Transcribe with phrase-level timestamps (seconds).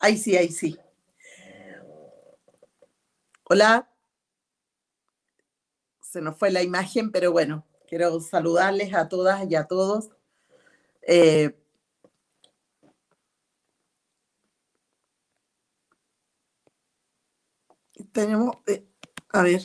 [0.00, 0.78] Ahí sí, ahí sí.
[3.44, 3.86] Hola.
[6.00, 10.08] Se nos fue la imagen, pero bueno, quiero saludarles a todas y a todos.
[11.02, 11.54] Eh,
[18.12, 18.86] tenemos, eh,
[19.28, 19.62] a ver.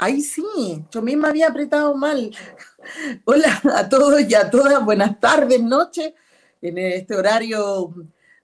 [0.00, 0.44] Ahí sí,
[0.90, 2.34] yo misma había apretado mal.
[3.24, 6.14] Hola a todos y a todas, buenas tardes, noches,
[6.60, 7.94] en este horario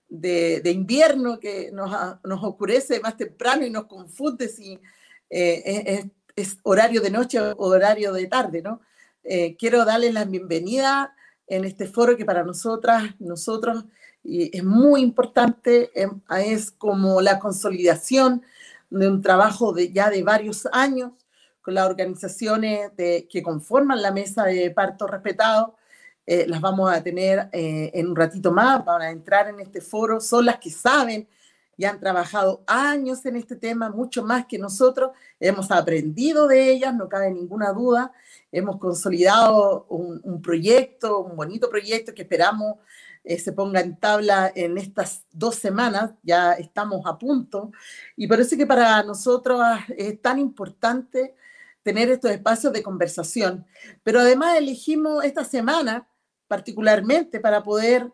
[0.09, 1.91] de, invierno que nos,
[2.25, 4.79] nos, oscurece más temprano y nos confunde si
[5.31, 8.81] eh, es, horario de noche o horario de tarde, ¿no?
[9.23, 11.15] Eh, quiero darles la bienvenida
[11.47, 13.85] en este foro que para nosotras, nosotros,
[14.23, 18.43] es muy importante, em, es como la consolidación
[18.91, 21.13] de un trabajo de ya de varios años
[21.61, 25.77] con las organizaciones que conforman la mesa de parto respetado.
[26.27, 30.21] Eh, las vamos a tener eh, en un ratito más para entrar en este foro.
[30.21, 31.29] Son las que saben
[31.77, 35.11] y han trabajado años en este tema, mucho más que nosotros.
[35.41, 38.13] Hemos aprendido de ellas, no cabe ninguna duda.
[38.53, 42.77] Hemos consolidado un, proyecto, un bonito proyecto que esperamos
[43.25, 46.13] eh, se ponga en tabla en estas dos semanas.
[46.23, 47.73] Ya estamos a punto.
[48.17, 49.61] Y por eso que para nosotros
[49.97, 51.35] es tan importante
[51.83, 53.67] tener estos espacios de conversación.
[54.03, 56.07] Pero además elegimos esta semana
[56.47, 58.13] particularmente para poder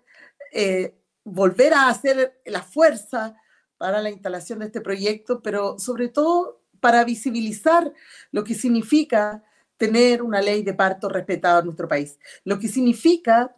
[0.53, 3.37] eh, volver a hacer la fuerza
[3.77, 7.93] para la instalación de este proyecto, pero sobre todo para visibilizar
[8.33, 9.43] lo que significa
[9.77, 13.57] tener una ley de parto respetada en nuestro país, lo que significa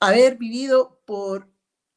[0.00, 1.48] haber vivido por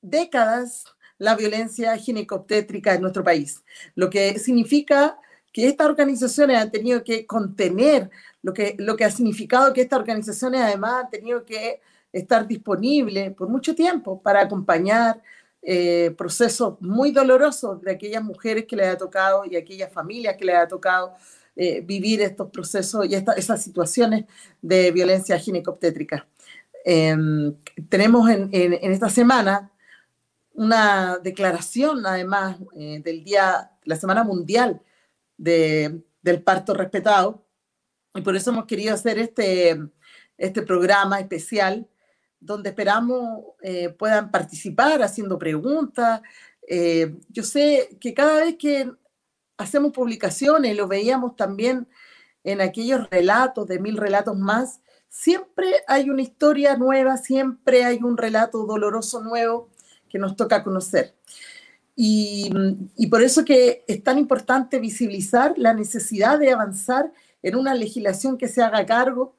[0.02, 0.86] décadas
[1.18, 3.64] la violencia ginecobstétrica en nuestro país,
[3.96, 5.20] lo que significa
[5.52, 8.10] que estas organizaciones han tenido que contener,
[8.42, 11.82] lo que, lo que ha significado que estas organizaciones además han tenido que
[12.12, 15.22] estar disponibles por mucho tiempo para acompañar
[15.62, 20.46] eh, procesos muy dolorosos de aquellas mujeres que les ha tocado y aquellas familias que
[20.46, 21.14] les ha tocado
[21.56, 24.24] eh, vivir estos procesos y esas situaciones
[24.62, 26.26] de violencia ginecobstétrica.
[26.86, 27.54] Em,
[27.90, 29.70] tenemos en, en, esta semana
[30.54, 34.82] una declaración, además, eh, del día, la Semana Mundial
[35.38, 37.46] del parto respetado.
[38.16, 39.78] Y por eso hemos querido hacer este,
[40.38, 41.89] este programa especial
[42.40, 46.22] donde esperamos eh, puedan participar haciendo preguntas.
[46.68, 48.92] Eh, yo sé que cada vez que
[49.58, 51.88] hacemos publicaciones, lo veíamos también
[52.44, 54.80] en aquellos relatos de mil relatos más,
[55.10, 59.70] siempre hay una historia nueva, siempre hay un relato doloroso nuevo
[60.08, 61.14] que nos toca conocer.
[62.02, 62.50] Y,
[63.12, 67.12] por eso que es tan importante visibilizar la necesidad de avanzar
[67.44, 69.36] en una legislación que se haga cargo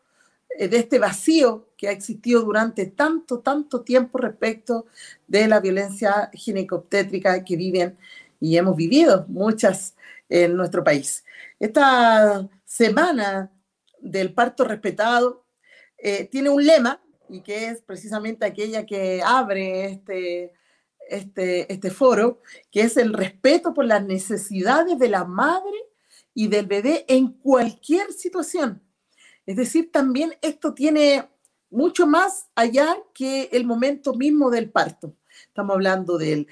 [0.59, 4.85] eh, de este vacío que ha existido durante tanto, tanto tiempo respecto
[5.27, 7.97] de la violencia ginecobstétrica que viven
[8.39, 9.97] y hemos vivido muchas
[10.29, 11.25] en nuestro país.
[11.59, 13.51] Esta semana
[13.99, 15.47] del parto respetado
[15.97, 20.53] eh, tiene un lema y que es precisamente aquella que abre este,
[21.09, 25.79] este, este foro, que es el respeto por las necesidades de la madre
[26.35, 28.83] y del bebé en cualquier situación.
[29.47, 31.25] Es decir, también esto tiene
[31.71, 35.15] mucho más allá que el momento mismo del parto.
[35.47, 36.47] Estamos hablando del,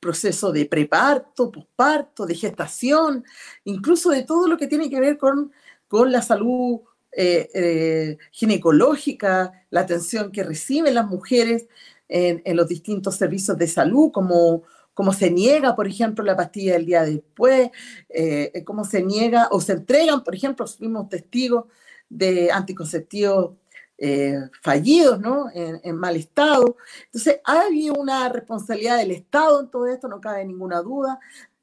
[0.00, 3.24] proceso de preparto, posparto, de gestación,
[3.64, 5.52] incluso de todo lo que tiene que ver con,
[5.88, 6.80] con la salud
[7.10, 11.66] eh, eh, ginecológica, la atención que reciben las mujeres
[12.08, 14.62] en, los distintos servicios de salud, como,
[14.94, 17.70] como se niega, por ejemplo, la pastilla del día después,
[18.08, 21.64] eh, cómo se niega o se entregan, por ejemplo, fuimos testigos
[22.08, 23.56] de anticonceptivos
[23.98, 25.46] eh, fallidos, ¿no?
[25.54, 26.76] En, mal estado.
[27.06, 31.18] Entonces, hay una responsabilidad del Estado en todo esto, no cabe ninguna duda.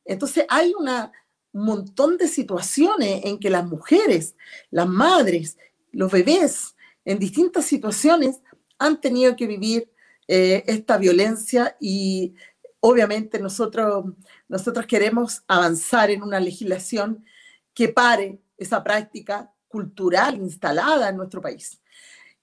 [0.05, 0.89] Entonces, hay un
[1.53, 4.35] montón de situaciones en que las mujeres,
[4.71, 5.57] las madres,
[5.91, 6.75] los bebés,
[7.05, 8.41] en distintas situaciones,
[8.79, 9.91] han tenido que vivir
[10.27, 12.33] eh, esta violencia y
[12.79, 14.05] obviamente nosotros,
[14.47, 17.23] nosotros queremos avanzar en una legislación
[17.73, 21.81] que pare esa práctica cultural instalada en nuestro país.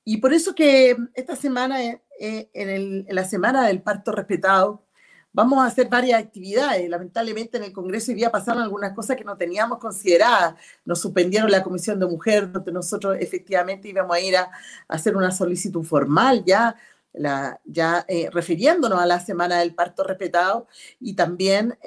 [0.05, 4.85] Y por eso que esta semana, eh, eh, en, la semana del parto respetado,
[5.33, 6.89] vamos a hacer varias actividades.
[6.89, 10.55] Lamentablemente en el Congreso hoy día pasaron algunas cosas que no teníamos consideradas.
[10.85, 14.51] Nos suspendieron la Comisión de Mujer, donde nosotros efectivamente íbamos a ir a,
[14.89, 16.75] hacer una solicitud formal ya,
[17.13, 20.67] la, ya eh, refiriéndonos a la semana del parto respetado
[20.99, 21.79] y también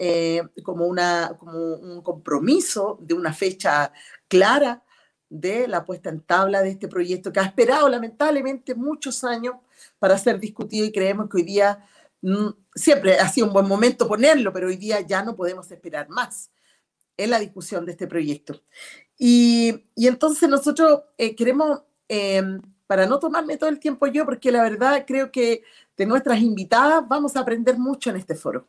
[0.63, 3.91] como, una, como un compromiso de una fecha
[4.27, 4.83] clara
[5.33, 9.55] de la puesta en tabla de este proyecto que ha esperado lamentablemente muchos años
[9.97, 11.83] para ser discutido y creemos que hoy día
[12.21, 16.07] mm, siempre ha sido un buen momento ponerlo, pero hoy día ya no podemos esperar
[16.07, 16.51] más
[17.17, 18.61] en la discusión de este proyecto.
[19.17, 24.61] Y, entonces nosotros eh, queremos, em, para no tomarme todo el tiempo yo, porque la
[24.61, 25.63] verdad creo que
[25.97, 28.67] de nuestras invitadas vamos a aprender mucho en este foro.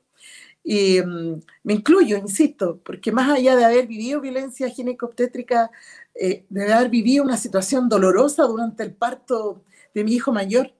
[0.62, 5.70] Y mm, me incluyo, insisto, porque más allá de haber vivido violencia ginecobstétrica,
[6.14, 9.62] eh, de haber vivido una situación dolorosa durante el parto
[9.94, 10.72] de mi hijo mayor,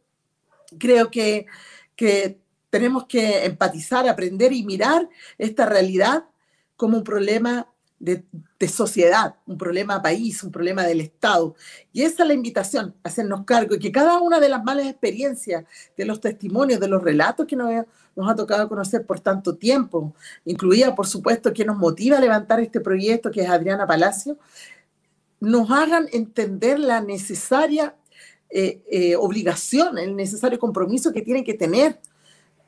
[0.79, 1.47] creo que,
[1.97, 2.39] que
[2.71, 5.09] tenemos que empatizar, aprender y mirar
[5.39, 6.25] esta realidad
[6.77, 8.25] como un problema de,
[8.69, 11.55] sociedad, un problema país, un problema del Estado.
[11.93, 15.65] Y esa es la invitación, hacernos cargo y que cada una de las malas experiencias,
[15.97, 17.71] de los testimonios, de los relatos que nos,
[18.17, 20.15] nos ha tocado conocer por tanto tiempo,
[20.45, 24.39] incluida, por supuesto, que nos motiva a levantar este proyecto, que es Adriana Palacio,
[25.45, 27.97] nos hagan entender la necesaria
[28.51, 32.01] eh, eh, obligación, el necesario compromiso que tienen que tener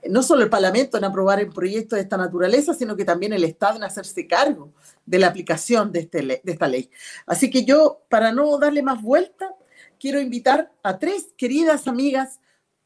[0.09, 3.45] no solo el Parlamento en aprobar un proyecto de esta naturaleza, sino que también el
[3.45, 4.73] Estado en hacerse cargo
[5.05, 6.91] de la aplicación de, este de esta ley.
[7.27, 9.55] Así que yo, para no darle más vuelta,
[9.99, 12.41] quiero invitar a tres queridas amigas,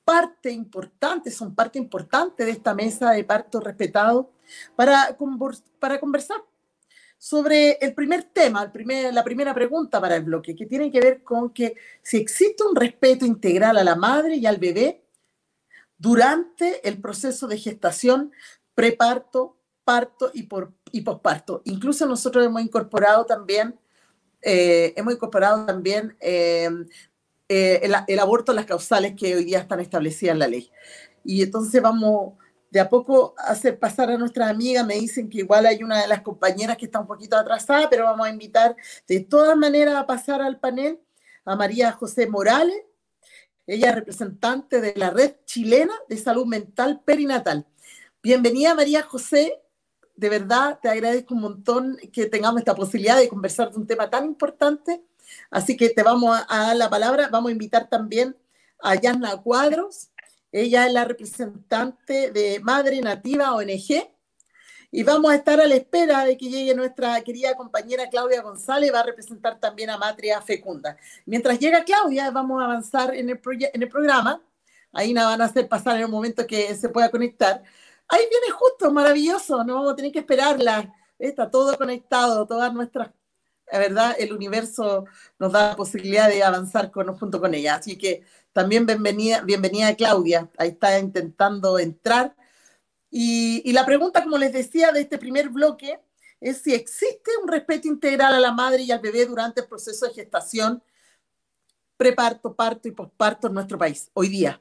[0.04, 4.30] parte importante, son parte importante de esta mesa de parto respetado,
[4.76, 6.42] para conversar
[7.20, 8.72] sobre el primer tema,
[9.12, 12.74] la primera pregunta para el bloque, que tiene que ver con que si existe un
[12.74, 15.04] respeto integral a la madre y al bebé
[15.98, 18.32] durante el proceso de gestación,
[18.74, 21.60] preparto, parto y, por, y posparto.
[21.66, 23.78] Incluso nosotros hemos incorporado también,
[24.40, 26.88] eh, hemos incorporado también em,
[27.50, 30.70] eh, el, el, aborto, las causales que hoy día están establecidas en la ley.
[31.22, 32.39] Y entonces vamos
[32.70, 34.84] de a poco a hacer pasar a nuestra amiga.
[34.84, 38.04] Me dicen que igual hay una de las compañeras que está un poquito atrasada, pero
[38.04, 38.76] vamos a invitar
[39.06, 41.00] de todas maneras a pasar al panel
[41.44, 42.84] a María José Morales,
[43.66, 47.66] ella es representante de la Red Chilena de Salud Mental Perinatal.
[48.20, 49.62] Bienvenida María José.
[50.16, 54.10] De verdad, te agradezco un montón que tengamos esta posibilidad de conversar de un tema
[54.10, 55.04] tan importante.
[55.50, 57.28] Así que te vamos a dar la palabra.
[57.30, 58.36] Vamos a invitar también
[58.82, 60.09] a Yanna Cuadros.
[60.52, 64.10] Ella es la representante de Madre Nativa ONG
[64.92, 68.92] y vamos a estar a la espera de que llegue nuestra querida compañera Claudia González,
[68.92, 70.96] va a representar también a Matria Fecunda.
[71.26, 74.42] Mientras llega Claudia, vamos a avanzar en el, programa.
[74.92, 77.62] Ahí nos van a hacer pasar en el momento que se pueda conectar.
[78.08, 80.92] Ahí viene justo, maravilloso, no vamos a tener que esperarla.
[81.16, 83.10] Está todo conectado, todas nuestras,
[83.70, 85.04] la verdad, el universo
[85.38, 87.76] nos da la posibilidad de avanzar con, junto con ella.
[87.76, 90.50] Así que también bienvenida, bienvenida Claudia.
[90.58, 92.34] Ahí está intentando entrar
[93.10, 96.00] y, la pregunta, como les decía, de este primer bloque
[96.40, 100.06] es si existe un respeto integral a la madre y al bebé durante el proceso
[100.06, 100.82] de gestación,
[101.96, 104.60] preparto, parto y posparto en nuestro país, hoy día.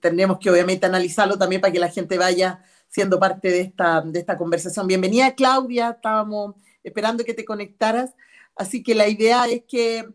[0.00, 4.18] Tenemos que obviamente analizarlo también para que la gente vaya siendo parte de esta, de
[4.18, 4.86] esta conversación.
[4.86, 8.14] Bienvenida Claudia, estábamos esperando que te conectaras,
[8.56, 10.08] así que la idea es que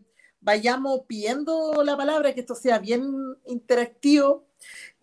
[0.46, 3.02] vayamos pidiendo la palabra, que esto sea bien
[3.46, 4.46] interactivo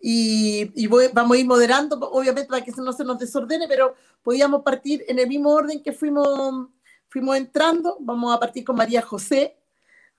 [0.00, 5.04] y, vamos a ir moderando, obviamente para que no se nos desordene, pero podíamos partir
[5.06, 6.68] en el mismo orden que fuimos,
[7.08, 7.98] fuimos entrando.
[8.00, 9.58] Vamos a partir con María José.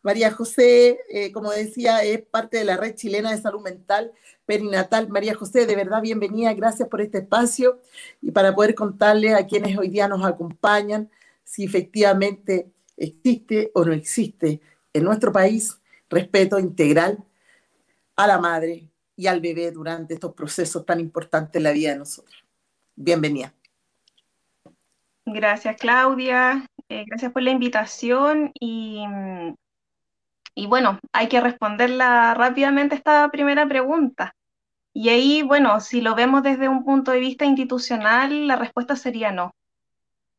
[0.03, 4.12] María José, eh, como decía, es parte de la Red Chilena de Salud Mental
[4.46, 5.10] Perinatal.
[5.10, 7.79] María José, de verdad, bienvenida, gracias por este espacio
[8.22, 11.10] y para poder contarle a quienes hoy día nos acompañan
[11.44, 14.62] si efectivamente existe o no existe
[14.95, 17.23] en nuestro país respeto integral
[18.15, 21.99] a la madre, y al bebé durante estos procesos tan importantes en la vida de
[21.99, 22.43] nosotros.
[22.95, 23.53] Bienvenida.
[25.25, 26.65] Gracias, Claudia.
[26.89, 29.03] Eh, gracias por la invitación y,
[30.53, 34.35] y bueno, hay que responderla rápidamente esta primera pregunta.
[34.93, 39.31] Y ahí, bueno, si lo vemos desde un punto de vista institucional, la respuesta sería
[39.31, 39.53] no.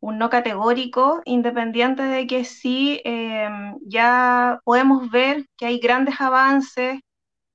[0.07, 3.49] Un no categórico, independiente de que sí eh,
[3.83, 7.01] ya podemos ver que hay grandes avances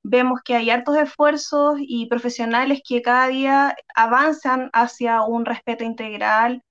[0.03, 6.61] vemos que hay hartos esfuerzos y profesionales que cada día avanzan hacia un respeto integral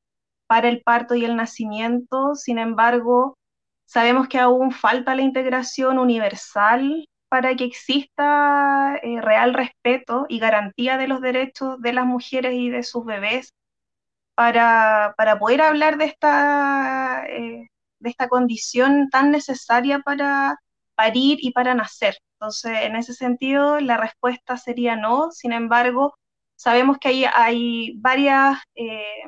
[0.47, 2.35] para el parto y el nacimiento.
[2.35, 3.39] Sin embargo,
[3.87, 10.99] sabemos que aún falta la integración universal para que exista eh, real respeto y garantía
[10.99, 13.53] de los derechos de las mujeres y de sus bebés
[14.41, 17.69] para, poder hablar de esta, eh,
[17.99, 20.57] de esta condición tan necesaria para
[20.95, 22.17] parir y para nacer.
[22.39, 25.31] Entonces, en ese sentido, la respuesta sería no.
[25.31, 26.15] Sin embargo,
[26.57, 29.25] sabemos que hay, hay varias, eh,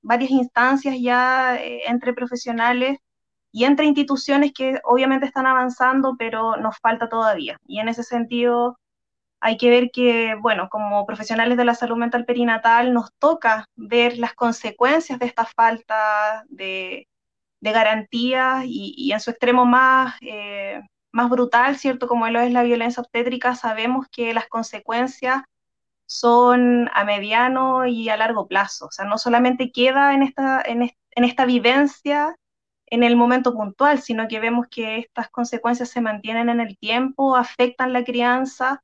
[0.00, 2.98] varias instancias ya eh, entre profesionales
[3.50, 7.56] y entre instituciones que obviamente están avanzando, pero nos falta todavía.
[7.66, 8.76] Y en ese sentido
[9.44, 14.16] hay que ver que, bueno, como profesionales de la salud mental perinatal nos toca ver
[14.16, 17.08] las consecuencias de esta falta de,
[17.60, 20.80] de garantías y, en su extremo más, eh,
[21.10, 22.06] más brutal, ¿cierto?
[22.06, 25.42] Como lo es la violencia obstétrica, sabemos que las consecuencias
[26.06, 28.86] son a mediano y a largo plazo.
[28.86, 32.36] O sea, no solamente queda en esta, en, en esta vivencia
[32.86, 37.34] en el momento puntual, sino que vemos que estas consecuencias se mantienen en el tiempo,
[37.34, 38.82] afectan la crianza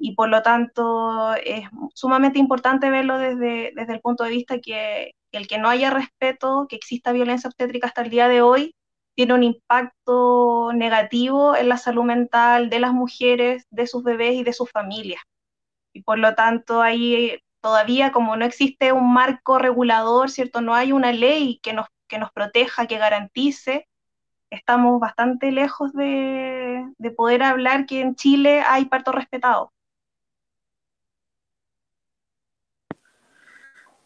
[0.00, 5.12] y por lo tanto es sumamente importante verlo desde, desde el punto de vista que
[5.30, 8.74] el que no haya respeto, que exista violencia obstétrica hasta el día de hoy,
[9.14, 14.42] tiene un impacto negativo en la salud mental de las mujeres, de sus bebés y
[14.42, 15.20] de sus familias.
[15.92, 20.62] Y por lo tanto ahí todavía como no existe un marco regulador, ¿cierto?
[20.62, 23.86] No hay una ley que nos, que nos proteja, que garantice,
[24.48, 29.72] estamos bastante lejos de, de poder hablar que en Chile hay parto respetado.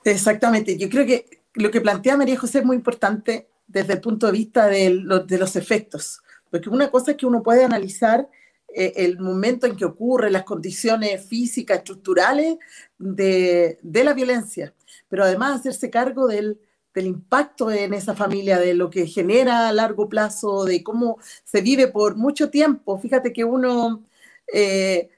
[0.04, 0.76] Exactamente.
[0.76, 4.32] Yo creo que lo que plantea María José es muy importante desde el punto de
[4.32, 8.28] vista de, los efectos, porque una cosa es que uno puede analizar
[8.68, 12.56] eh, el momento en que ocurre, las condiciones físicas, estructurales
[12.98, 14.74] de, la violencia,
[15.08, 16.60] pero además hacerse cargo del,
[16.96, 21.88] impacto en esa familia, de lo que genera a largo plazo, de cómo se vive
[21.88, 22.98] por mucho tiempo.
[22.98, 24.04] Fíjate que uno...
[24.52, 25.08] Eh,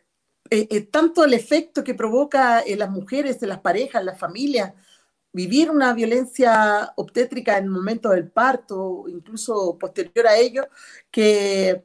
[0.50, 4.72] eh, tanto el efecto que provoca en las mujeres, en las parejas, en las familias,
[5.32, 10.68] vivir una violencia obstétrica en el momento del parto, incluso posterior a ello,
[11.10, 11.84] que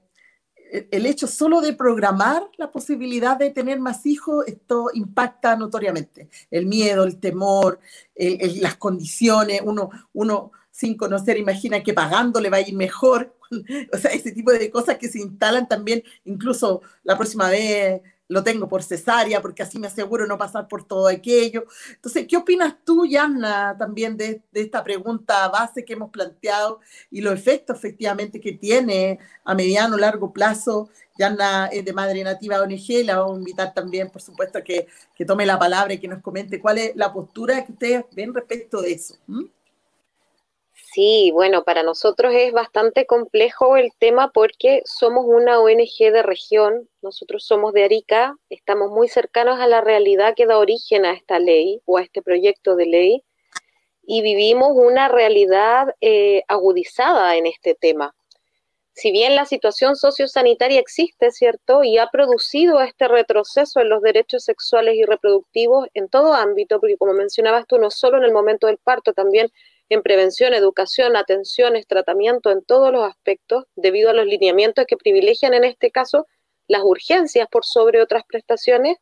[0.90, 6.30] el hecho solo de programar la posibilidad de tener más hijos, esto impacta notoriamente.
[6.50, 7.80] El miedo, el temor,
[8.16, 13.36] las condiciones, uno, uno sin conocer imagina que pagando le va a ir mejor.
[13.94, 18.02] O sea, ese tipo de cosas que se instalan también, incluso la próxima vez
[18.32, 21.66] lo tengo por cesárea, porque así me aseguro no pasar por todo aquello.
[21.94, 27.34] Entonces, ¿qué opinas tú, Yanna, también de, esta pregunta base que hemos planteado y los
[27.34, 30.90] efectos efectivamente que tiene a mediano o largo plazo?
[31.20, 35.26] Yanna es de Madre Nativa ONG, la vamos a invitar también, por supuesto, que, que
[35.26, 38.82] tome la palabra y que nos comente cuál es la postura que ustedes ven respecto
[38.82, 39.18] de eso.
[40.94, 46.90] Sí, bueno, para nosotros es bastante complejo el tema porque somos una ONG de región,
[47.02, 51.40] nosotros somos de Arica, estamos muy cercanos a la realidad que da origen a esta
[51.40, 53.24] ley o a este proyecto de ley
[54.04, 58.14] y vivimos una realidad eh, agudizada en este tema.
[58.94, 61.86] Si bien la situación sociosanitaria existe, ¿cierto?
[61.86, 66.98] Y ha producido este retroceso en los derechos sexuales y reproductivos en todo ámbito, porque
[66.98, 69.50] como mencionabas tú, no solo en el momento del parto, también
[69.92, 75.54] en prevención, educación, atenciones, tratamiento en todos los aspectos, debido a los lineamientos que privilegian
[75.54, 76.28] en este caso
[76.68, 78.98] las urgencias por sobre otras prestaciones,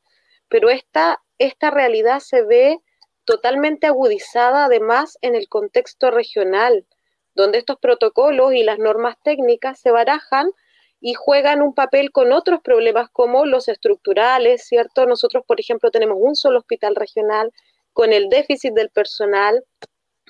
[0.47, 2.79] pero esta, esta realidad se ve
[3.23, 6.87] totalmente agudizada además en el contexto regional,
[7.35, 10.49] donde estos protocolos y las normas técnicas se barajan
[10.99, 15.05] y juegan un papel con otros problemas como los estructurales, ¿cierto?
[15.05, 17.53] Nosotros, por ejemplo, tenemos un solo hospital regional
[17.93, 19.63] con el déficit del personal,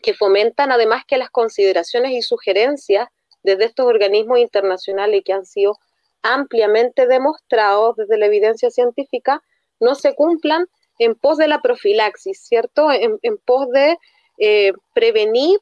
[0.02, 3.08] que fomentan además que las consideraciones y sugerencias
[3.44, 5.78] desde estos organismos internacionales que han sido
[6.22, 9.42] ampliamente demostrados desde la evidencia científica
[9.80, 12.92] no se cumplan en pos de la profilaxis, ¿cierto?
[12.92, 13.98] En, pos de
[14.38, 15.60] eh, prevenir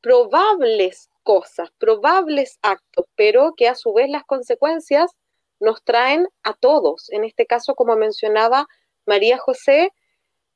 [0.00, 5.12] probables cosas, probables actos, pero que a su vez las consecuencias
[5.60, 7.10] nos traen a todos.
[7.10, 8.66] En este caso, como mencionaba
[9.06, 9.92] María José,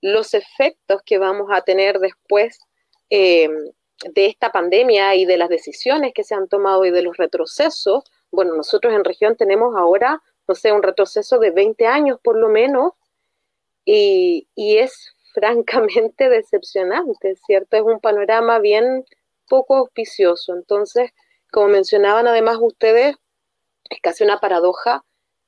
[0.01, 2.59] los efectos que vamos a tener después
[3.11, 3.49] eh,
[4.15, 8.05] de esta pandemia y de las decisiones que se han tomado y de los retrocesos,
[8.31, 12.49] bueno, nosotros en región tenemos ahora, no sé, un retroceso de 20 años por lo
[12.49, 12.93] menos,
[13.85, 17.77] y, y es francamente decepcionante, ¿cierto?
[17.77, 19.05] Es un panorama bien
[19.49, 20.55] poco auspicioso.
[20.55, 21.11] Entonces,
[21.51, 23.17] como mencionaban además ustedes,
[23.91, 25.05] es casi una paradoja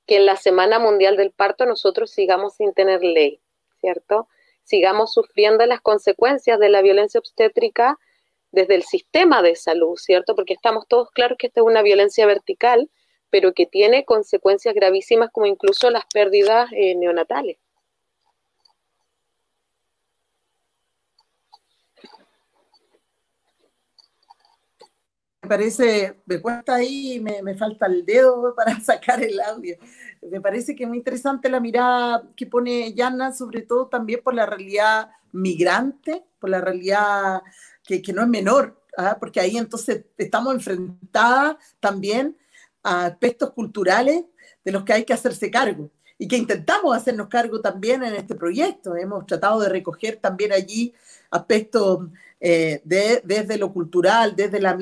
[0.06, 3.40] que en la Semana Mundial del Parto nosotros sigamos sin tener ley,
[3.80, 4.28] ¿cierto?
[4.64, 7.98] Sigamos sufriendo las consecuencias de la violencia obstétrica
[8.50, 10.34] desde el sistema de salud, ¿cierto?
[10.34, 12.90] Porque estamos todos claros que esta es una violencia vertical,
[13.30, 17.56] pero que tiene consecuencias gravísimas como incluso las pérdidas eh, neonatales.
[25.42, 29.76] Me parece, me cuesta ahí, me, me falta el dedo para sacar el audio
[30.30, 34.34] me parece que es muy interesante la mirada que pone Yana, sobre todo también por
[34.34, 37.42] la realidad migrante, por la realidad
[37.84, 38.80] que, que no es menor.
[38.96, 39.16] ¿ah?
[39.18, 42.36] porque ahí entonces estamos enfrentadas también
[42.82, 44.24] a aspectos culturales
[44.64, 48.34] de los que hay que hacerse cargo y que intentamos hacernos cargo también en este
[48.34, 48.94] proyecto.
[48.94, 50.94] Hemos tratado de recoger también allí
[51.30, 52.06] aspectos
[52.44, 54.76] eh, de, desde lo cultural, desde la,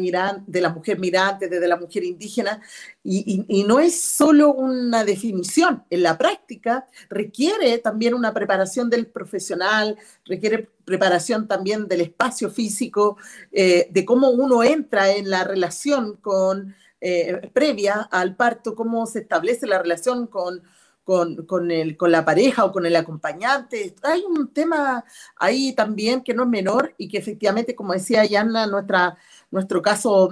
[0.46, 2.58] de la mujer mirante, desde la mujer indígena,
[3.04, 9.08] y, y, no es solo una definición, en la práctica requiere también una preparación del
[9.08, 13.18] profesional, requiere preparación también del espacio físico,
[13.52, 19.18] eh, de cómo uno entra en la relación con, eh, previa al parto, cómo se
[19.18, 20.62] establece la relación con
[21.10, 23.96] con, con, el, con la pareja o con el acompañante.
[24.04, 28.68] Hay un tema ahí también que no es menor y que efectivamente, como decía Yanna,
[28.68, 29.18] nuestra,
[29.50, 30.30] nuestro caso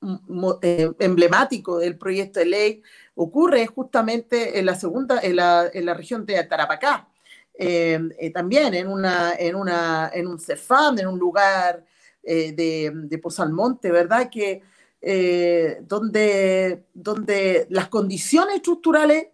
[0.00, 2.82] mm, eh, emblemático del proyecto de ley
[3.14, 7.08] ocurre justamente en la segunda, en la, en la región de Tarapacá.
[7.54, 11.82] Eh, eh, también en, una, en, una, en un CEFAM, en un lugar
[12.22, 14.28] de, de Pozalmonte, ¿verdad?
[14.30, 14.62] Que,
[15.82, 19.28] donde, donde las condiciones estructurales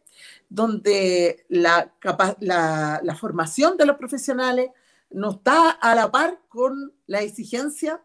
[0.51, 1.95] donde la,
[2.41, 4.71] la, formación de los profesionales
[5.11, 8.03] no está a la par con la exigencia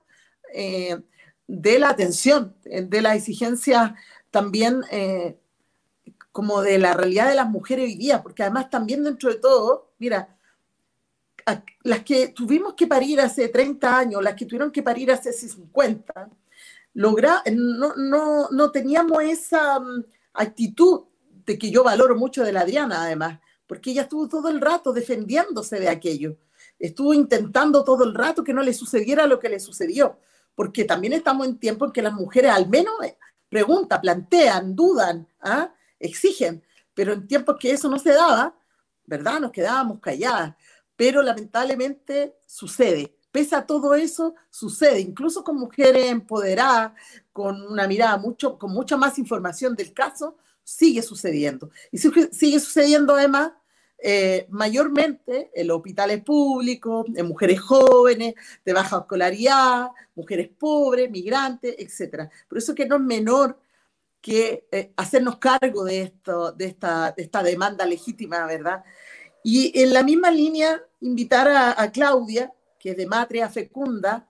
[0.53, 1.01] eh,
[1.47, 3.95] de la atención, de la exigencia
[4.29, 5.39] también eh,
[6.31, 9.93] como de la realidad de las mujeres hoy día, porque además también dentro de todo,
[9.97, 10.37] mira,
[11.83, 16.29] las que tuvimos que parir hace 30 años, las que tuvieron que parir hace 50,
[16.93, 21.05] logra, no, no, no teníamos esa mm, actitud
[21.45, 24.93] de que yo valoro mucho de la Adriana, además, porque ella estuvo todo el rato
[24.93, 26.37] defendiéndose de aquello.
[26.79, 30.19] Estuvo intentando todo el rato que no le sucediera lo que le sucedió,
[30.55, 33.17] porque también estamos en tiempo en que las mujeres al menos eh,
[33.49, 35.73] preguntan, plantean, dudan, ¿ah?
[35.99, 38.55] exigen, pero en tiempos que eso no se daba,
[39.05, 39.39] ¿verdad?
[39.39, 40.55] Nos quedábamos calladas,
[40.95, 43.15] pero lamentablemente sucede.
[43.31, 46.93] Pese a todo eso, sucede, incluso con mujeres empoderadas,
[47.33, 51.69] con una mirada mucho, con mucha más información del caso, sigue sucediendo.
[51.91, 53.53] Y sigue sucediendo además
[53.97, 61.75] eh, mayormente en los hospitales públicos, en mujeres jóvenes, de baja escolaridad, mujeres pobres, migrantes,
[61.77, 62.29] etc.
[62.49, 63.57] Por eso que no es menor
[64.21, 68.83] que eh, hacernos cargo de, esto, de, esta, de esta demanda legítima, ¿verdad?
[69.43, 74.27] Y en la misma línea, invitar a, Claudia, que es de Matria Fecunda,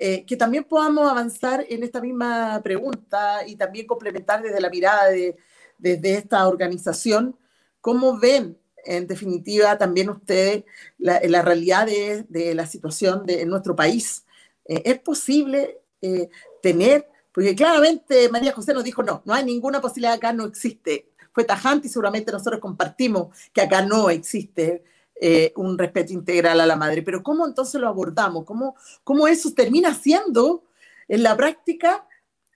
[0.00, 5.10] eh, que también podamos avanzar en esta misma pregunta y también complementar desde la mirada
[5.10, 5.36] de,
[5.78, 7.36] desde esta organización,
[7.80, 10.64] ¿cómo ven en definitiva también ustedes
[10.98, 14.24] la, la realidad de, de, la situación de nuestro país?
[14.64, 16.28] Eh, ¿Es posible eh,
[16.62, 21.08] tener, porque claramente María José nos dijo, no, no hay ninguna posibilidad, acá no existe.
[21.32, 24.82] Fue tajante y seguramente nosotros compartimos que acá no existe
[25.20, 27.02] eh, un respeto integral a la madre.
[27.02, 28.44] Pero ¿cómo entonces lo abordamos?
[28.44, 30.64] ¿Cómo, cómo eso termina siendo
[31.06, 32.06] en la práctica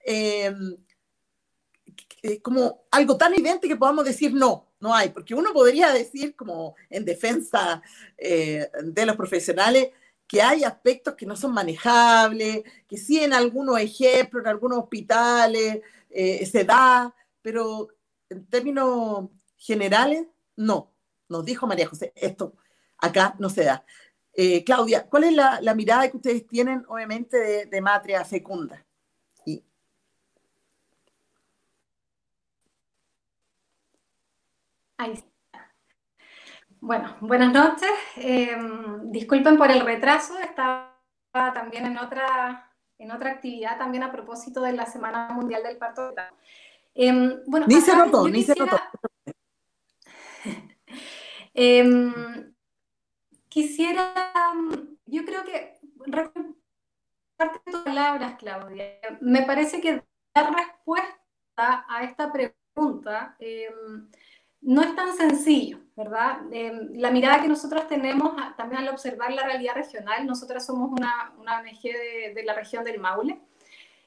[0.05, 0.53] eh,
[2.41, 6.77] como algo tan evidente que podamos decir no, no hay, porque uno podría decir como
[6.89, 7.83] en defensa
[8.17, 9.91] eh, de los profesionales
[10.27, 15.81] que hay aspectos que no son manejables, que sí en algunos ejemplos, en algunos hospitales
[16.11, 17.89] eh, se da, pero
[18.31, 20.91] en términos generales, no.
[21.29, 22.55] Nos dijo María José, esto
[22.99, 23.85] acá no se da.
[24.65, 28.83] Claudia, ¿cuál es la, la, mirada que ustedes tienen, obviamente, de, de matria fecunda?
[36.81, 37.91] Bueno, buenas noches.
[38.17, 38.57] Eh,
[39.05, 40.93] disculpen por el retraso, estaba
[41.33, 46.13] también en otra, en otra actividad, también a propósito de la Semana Mundial del Parto.
[46.95, 48.79] Eh, bueno, ni se notó, ni se notó.
[51.55, 52.55] Em,
[53.49, 54.15] quisiera,
[55.05, 55.79] yo creo que,
[57.37, 60.03] parte de tus palabras, Claudia, me parece que
[60.35, 64.09] dar respuesta a esta pregunta em,
[64.63, 66.41] no es tan sencillo, ¿verdad?
[66.53, 71.35] Em, la mirada que nosotros tenemos también al observar la realidad regional, nosotras somos una,
[71.39, 73.41] una ONG de, la región del Maule,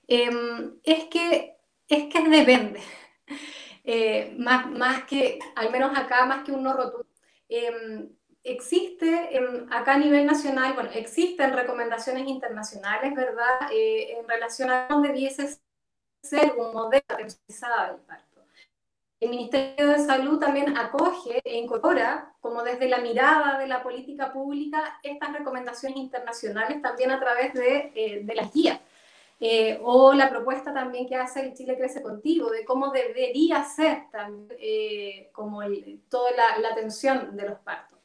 [0.08, 2.82] em, es, que, es que depende,
[3.84, 7.08] eh, más, más que, al menos acá, más que un no rotundo.
[7.50, 8.10] Em,
[8.44, 9.30] existe
[9.72, 15.60] acá a nivel nacional, bueno, existen recomendaciones internacionales, ¿verdad?, eh, en relación a dónde debiese
[16.22, 17.36] ser un modelo de
[18.08, 18.25] parto.
[19.20, 24.34] El Ministerio de Salud también acoge e incorpora, como desde la mirada de la política
[24.34, 28.80] pública, estas recomendaciones internacionales también a través de, eh, de las guías.
[29.40, 34.04] Eh, o la propuesta también que hace el Chile Crece Contigo, de cómo debería ser
[34.12, 35.62] también, eh, como
[36.10, 38.00] toda la, la, atención de los partos.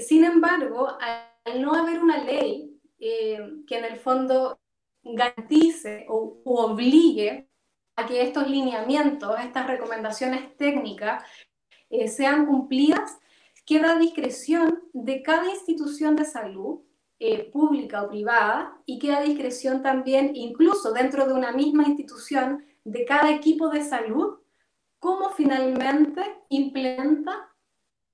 [0.00, 0.96] sin embargo,
[1.44, 4.58] al no haber una ley que en el fondo
[5.02, 7.48] garantice o obligue
[8.06, 11.24] que estos lineamientos, estas recomendaciones técnicas
[11.90, 13.18] eh, sean cumplidas,
[13.64, 16.80] queda a discreción de cada institución de salud,
[17.18, 22.64] eh, pública o privada, y queda a discreción también, incluso dentro de una misma institución,
[22.84, 24.40] de cada equipo de salud,
[24.98, 27.52] cómo finalmente implementa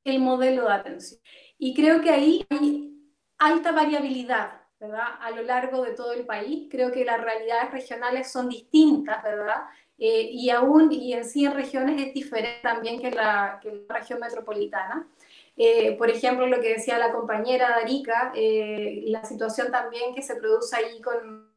[0.05, 1.21] el modelo de atención.
[1.59, 2.95] Y creo que ahí hay
[3.39, 6.69] alta variabilidad, A lo largo de todo el país.
[6.71, 9.65] Creo que las realidades regionales son distintas, ¿verdad?
[9.99, 13.95] Eh, y aún, y en sí en regiones es diferente también que la, que la
[13.95, 15.09] región metropolitana.
[15.57, 20.37] Eh, por ejemplo, lo que decía la compañera Darica, eh, la situación también que se
[20.37, 21.48] produce ahí con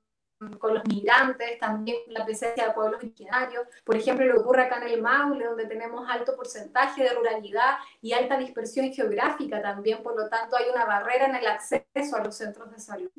[0.60, 3.68] con los migrantes, también la presencia de pueblos originarios.
[3.84, 8.14] Por ejemplo, lo ocurre acá en el Maule, donde tenemos alto porcentaje de ruralidad y
[8.14, 12.36] alta dispersión geográfica también, por lo tanto hay una barrera en el acceso a los
[12.36, 13.12] centros de salud.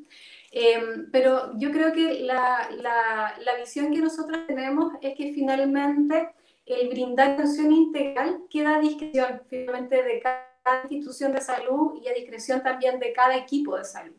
[0.51, 6.29] Em, pero yo creo que la, la, la visión que nosotros tenemos es que finalmente
[6.65, 12.13] el brindar atención integral queda a discreción finalmente de cada institución de salud y a
[12.13, 14.15] discreción también de cada equipo de salud.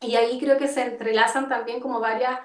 [0.00, 2.38] Y ahí creo que se entrelazan también como varias,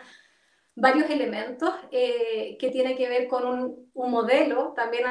[0.76, 5.06] varios elementos eh, que tienen que ver con un, un, modelo también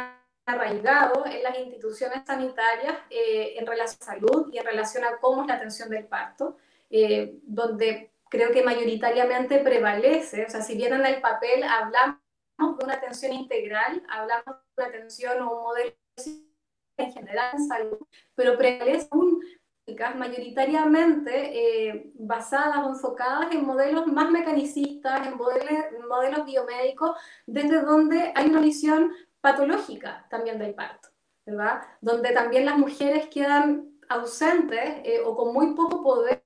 [0.44, 5.42] arraigado en las instituciones sanitarias eh, en relación a salud y en relación a cómo
[5.42, 6.56] es la atención del parto,
[6.90, 12.18] eh, donde creo que mayoritariamente prevalece, o sea, si bien en el papel hablamos
[12.58, 15.92] de una atención integral, hablamos de una atención o un modelo
[16.96, 17.98] en general en salud,
[18.34, 19.40] pero prevalece un
[20.14, 25.68] mayoritariamente eh, basadas o enfocadas en modelos más mecanicistas, en modelos,
[26.08, 27.16] modelos biomédicos,
[27.46, 31.08] desde donde hay una visión patológica también del parto,
[31.44, 31.82] ¿verdad?
[32.00, 36.42] Donde también las mujeres quedan ausentes eh, o con muy poco poder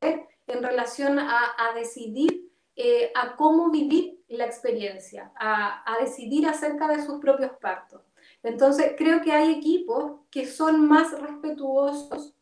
[0.46, 6.88] en relación a, a decidir eh, a cómo vivir la experiencia, a, a decidir acerca
[6.88, 8.02] de sus propios partos.
[8.42, 12.35] Entonces, creo que hay equipos que son más respetuosos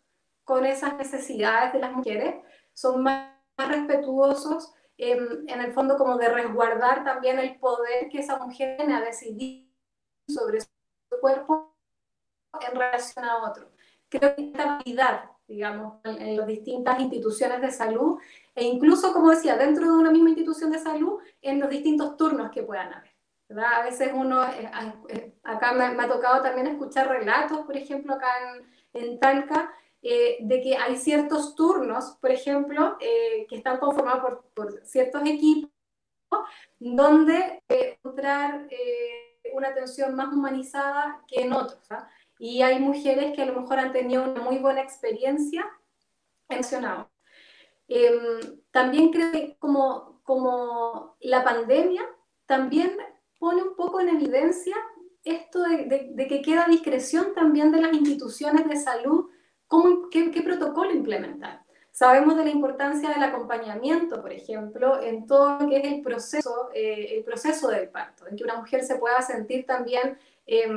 [0.44, 2.36] con esas necesidades de las mujeres,
[2.72, 8.36] son más, respetuosos en, en, el fondo como de resguardar también el poder que esa
[8.36, 9.70] mujer tiene a decidir
[10.26, 10.68] sobre su
[11.20, 11.72] cuerpo
[12.68, 13.70] en relación a otro.
[14.08, 18.18] Creo que esta habilidad, digamos, en, en las distintas instituciones de salud
[18.56, 22.50] e incluso, como decía, dentro de una misma institución de salud, en los distintos turnos
[22.50, 23.14] que puedan haber.
[23.48, 23.80] ¿verdad?
[23.80, 24.70] A veces uno, eh,
[25.10, 28.28] eh, acá me, me, ha tocado también escuchar relatos, por ejemplo, acá
[28.92, 29.72] en, en Talca,
[30.06, 35.22] eh, de que hay ciertos turnos, por ejemplo, eh, que están conformados por, por, ciertos
[35.24, 35.70] equipos,
[36.78, 41.90] donde eh, encontrar eh, una atención más humanizada que en otros.
[41.90, 42.06] ¿ah?
[42.38, 45.64] Y hay mujeres que a lo mejor han tenido una muy buena experiencia
[46.50, 47.10] mencionado.
[47.88, 52.02] Em, también creo que como, como la pandemia
[52.44, 52.94] también
[53.38, 54.76] pone un poco en evidencia
[55.22, 59.30] esto de, de, de que queda discreción también de las instituciones de salud
[59.68, 61.62] ¿Cómo, qué, qué, protocolo implementar?
[61.90, 66.70] Sabemos de la importancia del acompañamiento, por ejemplo, en todo lo que es el proceso,
[66.74, 70.68] eh, el proceso del parto, en que una mujer se pueda sentir también eh,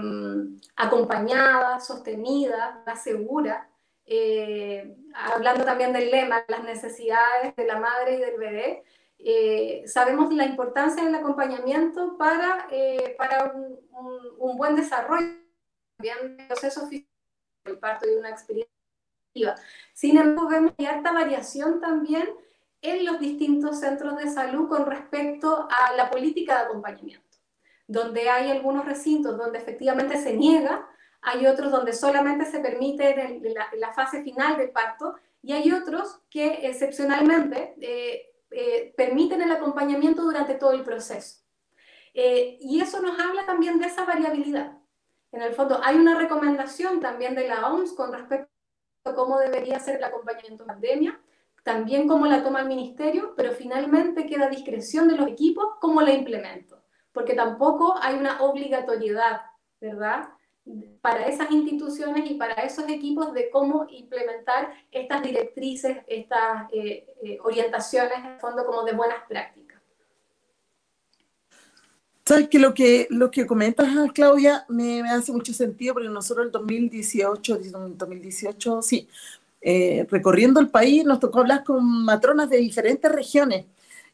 [0.75, 3.69] acompañada, sostenida, segura.
[4.05, 8.83] Eh, hablando también del lema, las necesidades de la madre y del bebé,
[9.19, 15.33] eh, sabemos la importancia del acompañamiento para, eh, para un, un, un, buen desarrollo
[15.97, 17.09] también del proceso físico
[17.65, 18.76] del parto y una experiencia
[19.93, 22.29] sin embargo, vemos que hay alta variación también
[22.81, 27.37] en los distintos centros de salud con respecto a la política de acompañamiento,
[27.87, 30.87] donde hay algunos recintos donde efectivamente se niega,
[31.21, 35.53] hay otros donde solamente se permite en, la, en la fase final del parto y
[35.53, 41.41] hay otros que excepcionalmente eh, eh, permiten el acompañamiento durante todo el proceso.
[42.13, 44.77] Eh, y eso nos habla también de esa variabilidad.
[45.31, 48.49] En el fondo, hay una recomendación también de la OMS con respecto
[49.15, 51.19] cómo debería ser el acompañamiento en pandemia,
[51.63, 56.01] también cómo la toma el ministerio, pero finalmente queda a discreción de los equipos cómo
[56.01, 59.41] la implemento, porque tampoco hay una obligatoriedad,
[59.81, 60.29] ¿verdad?
[61.01, 67.37] para esas instituciones y para esos equipos de cómo implementar estas directrices, estas eh, eh,
[67.43, 69.66] orientaciones en fondo como de buenas prácticas.
[72.27, 76.47] Sabes que lo que, lo que comentas, Claudia, me, me, hace mucho sentido porque nosotros
[76.47, 77.59] el 2018,
[77.95, 79.07] 2018 sí,
[79.61, 83.65] eh, recorriendo el país nos tocó hablar con matronas de diferentes regiones.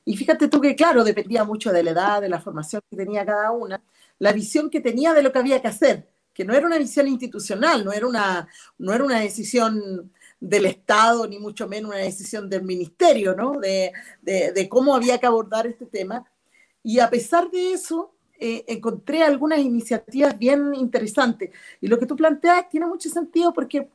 [0.05, 3.25] Y fíjate tú que, claro, dependía mucho de la edad, de la formación que tenía
[3.25, 3.81] cada una,
[4.19, 7.07] la visión que tenía de lo que había que hacer, que no era una visión
[7.07, 8.47] institucional, no era una,
[8.77, 13.59] no era una decisión del Estado, ni mucho menos una decisión del ministerio, ¿no?
[13.59, 16.25] De, de, cómo había que abordar este tema.
[16.83, 21.49] Y a pesar de eso, eh, encontré algunas iniciativas bien interesantes.
[21.81, 23.89] Y lo que tú planteas tiene mucho sentido porque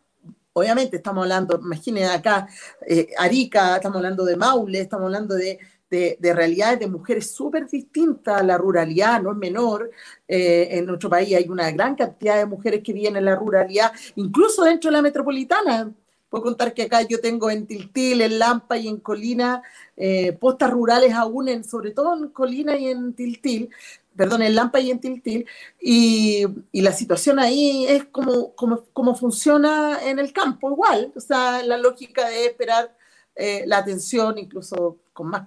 [0.55, 2.49] obviamente estamos hablando, imagínense acá,
[2.87, 5.59] eh, Arica, estamos hablando de Maule, estamos hablando de,
[5.91, 9.91] de, realidades de mujeres súper distintas, la ruralidad no es menor,
[10.27, 13.93] eh, en nuestro país hay una gran cantidad de mujeres que viven en la ruralidad,
[14.17, 15.93] incluso dentro de la metropolitana.
[16.29, 19.63] Puedo contar que acá yo tengo en Tiltil, en Lampa y en Colina,
[19.97, 23.71] eh, postas rurales aún, en, sobre todo en Colina y en Tiltil,
[24.15, 25.47] perdón, en Lampa y en Tiltil,
[25.81, 31.21] y, y la situación ahí es como, como, como, funciona en el campo, igual, o
[31.21, 32.95] sea, la lógica de esperar
[33.35, 35.45] eh, la atención, incluso con más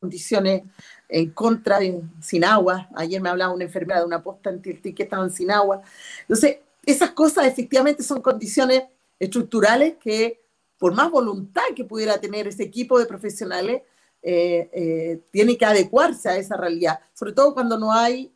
[0.00, 0.64] condiciones
[1.08, 1.78] en contra,
[2.20, 2.88] sin agua.
[2.94, 5.80] Ayer me hablaba una enfermera de una posta en Tiltil que estaban sin agua.
[6.22, 8.84] Entonces, esas cosas efectivamente son condiciones
[9.20, 10.40] estructurales que,
[10.78, 13.82] por más voluntad que pudiera tener ese equipo de profesionales,
[14.22, 18.32] eh, eh, tiene que adecuarse a esa realidad, sobre todo cuando no hay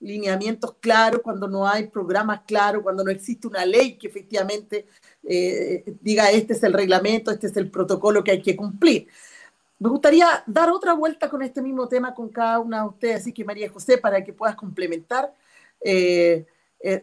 [0.00, 4.86] lineamientos claros, cuando no hay programas claros, cuando no existe una ley que efectivamente
[5.22, 9.08] eh, diga este es el reglamento, este es el protocolo que hay que cumplir.
[9.78, 13.32] Me gustaría dar otra vuelta con este mismo tema con cada una de ustedes, así
[13.32, 15.34] que María José, para que puedas complementar
[15.80, 16.46] en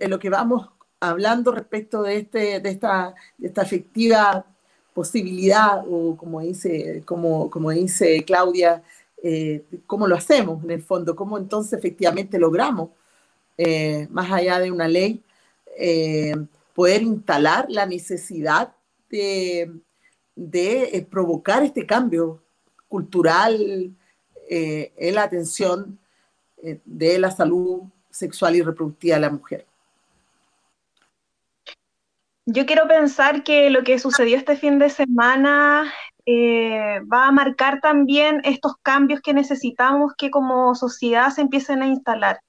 [0.10, 0.70] lo que vamos
[1.02, 4.46] hablando respecto de, este, de, esta, esta efectiva
[4.94, 8.84] posibilidad, o como dice, como, como dice Claudia,
[9.24, 12.92] eh, cómo lo hacemos en el fondo, cómo entonces efectivamente logramos,
[13.58, 15.24] eh, más allá de una ley,
[15.78, 16.36] eh,
[16.76, 18.74] poder instalar la necesidad
[19.10, 19.72] de,
[20.36, 22.42] de provocar este cambio
[22.88, 23.92] cultural
[24.54, 25.98] en la atención
[26.84, 29.66] de la salud sexual y reproductiva de la mujer.
[32.54, 35.94] Yo quiero pensar que lo que sucedió este fin de semana
[36.26, 41.88] eh, va a marcar también estos cambios que necesitamos que como sociedad se empiecen a
[41.88, 42.42] instalar.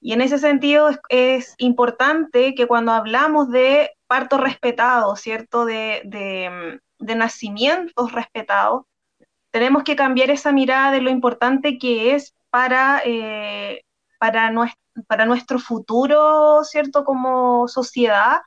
[0.00, 5.64] Y en ese sentido es, importante que cuando hablamos de parto respetado, ¿cierto?
[5.64, 8.86] De, de, nacimientos respetados,
[9.50, 13.82] tenemos que cambiar esa mirada de lo importante que es para, eh,
[14.18, 17.04] para, nuestro, para nuestro futuro, ¿cierto?
[17.04, 18.40] Como sociedad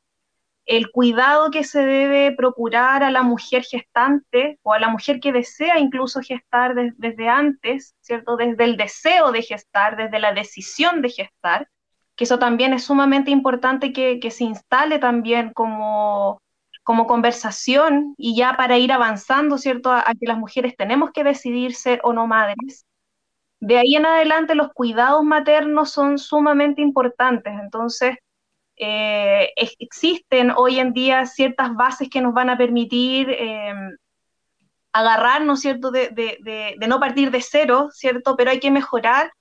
[0.66, 5.32] el cuidado que se debe procurar a la mujer gestante o a la mujer que
[5.32, 8.38] desea incluso gestar desde antes, ¿cierto?
[8.38, 11.68] Desde el deseo de gestar, desde la decisión de gestar,
[12.16, 16.42] que eso también es sumamente importante que, se instale también como,
[16.84, 19.92] como conversación y ya para ir avanzando, ¿cierto?
[19.92, 22.86] A, a que las mujeres tenemos que decidir ser o no madres.
[23.60, 28.18] De ahí en adelante los cuidados maternos son sumamente importantes, entonces
[28.84, 33.76] eh, existen hoy en día ciertas bases que nos van a permitir eh,
[34.92, 35.92] agarrarnos, ¿cierto?
[35.92, 38.36] De, no partir de cero, ¿cierto?
[38.36, 39.32] Pero hay que mejorar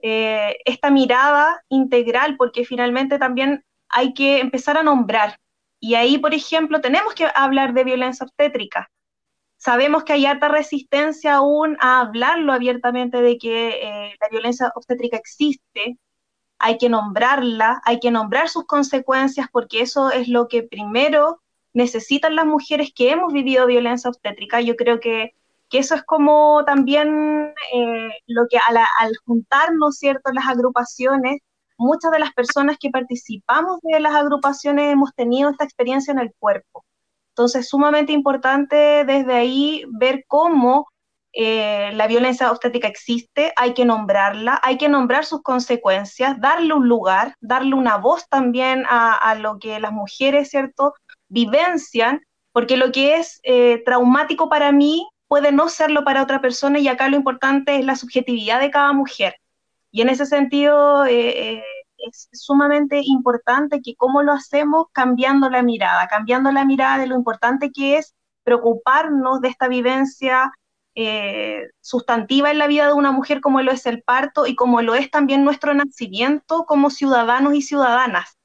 [0.00, 5.38] eh, esta mirada integral porque finalmente también hay que empezar a nombrar.
[5.80, 8.90] Y ahí, por ejemplo, tenemos que hablar de violencia obstétrica.
[9.56, 15.96] Sabemos que hay alta resistencia aún a hablarlo abiertamente de que la violencia obstétrica existe,
[16.58, 21.40] hay que nombrarla, hay que nombrar sus consecuencias porque eso es lo que primero
[21.74, 24.60] necesitan las mujeres que hemos vivido violencia obstétrica.
[24.60, 25.34] Yo creo que,
[25.70, 31.40] eso es como también eh, lo que al juntarnos, ¿cierto?, las agrupaciones,
[31.76, 36.32] muchas de las personas que participamos de las agrupaciones hemos tenido esta experiencia en el
[36.38, 36.84] cuerpo.
[37.30, 40.86] Entonces, sumamente importante desde ahí ver cómo
[41.36, 46.88] eh, la violencia obstétrica existe, hay que nombrarla, hay que nombrar sus consecuencias, darle un
[46.88, 50.94] lugar, darle una voz también a, lo que las mujeres, ¿cierto?,
[51.28, 52.20] vivencian,
[52.52, 56.86] porque lo que es eh, traumático para mí puede no serlo para otra persona y
[56.86, 59.34] acá lo importante es la subjetividad de cada mujer.
[59.90, 61.64] Y en ese sentido eh,
[61.98, 67.16] es sumamente importante que cómo lo hacemos cambiando la mirada, cambiando la mirada de lo
[67.16, 70.52] importante que es preocuparnos de esta vivencia
[70.96, 74.80] eh, sustantiva en la vida de una mujer como lo es el parto y como
[74.80, 78.38] lo es también nuestro nacimiento como ciudadanos y ciudadanas.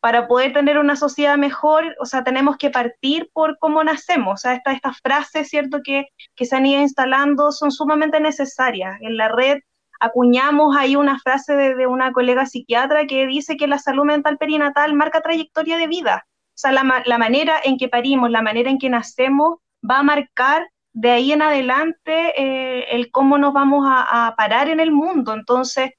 [0.00, 4.34] Para poder tener una sociedad mejor, o sea, tenemos que partir por cómo nacemos.
[4.34, 8.98] O sea, estas, estas frases, ¿cierto?, que, que se han ido instalando son sumamente necesarias.
[9.00, 9.60] En la red
[9.98, 14.92] acuñamos ahí una frase de, una colega psiquiatra que dice que la salud mental perinatal
[14.94, 16.26] marca trayectoria de vida.
[16.28, 20.02] O sea, la, la manera en que parimos, la manera en que nacemos, va a
[20.02, 25.34] marcar de ahí en adelante eh, el cómo nos vamos a, parar en el mundo.
[25.34, 25.90] Entonces,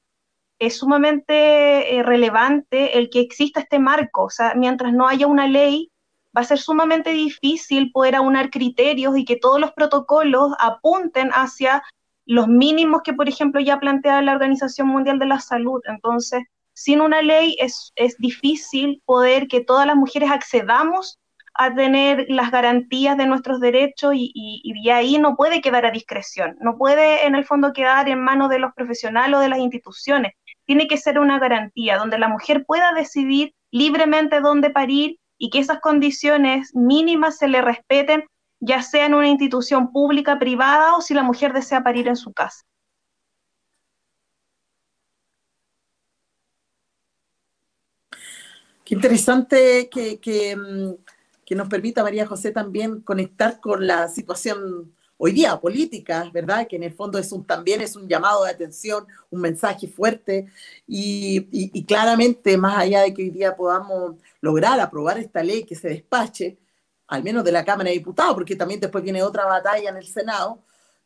[0.57, 4.23] es sumamente eh, relevante el que exista este marco.
[4.23, 5.91] O sea, mientras no haya una ley,
[6.35, 11.83] va a ser sumamente difícil poder aunar criterios y que todos los protocolos apunten hacia
[12.25, 15.79] los mínimos que, por ejemplo, ya plantea la Organización Mundial de la Salud.
[15.85, 16.41] Entonces,
[16.73, 21.19] sin una ley es, es difícil poder que todas las mujeres accedamos
[21.57, 26.55] a tener las garantías de nuestros derechos y, y, ahí no puede quedar a discreción,
[26.61, 30.33] no puede en el fondo quedar en manos de los profesionales o de las instituciones.
[30.65, 35.59] Tiene que ser una garantía donde la mujer pueda decidir libremente dónde parir y que
[35.59, 38.25] esas condiciones mínimas se le respeten,
[38.59, 42.33] ya sea en una institución pública, privada o si la mujer desea parir en su
[42.33, 42.63] casa.
[48.87, 50.93] Qué interesante que, que, mm,
[51.47, 56.67] que nos permita, María José, también conectar con la situación hoy día política, ¿verdad?
[56.67, 60.47] Que en el fondo es un, también es un llamado de atención, un mensaje fuerte
[60.85, 65.87] y, claramente, más allá de que hoy día podamos lograr aprobar esta ley que se
[65.87, 66.57] despache,
[67.07, 70.05] al menos de la Cámara de Diputados, porque también después viene otra batalla en el
[70.05, 70.59] Senado,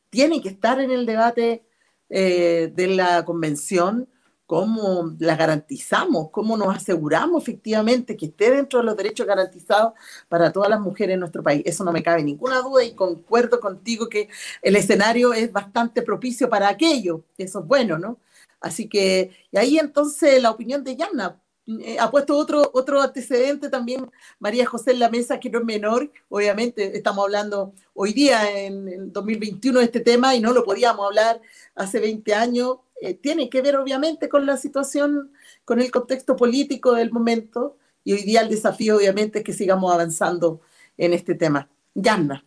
[0.09, 1.63] tiene que estar en el debate
[2.09, 4.09] eh, de la convención
[4.51, 9.93] cómo la garantizamos, cómo nos aseguramos efectivamente que esté dentro de los derechos garantizados
[10.27, 11.63] para todas las mujeres en nuestro país.
[11.65, 14.27] Eso no me cabe ninguna duda y concuerdo contigo que
[14.61, 17.23] el escenario es bastante propicio para aquello.
[17.37, 18.17] Eso es bueno, ¿no?
[18.59, 21.39] Así que, y ahí entonces la opinión de Yana.
[21.67, 25.65] Eh, ha puesto otro, otro antecedente también María José en la mesa, que no es
[25.65, 30.65] menor, obviamente estamos hablando hoy día en, en 2021 de este tema y no lo
[30.65, 31.39] podíamos hablar
[31.75, 35.33] hace 20 años eh, tiene que ver obviamente con la situación,
[35.65, 39.91] con el contexto político del momento y hoy día el desafío obviamente es que sigamos
[39.91, 40.61] avanzando
[40.97, 41.67] en este tema.
[41.95, 42.45] Yanna.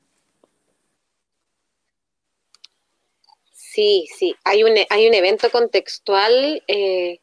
[3.52, 7.18] Sí, sí, hay un, hay un evento contextual, eh,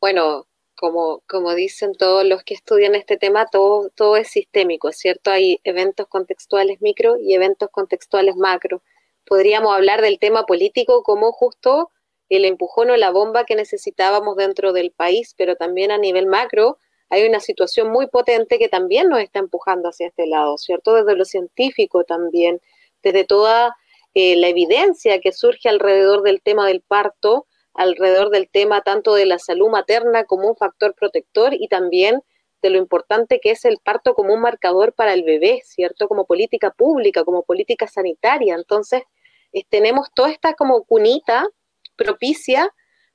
[0.00, 5.30] bueno, como, como dicen todos los que estudian este tema, todo, todo es sistémico, ¿cierto?
[5.30, 8.82] Hay eventos contextuales micro y eventos contextuales macro.
[9.26, 11.90] Podríamos hablar del tema político como justo
[12.30, 16.78] el empujón o la bomba que necesitábamos dentro del país, pero también a nivel macro
[17.10, 20.94] hay una situación muy potente que también nos está empujando hacia este lado, ¿cierto?
[20.94, 22.60] Desde lo científico también,
[23.02, 23.76] desde toda
[24.14, 29.26] eh, la evidencia que surge alrededor del tema del parto, alrededor del tema tanto de
[29.26, 32.22] la salud materna como un factor protector y también
[32.62, 36.06] de lo importante que es el parto como un marcador para el bebé, ¿cierto?
[36.06, 38.54] Como política pública, como política sanitaria.
[38.54, 39.02] Entonces,
[39.68, 41.48] tenemos toda esta como cunita
[42.00, 42.72] propicia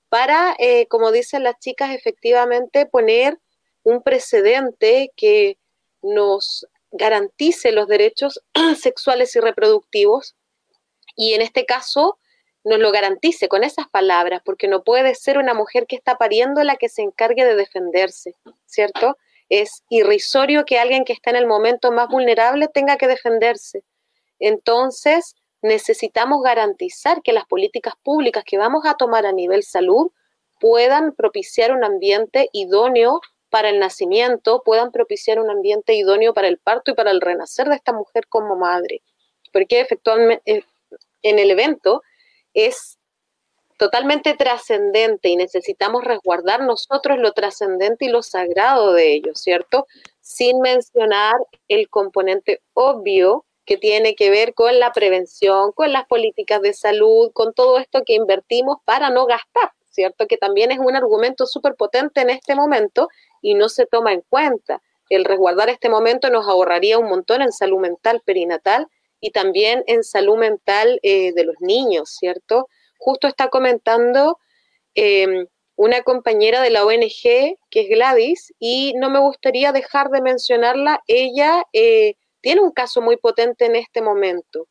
[0.10, 3.39] para, eh, como dicen las chicas, efectivamente poner
[3.84, 5.58] un precedente que
[6.04, 8.41] nos garantice los derechos
[8.80, 10.36] sexuales y reproductivos
[11.15, 12.19] y en este caso
[12.63, 16.63] nos lo garantice con esas palabras, porque no puede ser una mujer que está pariendo
[16.63, 19.17] la que se encargue de defenderse, ¿cierto?
[19.50, 23.84] Es irrisorio que alguien que está en el momento más vulnerable tenga que defenderse.
[24.39, 30.12] Entonces, necesitamos garantizar que las políticas públicas que vamos a tomar a nivel salud
[30.60, 36.58] puedan propiciar un ambiente idóneo para el nacimiento, puedan propiciar un ambiente idóneo para el
[36.58, 39.01] parto y para el renacer de esta mujer como madre.
[39.51, 40.63] Porque efectivamente eh,
[41.23, 42.01] en el evento
[42.54, 42.97] es
[43.78, 49.88] totalmente trascendente y necesitamos resguardar nosotros lo trascendente y lo sagrado de ello, ¿cierto?
[50.21, 51.36] Sin mencionar
[51.67, 57.32] el componente obvio que tiene que ver con la prevención, con las políticas de salud,
[57.34, 60.28] con todo esto que invertimos para no gastar, ¿cierto?
[60.28, 63.10] Que también es un argumento súper potente en este momento
[63.41, 64.82] y no se toma en cuenta.
[65.10, 68.88] El resguardar este momento nos ahorraría un montón en salud mental perinatal
[69.19, 72.67] y también en salud mental eh, de los niños, ¿cierto?
[72.97, 74.39] Justo está comentando
[74.93, 80.22] em, una compañera de la ONG, que es Gladys, y no me gustaría dejar de
[80.22, 81.01] mencionarla.
[81.07, 82.16] Ella eh,
[82.46, 84.68] tiene un caso muy potente en este momento.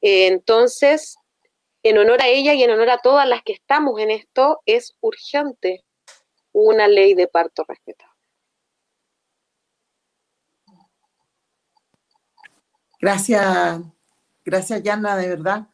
[0.00, 1.16] Eh, entonces,
[1.82, 4.94] en honor a ella y en honor a todas las que estamos en esto, es
[5.00, 5.84] urgente
[6.52, 8.14] una ley de parto respetable.
[13.00, 13.80] Gracias,
[14.44, 15.66] gracias Yana, de verdad.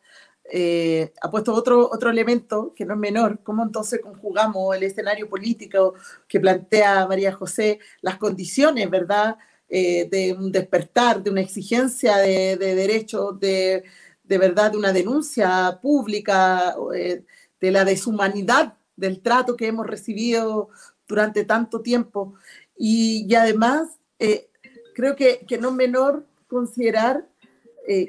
[0.51, 5.29] Eh, ha puesto otro, otro elemento que no es menor, cómo entonces conjugamos el escenario
[5.29, 5.93] político
[6.27, 9.37] que plantea María José, las condiciones, ¿verdad?,
[9.69, 13.83] eh, de un despertar, de una exigencia de, derechos, de,
[14.25, 17.25] verdad, de una denuncia pública, eh,
[17.61, 20.69] de la deshumanidad del trato que hemos recibido
[21.09, 22.35] durante tanto tiempo.
[22.79, 24.49] Y, además, eh,
[24.95, 27.27] creo que, que, no menor considerar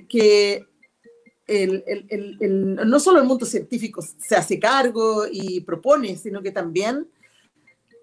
[0.10, 0.66] que
[1.48, 7.08] no solo el mundo científico se hace cargo y propone, sino que también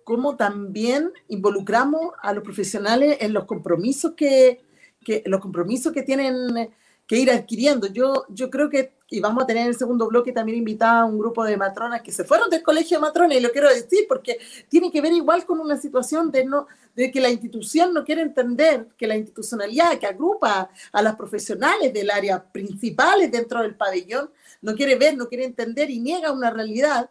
[0.05, 4.61] cómo también involucramos a los profesionales en los compromisos que,
[5.05, 6.71] que los compromisos que tienen
[7.07, 7.87] que ir adquiriendo.
[7.89, 11.05] Yo, yo creo que, y vamos a tener en el segundo bloque también invitada a
[11.05, 14.07] un grupo de matronas que se fueron del colegio de matronas, y lo quiero decir
[14.09, 14.39] porque
[14.69, 18.23] tiene que ver igual con una situación de, no, de que la institución no quiere
[18.23, 24.31] entender, que la institucionalidad que agrupa a las profesionales del área principales dentro del pabellón,
[24.63, 27.11] no quiere ver, no quiere entender y niega una realidad.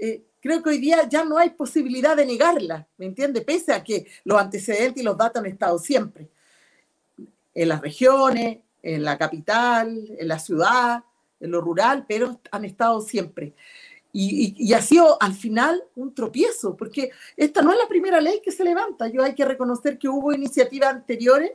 [0.00, 3.40] Eh, creo que hoy día ya no hay posibilidad de negarla, ¿me entiende?
[3.40, 6.28] Pese a que los antecedentes y los datos han estado siempre
[7.54, 11.02] en las regiones, en la capital, en la ciudad,
[11.40, 13.54] en lo rural, pero han estado siempre.
[14.12, 18.50] Y, ha sido al final un tropiezo, porque esta no es la primera ley que
[18.50, 19.08] se levanta.
[19.08, 21.52] Yo hay que reconocer que hubo iniciativas anteriores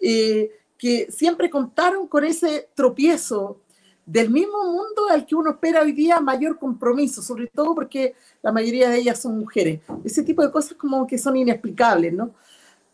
[0.00, 3.60] eh, que siempre contaron con ese tropiezo
[4.06, 8.52] del mismo mundo al que uno espera hoy día mayor compromiso, sobre todo porque la
[8.52, 9.80] mayoría de ellas son mujeres.
[10.04, 12.34] Ese tipo de cosas como que son inexplicables, ¿no?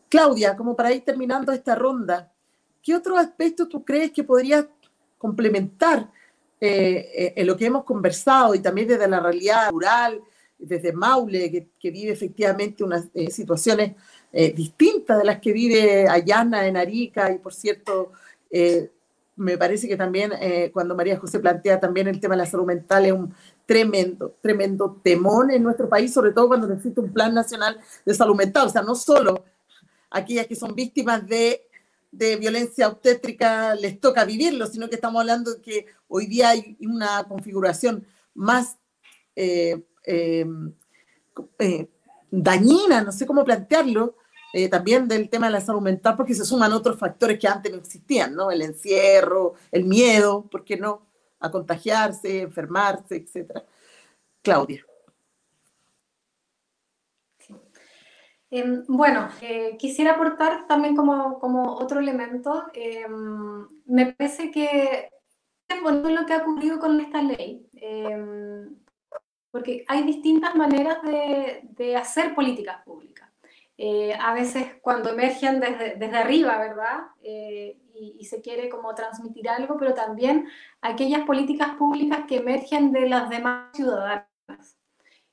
[0.08, 2.32] Claudia, como para ir terminando esta ronda,
[2.82, 4.68] ¿qué otro aspecto tú crees que podría
[5.18, 6.10] complementar
[6.60, 10.20] eh, eh, en lo que hemos conversado y también desde la realidad rural,
[10.58, 13.96] desde Maule, que, vive efectivamente unas eh, situaciones
[14.54, 18.12] distintas de las que vive Ayana en Arica y por cierto,
[19.40, 20.32] me parece que también
[20.72, 23.34] cuando María José plantea también el tema de la salud mental es un
[23.66, 28.36] tremendo, tremendo temón en nuestro país, sobre todo cuando necesita un plan nacional de salud
[28.36, 29.44] mental, o sea, no solo
[30.10, 31.62] aquellas que son víctimas de
[32.10, 36.76] de violencia obstétrica les toca vivirlo, sino que estamos hablando de que hoy día hay
[36.80, 38.76] una configuración más
[39.36, 40.46] eh, eh,
[41.58, 41.88] eh,
[42.30, 44.16] dañina, no sé cómo plantearlo,
[44.70, 47.78] también del tema de la salud mental, porque se suman otros factores que antes no
[47.78, 48.50] existían, ¿no?
[48.50, 51.06] El encierro, el miedo, ¿por qué no?
[51.38, 53.62] A contagiarse, enfermarse, etc.
[54.42, 54.84] Claudia.
[58.50, 65.08] Em, bueno, eh, quisiera aportar también como, como otro elemento, em, me parece que
[65.68, 68.76] es bonito lo que ha ocurrido con esta ley, em,
[69.52, 73.09] porque hay distintas maneras de, de hacer políticas públicas.
[73.82, 76.98] Eh, a veces cuando emergen desde, desde arriba, ¿verdad?
[77.22, 80.48] Eh, y, y, se quiere como transmitir algo, pero también
[80.82, 84.28] aquellas políticas públicas que emergen de las demás ciudadanas.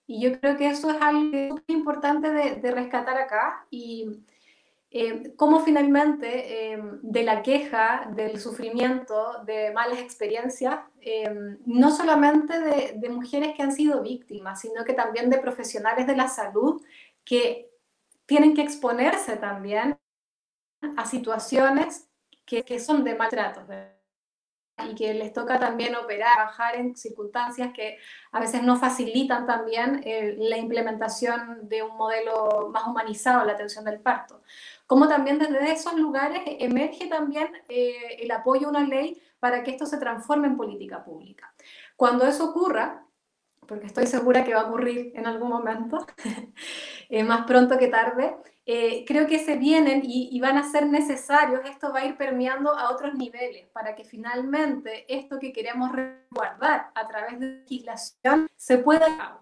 [0.06, 4.22] Y yo creo que eso es algo importante de, rescatar acá y
[4.92, 12.58] eh, cómo finalmente eh, de la queja, del sufrimiento, de malas experiencias, eh, no solamente
[12.62, 16.82] de, de, mujeres que han sido víctimas, sino que también de profesionales de la salud
[17.26, 17.70] que
[18.28, 19.98] tienen que exponerse también
[20.96, 22.08] a situaciones
[22.46, 23.66] que, que son de maltrato
[24.86, 27.98] y que les toca también operar, trabajar en circunstancias que
[28.32, 33.54] a veces no facilitan también eh, la implementación de un modelo más humanizado en la
[33.54, 34.44] atención del parto.
[34.86, 39.72] Como también desde esos lugares emerge también eh, el apoyo a una ley para que
[39.72, 41.54] esto se transforme en política pública.
[41.96, 43.04] Cuando eso ocurra,
[43.68, 46.06] porque estoy segura que va a ocurrir en algún momento,
[47.10, 48.36] eh, más pronto que tarde,
[48.66, 52.78] eh, creo que se vienen y, van a ser necesarios, esto va a ir permeando
[52.78, 58.78] a otros niveles para que finalmente esto que queremos resguardar a través de legislación se
[58.80, 59.40] pueda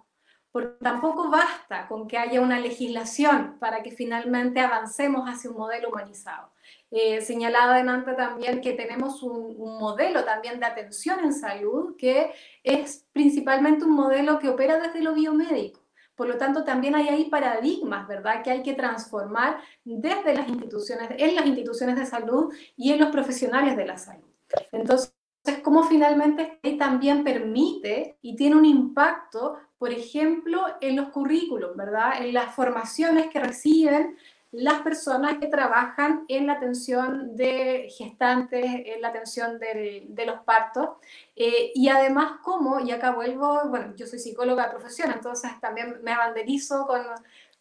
[0.55, 5.89] porque tampoco basta con que haya una legislación para que finalmente avancemos hacia un modelo
[5.89, 6.49] humanizado.
[6.91, 12.31] Eh, señalaba adelante también que tenemos un, modelo también de atención en salud que
[12.63, 15.84] es principalmente un modelo que opera desde lo biomédico.
[16.15, 21.09] Por lo tanto, también hay ahí paradigmas, ¿verdad?, que hay que transformar desde las instituciones,
[21.17, 24.23] en las instituciones de salud y en los profesionales de la salud.
[24.71, 25.13] Entonces,
[25.61, 32.33] cómo finalmente también permite y tiene un impacto, por ejemplo, en los currículos, ¿verdad?, en
[32.33, 34.17] las formaciones que reciben
[34.57, 40.89] las personas que trabajan en la atención de gestantes, en la atención de los partos,
[41.35, 45.99] eh, y además como, y acá vuelvo, bueno, yo soy psicóloga de profesión, entonces también
[46.03, 47.01] me abanderizo con,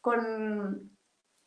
[0.01, 0.94] con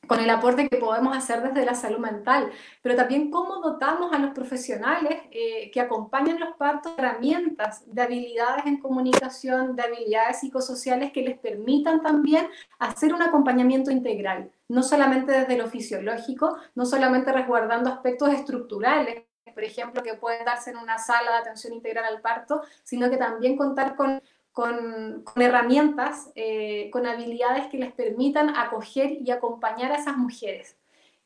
[0.08, 2.50] con el aporte que podemos hacer desde la salud mental,
[2.82, 8.02] pero también cómo dotamos a los profesionales eh, que acompañan los partos de herramientas, de
[8.02, 12.48] habilidades en comunicación, de habilidades psicosociales que les permitan también
[12.80, 19.64] hacer un acompañamiento integral, no solamente desde lo fisiológico, no solamente resguardando aspectos estructurales, por
[19.64, 23.58] ejemplo, que pueden darse en una sala de atención integral al parto, sino que también
[23.58, 24.22] contar con
[24.58, 30.78] con, herramientas, eh, con habilidades que les permitan acoger y acompañar a esas mujeres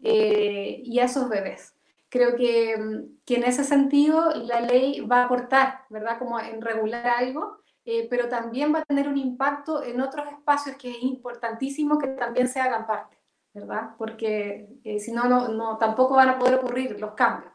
[0.04, 1.76] eh, y a esos bebés.
[2.10, 6.20] Creo que, que, en ese sentido la ley va a aportar, ¿verdad?
[6.20, 10.76] Como en regular algo eh, pero también va a tener un impacto en otros espacios
[10.78, 13.18] que es importantísimo que también se hagan parte,
[13.54, 13.96] ¿verdad?
[13.98, 17.51] Porque eh, si no, no, tampoco van a poder ocurrir los cambios.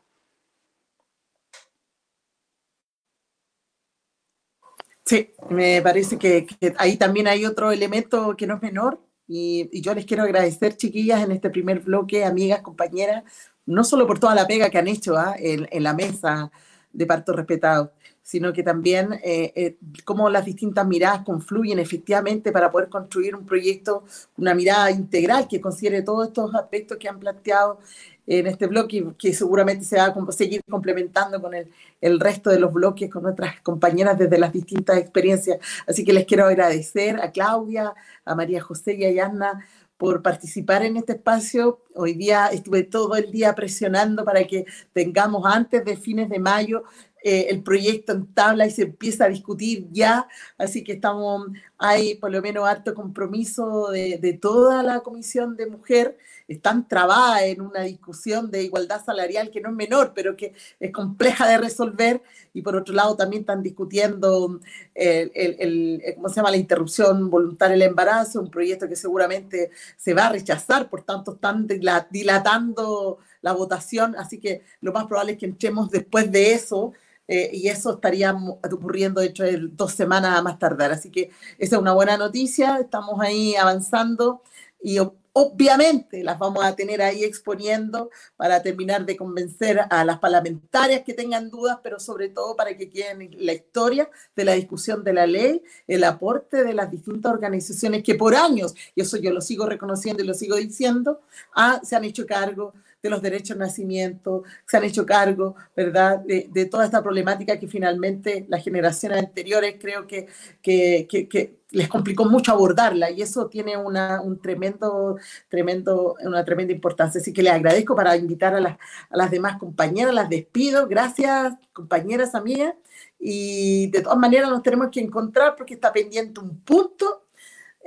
[5.07, 6.47] Sí, me parece que,
[6.79, 11.23] ahí también hay otro elemento que no es menor y, yo les quiero agradecer, chiquillas,
[11.23, 13.23] en este primer bloque, amigas, compañeras,
[13.67, 16.51] no solo por toda la pega que han hecho en, en, la mesa
[16.93, 22.73] de parto respetado, sino que también eh, eh, cómo las distintas miradas confluyen efectivamente para
[22.73, 24.03] poder construir un proyecto,
[24.37, 27.79] una mirada integral que considere todos estos aspectos que han planteado
[28.27, 31.71] en este bloque que seguramente se va a seguir complementando con el,
[32.01, 35.59] el resto de los bloques, con nuestras compañeras desde las distintas experiencias.
[35.87, 39.65] Así que les quiero agradecer a Claudia, a María José y a Yanna
[39.97, 41.81] por participar en este espacio.
[41.95, 46.85] Hoy día estuve todo el día presionando para que tengamos antes de fines de mayo
[47.29, 52.15] eh, el proyecto en tabla y se empieza a discutir ya, así que estamos, hay
[52.15, 56.19] por lo menos harto compromiso de, de toda la Comisión de Mujer,
[56.49, 60.93] están trabadas en una discusión de igualdad salarial que no es menor, pero que es
[60.93, 62.23] compleja de resolver,
[62.55, 64.61] y por otro lado también están discutiendo
[64.95, 69.71] el, el, el, ¿cómo se llama?, la interrupción voluntaria del embarazo, un proyecto que seguramente
[69.97, 71.67] se va a rechazar, por tanto están
[72.11, 76.93] dilatando la votación, así que lo más probable es que entremos después de eso
[77.29, 78.35] eh, y eso estaría
[78.73, 80.93] ocurriendo, de hecho, dos semanas a más tardar.
[80.93, 84.43] Así que esa es una buena noticia, estamos ahí avanzando
[84.81, 84.99] y
[85.39, 88.09] obviamente las vamos a tener ahí exponiendo
[88.39, 92.89] para terminar de convencer a las parlamentarias que tengan dudas, pero sobre todo para que
[92.89, 98.03] queden la historia de la discusión de la ley, el aporte de las distintas organizaciones
[98.03, 101.21] que por años, y eso yo lo sigo reconociendo y lo sigo diciendo,
[101.55, 102.73] ah, se han hecho cargo
[103.03, 107.69] de los derechos de nacimiento, se han hecho cargo, ¿verdad?, de, toda esta problemática que
[107.69, 110.27] finalmente las generaciones anteriores creo que,
[110.63, 115.19] que, les complicó mucho abordarla y eso tiene una, un tremendo,
[115.49, 117.21] tremendo, una tremenda importancia.
[117.21, 118.79] Así que les agradezco para invitar a las,
[119.11, 120.87] a las demás compañeras, las despido.
[120.87, 122.75] Gracias, compañeras, amigas.
[123.19, 127.26] Y de todas maneras nos tenemos que encontrar porque está pendiente un punto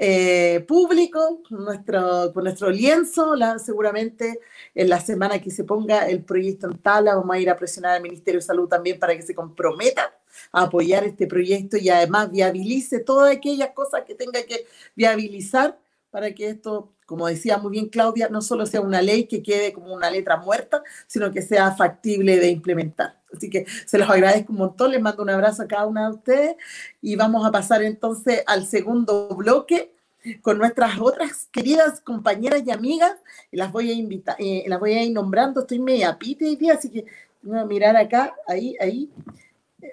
[0.02, 4.40] eh, público, nuestro, con nuestro lienzo, la, seguramente
[4.74, 7.98] en la semana que se ponga el proyecto en tabla vamos a ir a presionar
[7.98, 10.14] al Ministerio de Salud también para que se comprometa
[10.54, 15.78] a apoyar este proyecto y además viabilice todas aquellas cosas que tenga que viabilizar
[16.12, 19.74] para que esto, como decía muy bien Claudia, no solo sea una ley que quede
[19.74, 23.19] como una letra muerta, sino que sea factible de implementar.
[23.36, 26.16] Así que se los agradezco un montón, les mando un abrazo a cada una de
[26.16, 26.56] ustedes
[27.02, 29.94] y vamos a pasar entonces al segundo bloque
[30.42, 33.16] con nuestras otras queridas compañeras y amigas.
[33.52, 36.56] Y las voy a invitar, eh, las voy a ir nombrando, estoy media pite hoy
[36.56, 37.06] día, así que
[37.42, 39.10] voy a mirar acá, ahí, ahí.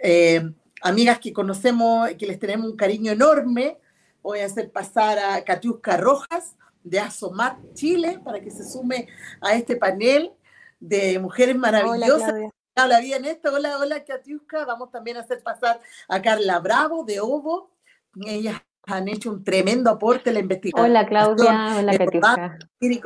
[0.03, 0.51] Eh,
[0.83, 3.79] amigas que conocemos, que les tenemos un cariño enorme,
[4.23, 9.09] voy a hacer pasar a Katiuska Rojas de Asomar Chile para que se sume
[9.41, 10.33] a este panel
[10.81, 12.35] de mujeres maravillosas
[12.85, 13.53] vida en esto.
[13.55, 14.65] Hola, hola, Katiuska.
[14.65, 17.71] Vamos también a hacer pasar a Carla Bravo de Ovo.
[18.27, 20.91] Ellas han hecho un tremendo aporte en la investigación.
[20.91, 21.77] Hola, Claudia.
[21.79, 22.59] Hola, Katiuska.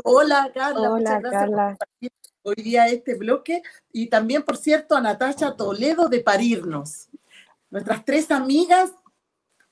[0.04, 0.90] Hola, Carla.
[0.90, 1.50] Muchas gracias
[2.42, 3.62] por hoy día este bloque.
[3.92, 7.08] Y también, por cierto, a Natasha Toledo de Parirnos.
[7.70, 8.92] Nuestras tres amigas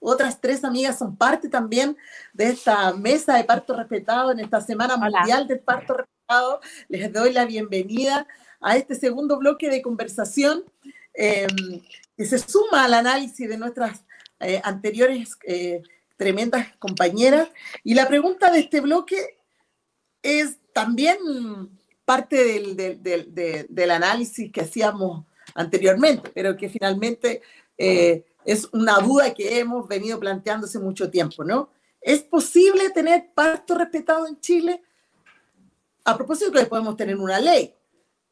[0.00, 1.96] otras tres amigas son parte también
[2.32, 6.60] de esta mesa de parto respetado en esta Semana Mundial del Parto Respetado.
[6.88, 8.24] Les doy la bienvenida
[8.60, 10.64] a este segundo bloque de conversación
[11.14, 11.80] em,
[12.16, 14.04] que se suma al análisis de nuestras
[14.40, 15.82] eh, anteriores eh,
[16.16, 17.48] tremendas compañeras.
[17.84, 19.36] Y la pregunta de este bloque
[20.22, 21.18] es también
[22.04, 27.42] parte del, análisis que hacíamos anteriormente, pero que finalmente
[27.76, 31.70] eh, es una duda que hemos venido planteando hace mucho tiempo, ¿no?
[32.00, 34.82] ¿Es posible tener parto respetado en Chile?
[36.04, 37.74] A propósito que podemos tener una ley,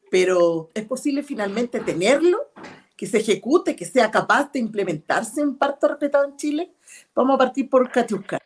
[0.09, 2.51] pero ¿es posible finalmente tenerlo?
[2.95, 6.73] Que se ejecute, que sea capaz de implementarse un parto respetado en Chile.
[7.13, 8.39] Vamos a partir por Katiuska.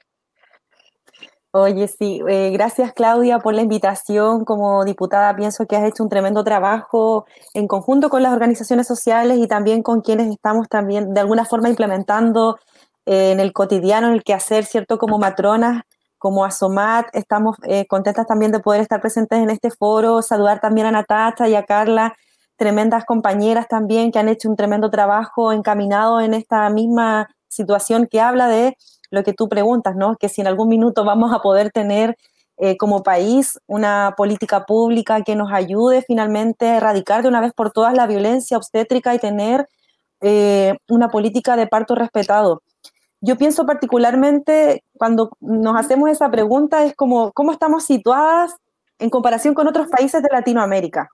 [1.54, 4.46] Oye, sí, eh, gracias Claudia por la invitación.
[4.46, 9.38] Como diputada pienso que has hecho un tremendo trabajo en conjunto con las organizaciones sociales
[9.38, 12.58] y también con quienes estamos también de alguna forma implementando
[13.06, 14.98] eh, en el cotidiano, en el quehacer, ¿cierto?
[14.98, 15.84] Como matronas,
[16.22, 20.86] como Asomat, estamos eh, contentas también de poder estar presentes en este foro, saludar también
[20.86, 22.14] a Natacha y a Carla,
[22.58, 28.22] tremendas compañeras también que han hecho un tremendo trabajo encaminado en esta misma situación que
[28.22, 28.78] habla de
[29.10, 30.16] lo que tú preguntas, ¿no?
[30.16, 32.16] Que si en algún minuto vamos a poder tener
[32.58, 37.52] eh, como país una política pública que nos ayude finalmente a erradicar de una vez
[37.54, 39.68] por todas la violencia obstétrica y tener
[40.22, 42.62] eh, una política de parto respetado.
[43.22, 48.56] Yo pienso particularmente cuando nos hacemos esa pregunta es como, ¿cómo estamos situadas
[49.00, 51.10] en comparación con otros países de Latinoamérica?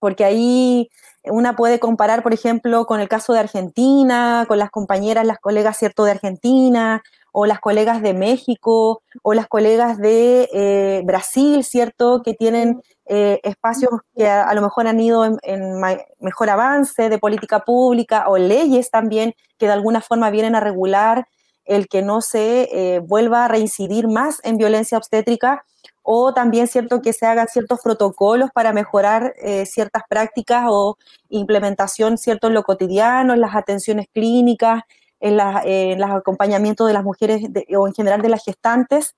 [0.00, 0.90] Porque ahí
[1.24, 5.76] una puede comparar, por ejemplo, con el caso de Argentina, con las compañeras, las colegas,
[5.78, 7.02] ¿cierto?, de Argentina,
[7.38, 13.40] o las colegas de México, o las colegas de eh, Brasil, ¿cierto?, que tienen eh,
[13.42, 15.78] espacios que a, lo mejor han ido en,
[16.18, 21.26] mejor avance de política pública, o leyes también que de alguna forma vienen a regular
[21.66, 25.62] el que no se eh, vuelva a reincidir más en violencia obstétrica,
[26.02, 29.34] o también cierto que se hagan ciertos protocolos para mejorar
[29.66, 30.96] ciertas prácticas o
[31.28, 34.84] implementación cierto en lo cotidiano, en las atenciones clínicas,
[35.20, 37.42] en, los acompañamientos de las mujeres
[37.76, 39.14] o en general de las gestantes.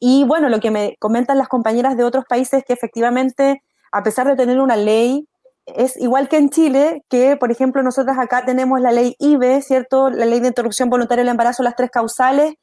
[0.00, 3.62] Y bueno, lo que me comentan las compañeras de otros países es que efectivamente,
[3.92, 5.28] a pesar de tener una ley,
[5.66, 10.10] es igual que en Chile, que por ejemplo nosotros acá tenemos la ley IBE, ¿cierto?
[10.10, 12.54] La ley de interrupción voluntaria del embarazo, las tres causales,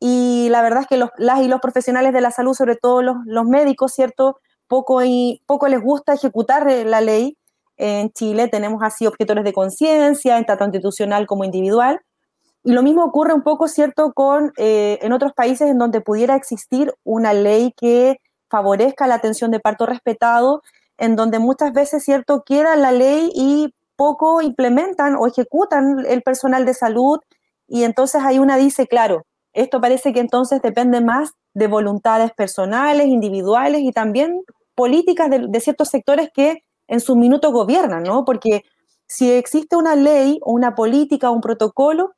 [0.00, 3.02] y la verdad es que los, las y los profesionales de la salud, sobre todo
[3.02, 4.38] los, los médicos, ¿cierto?
[4.68, 7.36] Poco, y, poco les gusta ejecutar la ley.
[7.76, 12.00] En Chile tenemos así objetores de conciencia, en tanto institucional como individual,
[12.66, 16.34] y lo mismo ocurre un poco, ¿cierto?, con eh, en otros países en donde pudiera
[16.34, 18.18] existir una ley que
[18.50, 20.62] favorezca la atención de parto respetado,
[20.98, 26.66] en donde muchas veces, ¿cierto?, queda la ley y poco implementan o ejecutan el personal
[26.66, 27.20] de salud
[27.68, 33.06] y entonces hay una dice, claro, esto parece que entonces depende más de voluntades personales,
[33.06, 34.42] individuales y también
[34.74, 38.24] políticas de, de ciertos sectores que en su minuto gobiernan, ¿no?
[38.24, 38.64] Porque
[39.06, 42.16] si existe una ley o una política o un protocolo,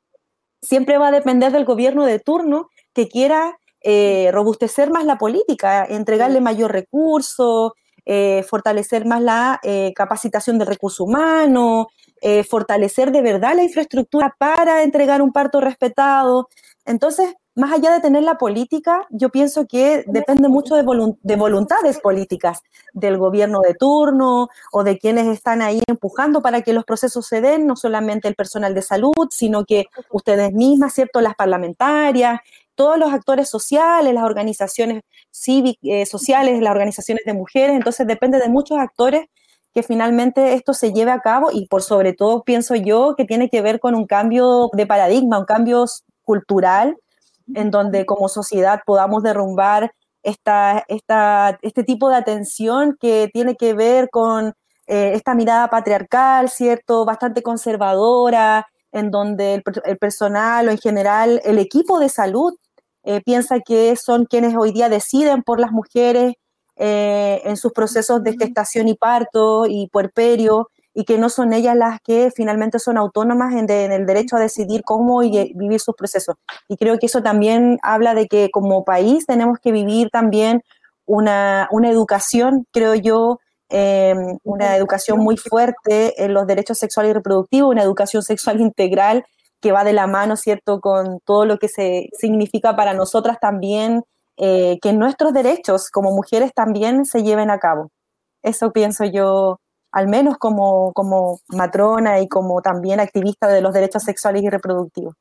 [0.61, 5.85] siempre va a depender del gobierno de turno que quiera eh, robustecer más la política,
[5.85, 11.87] entregarle mayor recurso, eh, fortalecer más la eh, capacitación de recursos humanos,
[12.49, 16.49] fortalecer de verdad la infraestructura para entregar un parto respetado.
[16.85, 22.61] Entonces, más allá de tener la política, yo pienso que depende mucho de, voluntades políticas
[22.93, 27.41] del gobierno de turno o de quienes están ahí empujando para que los procesos se
[27.41, 31.19] den, no solamente el personal de salud, sino que ustedes mismas, ¿cierto?
[31.19, 32.39] Las parlamentarias,
[32.75, 38.39] todos los actores sociales, las organizaciones cívicas, eh, sociales, las organizaciones de mujeres, entonces depende
[38.39, 39.25] de muchos actores
[39.73, 43.49] que finalmente esto se lleve a cabo y por sobre todo pienso yo que tiene
[43.49, 45.83] que ver con un cambio de paradigma, un cambio
[46.23, 46.97] cultural
[47.55, 49.91] en donde como sociedad podamos derrumbar
[50.23, 54.53] esta, esta, este tipo de atención que tiene que ver con
[54.87, 57.05] eh, esta mirada patriarcal, ¿cierto?
[57.05, 62.55] Bastante conservadora, en donde el, personal o en general el equipo de salud
[63.03, 66.33] eh, piensa que son quienes hoy día deciden por las mujeres
[66.75, 71.75] eh, en sus procesos de gestación y parto y puerperio y que no son ellas
[71.75, 76.35] las que finalmente son autónomas en, el derecho a decidir cómo y, vivir sus procesos.
[76.67, 80.61] Y creo que eso también habla de que como país tenemos que vivir también
[81.05, 87.13] una, una educación, creo yo, em, una educación muy fuerte en los derechos sexuales y
[87.13, 89.25] reproductivos, una educación sexual integral
[89.61, 94.03] que va de la mano, ¿cierto?, con todo lo que se significa para nosotras también,
[94.37, 97.91] eh, que nuestros derechos como mujeres también se lleven a cabo.
[98.41, 99.59] Eso pienso yo
[99.91, 105.15] al menos como, como matrona y como también activista de los derechos sexuales y reproductivos.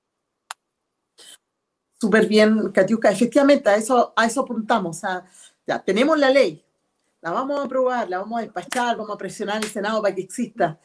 [2.00, 3.10] Súper bien, Katiuska.
[3.10, 5.00] Efectivamente, a eso, a eso apuntamos.
[5.66, 6.64] ya tenemos la ley,
[7.20, 10.22] la vamos a aprobar, la vamos a despachar, vamos a presionar el Senado para que
[10.22, 10.78] exista.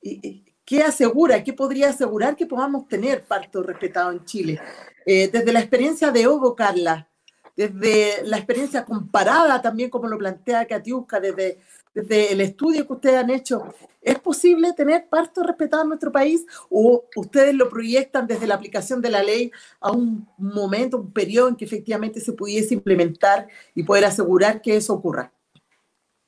[0.00, 4.60] ¿Y, ¿Qué asegura, qué podría asegurar que podamos tener parto respetado en Chile?
[5.04, 7.08] Eh, desde la experiencia de Hugo, Carla,
[7.56, 11.60] desde la experiencia comparada también, como lo plantea Katiuska, desde
[11.96, 16.44] desde el estudio que ustedes han hecho, ¿es posible tener parto respetado en nuestro país
[16.68, 21.48] o ustedes lo proyectan desde la aplicación de la ley a un momento, un periodo
[21.48, 25.32] en que efectivamente se pudiese implementar y poder asegurar que eso ocurra?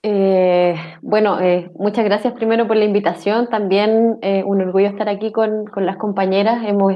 [0.04, 3.48] Eh, bueno, eh, muchas gracias primero por la invitación.
[3.48, 6.62] También eh, un orgullo estar aquí con, con las compañeras.
[6.64, 6.94] Hemos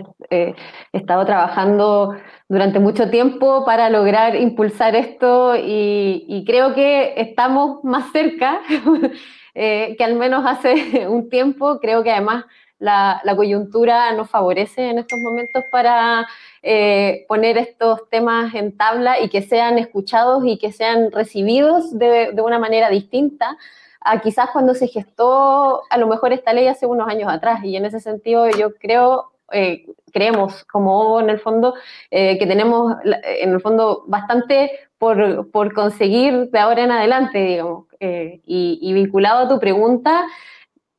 [0.92, 2.14] estado trabajando
[2.48, 8.61] durante mucho tiempo para lograr impulsar esto y, creo que estamos más cerca
[9.55, 11.80] que al menos hace un tiempo.
[11.80, 12.44] Creo que además
[12.83, 16.26] la, coyuntura nos favorece en estos momentos para
[16.62, 22.35] eh, poner estos temas en tabla y que sean escuchados y que sean recibidos de,
[22.43, 23.57] una manera distinta
[24.01, 27.61] a quizás cuando se gestó a lo mejor esta ley hace unos años atrás.
[27.62, 31.74] Y en ese sentido yo creo, eh, creemos como en el fondo
[32.11, 37.87] eh, que tenemos en el fondo bastante por, por, conseguir de ahora en adelante, digamos.
[38.01, 40.26] y, y vinculado a tu pregunta,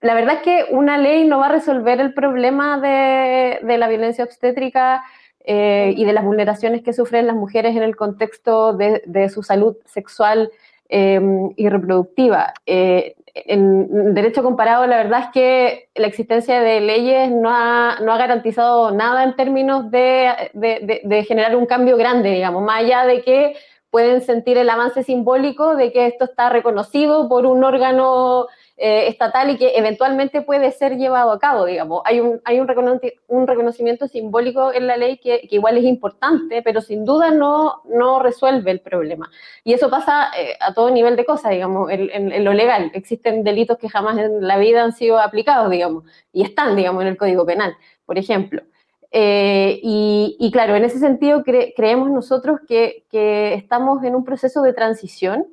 [0.03, 4.25] la verdad es que una ley no va a resolver el problema de, la violencia
[4.25, 5.01] obstétrica
[5.45, 9.77] eh, y de las vulneraciones que sufren las mujeres en el contexto de, su salud
[9.85, 10.51] sexual
[10.89, 12.53] em, y reproductiva.
[12.65, 18.91] Eh, en derecho comparado, la verdad es que la existencia de leyes no ha, garantizado
[18.91, 23.55] nada en términos de, de, generar un cambio grande, digamos, más allá de que
[23.89, 29.51] pueden sentir el avance simbólico de que esto está reconocido por un órgano eh, estatal
[29.51, 32.01] y que eventualmente puede ser llevado a cabo, digamos.
[32.05, 32.67] Hay un, hay un,
[33.47, 38.71] reconocimiento simbólico en la ley que, igual es importante, pero sin duda no, no resuelve
[38.71, 39.29] el problema.
[39.63, 42.89] Y eso pasa eh, a todo nivel de cosas, digamos, en, lo legal.
[42.95, 47.09] Existen delitos que jamás en la vida han sido aplicados, digamos, y están, digamos, en
[47.09, 47.75] el Código Penal,
[48.07, 48.63] por ejemplo.
[49.11, 54.73] Eh, y, claro, en ese sentido creemos nosotros que, que, estamos en un proceso de
[54.73, 55.45] transición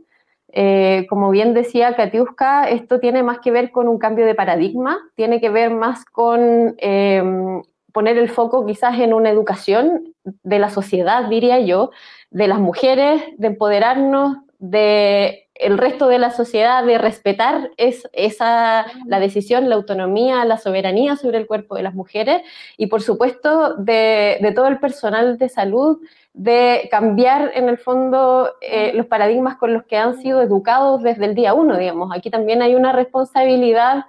[0.52, 4.98] eh, como bien decía Katiuska, esto tiene más que ver con un cambio de paradigma,
[5.14, 10.70] tiene que ver más con em, poner el foco quizás en una educación de la
[10.70, 11.90] sociedad, diría yo,
[12.30, 19.20] de las mujeres, de empoderarnos, de el resto de la sociedad, de respetar esa, la
[19.20, 22.42] decisión, la autonomía, la soberanía sobre el cuerpo de las mujeres
[22.78, 25.98] y por supuesto de, de todo el personal de salud
[26.32, 31.24] de cambiar en el fondo eh, los paradigmas con los que han sido educados desde
[31.24, 32.10] el día uno, digamos.
[32.14, 34.04] Aquí también hay una responsabilidad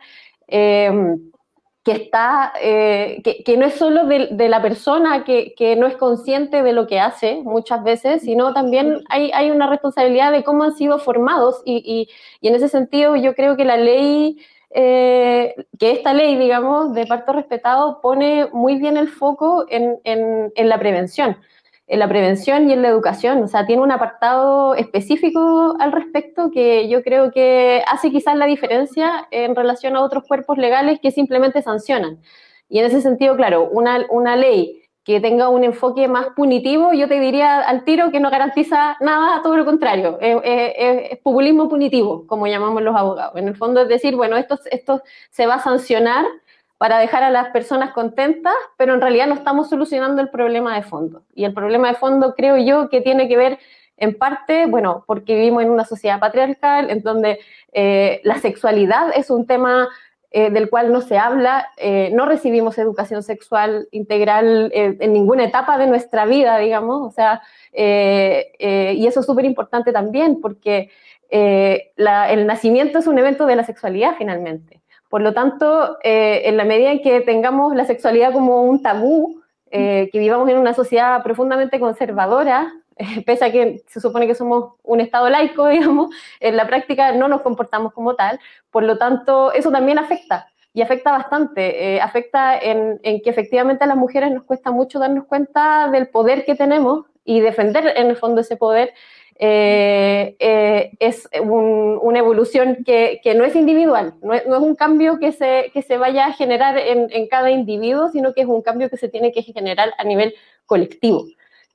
[0.48, 1.32] em,
[1.84, 6.74] que está, eh, que, no es solo de, la persona que, no es consciente de
[6.74, 11.00] lo que hace muchas veces, sino también hay, hay una responsabilidad de cómo han sido
[11.00, 12.08] formados y,
[12.42, 14.38] en ese sentido yo creo que la ley...
[14.74, 20.70] Eh, que esta ley, digamos, de parto respetado pone muy bien el foco en, en
[20.70, 21.36] la prevención
[21.92, 23.44] en la prevención y en la educación.
[23.44, 28.46] O sea, tiene un apartado específico al respecto que yo creo que hace quizás la
[28.46, 32.22] diferencia en relación a otros cuerpos legales que simplemente sancionan.
[32.70, 37.10] Y en ese sentido, claro, una, una ley que tenga un enfoque más punitivo, yo
[37.10, 42.48] te diría al tiro que no garantiza nada, todo lo contrario, es, populismo punitivo, como
[42.48, 43.36] llamamos los abogados.
[43.36, 46.26] En el fondo es decir, bueno, esto, esto se va a sancionar
[46.82, 50.82] para dejar a las personas contentas, pero en realidad no estamos solucionando el problema de
[50.82, 51.22] fondo.
[51.36, 53.60] Y el problema de fondo creo yo que tiene que ver
[53.98, 57.38] en parte, bueno, porque vivimos en una sociedad patriarcal en donde
[57.72, 59.90] eh, la sexualidad es un tema
[60.32, 65.78] eh, del cual no se habla, eh, no recibimos educación sexual integral en ninguna etapa
[65.78, 70.90] de nuestra vida, digamos, o sea, y eso es súper importante también porque
[71.30, 74.82] el nacimiento es un evento de la sexualidad finalmente.
[75.12, 79.42] Por lo tanto, eh, en la medida en que tengamos la sexualidad como un tabú,
[79.70, 82.74] eh, que vivamos en una sociedad profundamente conservadora,
[83.26, 87.28] pese a que se supone que somos un Estado laico, digamos, en la práctica no
[87.28, 88.40] nos comportamos como tal.
[88.72, 91.96] Por lo tanto, eso también afecta y afecta bastante.
[91.96, 96.08] Eh, afecta en, en, que efectivamente a las mujeres nos cuesta mucho darnos cuenta del
[96.08, 98.94] poder que tenemos y defender en el fondo ese poder
[99.44, 105.72] eh, eh, es una evolución que, no es individual, no es, un cambio que se,
[105.74, 109.10] que se vaya a generar en, cada individuo, sino que es un cambio que se
[109.10, 111.26] tiene que generar a nivel colectivo.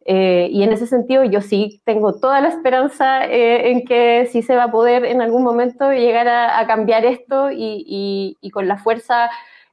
[0.05, 4.55] Eh, y en ese sentido yo sí tengo toda la esperanza en que sí se
[4.55, 9.29] va a poder en algún momento llegar a, cambiar esto y, con la fuerza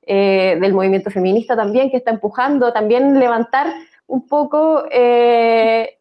[0.07, 3.67] del movimiento feminista también que está empujando, también levantar
[4.07, 5.93] un poco el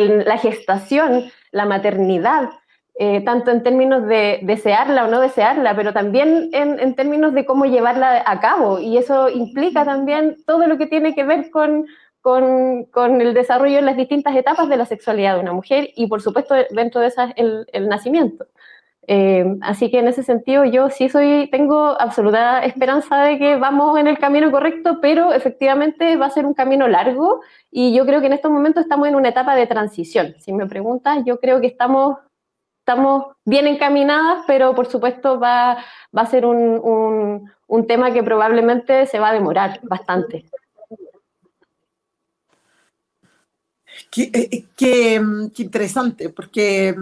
[0.00, 2.50] la gestación, la maternidad,
[2.96, 7.64] eh, tanto en términos de desearla o no desearla, pero también en, términos de cómo
[7.64, 8.78] llevarla a cabo.
[8.78, 11.86] Y eso implica también todo lo que tiene que ver con,
[12.20, 16.22] con, el desarrollo en las distintas etapas de la sexualidad de una mujer y, por
[16.22, 18.46] supuesto, dentro de esas, el, el nacimiento.
[19.06, 23.98] Eh, así que en ese sentido yo sí soy, tengo absoluta esperanza de que vamos
[23.98, 28.20] en el camino correcto, pero efectivamente va a ser un camino largo y yo creo
[28.20, 30.34] que en estos momentos estamos en una etapa de transición.
[30.38, 32.18] Si me preguntas, yo creo que estamos,
[32.80, 35.76] estamos bien encaminadas, pero por supuesto va,
[36.16, 40.46] va a ser un, un, tema que probablemente se va a demorar bastante.
[44.10, 45.20] Qué, eh, qué,
[45.54, 46.94] qué, interesante, porque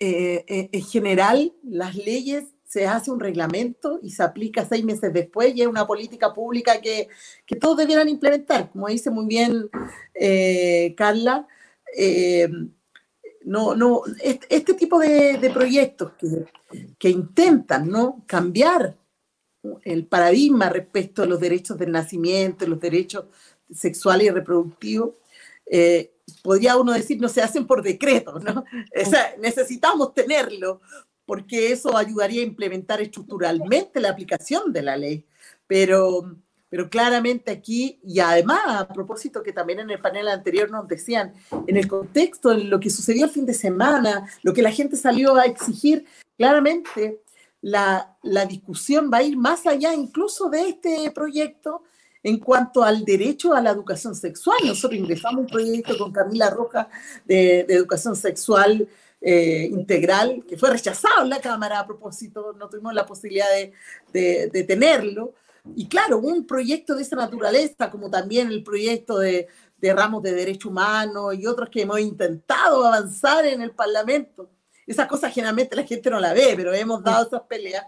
[0.00, 5.12] eh, eh, en general las leyes se hace un reglamento y se aplica seis meses
[5.12, 7.08] después y es una política pública que,
[7.44, 8.70] que todos debieran implementar.
[8.70, 9.68] Como dice muy bien
[10.14, 11.48] eh, Carla,
[13.44, 16.44] no, no, este, tipo de, proyectos que,
[16.98, 18.22] que, intentan ¿no?
[18.26, 18.96] cambiar
[19.82, 23.24] el paradigma respecto a los derechos del nacimiento, los derechos
[23.72, 25.14] sexuales y reproductivos,
[26.42, 28.64] podría uno decir, no se hacen por decreto, ¿no?
[29.00, 30.80] O sea, necesitamos tenerlo,
[31.26, 35.26] porque eso ayudaría a implementar estructuralmente la aplicación de la ley.
[35.66, 36.38] Pero,
[36.70, 41.34] pero claramente aquí, y además a propósito que también en el panel anterior nos decían,
[41.66, 44.96] en el contexto, en lo que sucedió el fin de semana, lo que la gente
[44.96, 46.06] salió a exigir,
[46.38, 47.20] claramente
[47.60, 51.82] la, la discusión va a ir más allá incluso de este proyecto
[52.22, 54.58] en cuanto al derecho a la educación sexual.
[54.64, 56.88] Nosotros ingresamos un proyecto con Camila Roja
[57.24, 58.88] de, de educación sexual
[59.20, 63.72] eh, integral, que fue rechazado en la Cámara a propósito, no tuvimos la posibilidad de,
[64.12, 65.34] de, de, tenerlo.
[65.74, 69.48] Y claro, un proyecto de esa naturaleza, como también el proyecto de,
[69.78, 74.50] de ramos de derecho humano y otros que hemos intentado avanzar en el Parlamento,
[74.86, 77.84] esa cosa generalmente la gente no la ve, pero hemos dado esas peleas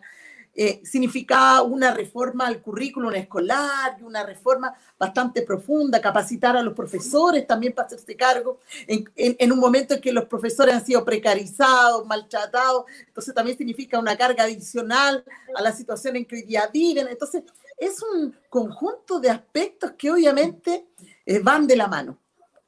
[0.52, 7.46] eh, significaba una reforma al currículum escolar, una reforma bastante profunda, capacitar a los profesores
[7.46, 12.84] también para hacerse cargo, en, un momento en que los profesores han sido precarizados, maltratados,
[13.06, 15.24] entonces también significa una carga adicional
[15.54, 17.06] a la situación en que hoy día viven.
[17.08, 17.44] Entonces,
[17.78, 20.88] es un conjunto de aspectos que obviamente
[21.26, 22.18] eh, van de la mano,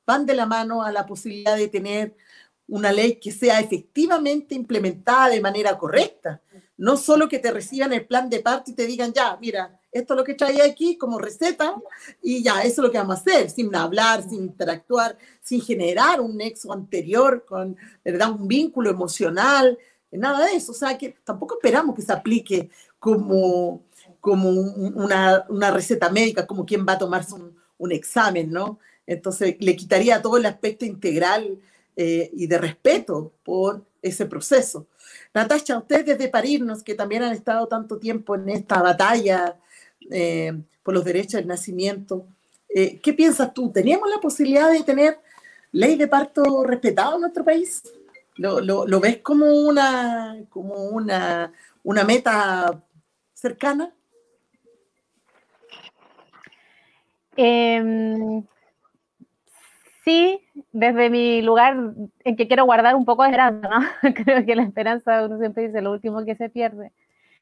[0.07, 2.15] van de la mano a la posibilidad de tener
[2.69, 6.41] una ley que sea efectivamente implementada de manera correcta
[6.83, 10.15] no solo que te reciban el plan de parto y te digan, ya, mira, esto
[10.15, 11.77] es lo que trae aquí como receta
[12.21, 16.21] y ya, eso es lo que vamos a hacer, sin hablar, sin interactuar, sin generar
[16.21, 18.33] un nexo anterior con, ¿verdad?
[18.33, 19.79] Un vínculo emocional,
[20.11, 20.73] nada de eso.
[20.73, 22.69] O sea, que tampoco esperamos que se aplique
[22.99, 23.85] como,
[24.19, 28.81] como una, una receta médica, como quien va a tomarse un, un, examen, ¿no?
[29.07, 31.61] Entonces, le quitaría todo el aspecto integral
[31.95, 34.89] eh, y de respeto por ese proceso.
[35.35, 39.57] Natasha, ustedes desde Parirnos, que también han estado tanto tiempo en esta batalla
[40.11, 40.53] eh,
[40.83, 42.27] por los derechos del nacimiento,
[42.69, 43.71] eh, ¿qué piensas tú?
[43.71, 45.19] ¿Teníamos la posibilidad de tener
[45.73, 47.83] ley de parto respetado en nuestro país?
[48.37, 51.53] ¿Lo, lo, lo ves como una, como una,
[51.83, 52.83] una meta
[53.35, 53.93] cercana?
[57.37, 58.43] Eh,
[60.05, 60.41] sí,
[60.73, 61.77] desde mi lugar
[62.25, 63.81] en que quiero guardar un poco de esperanza, ¿no?
[64.15, 66.93] Creo que la esperanza, uno siempre dice, lo último que se pierde.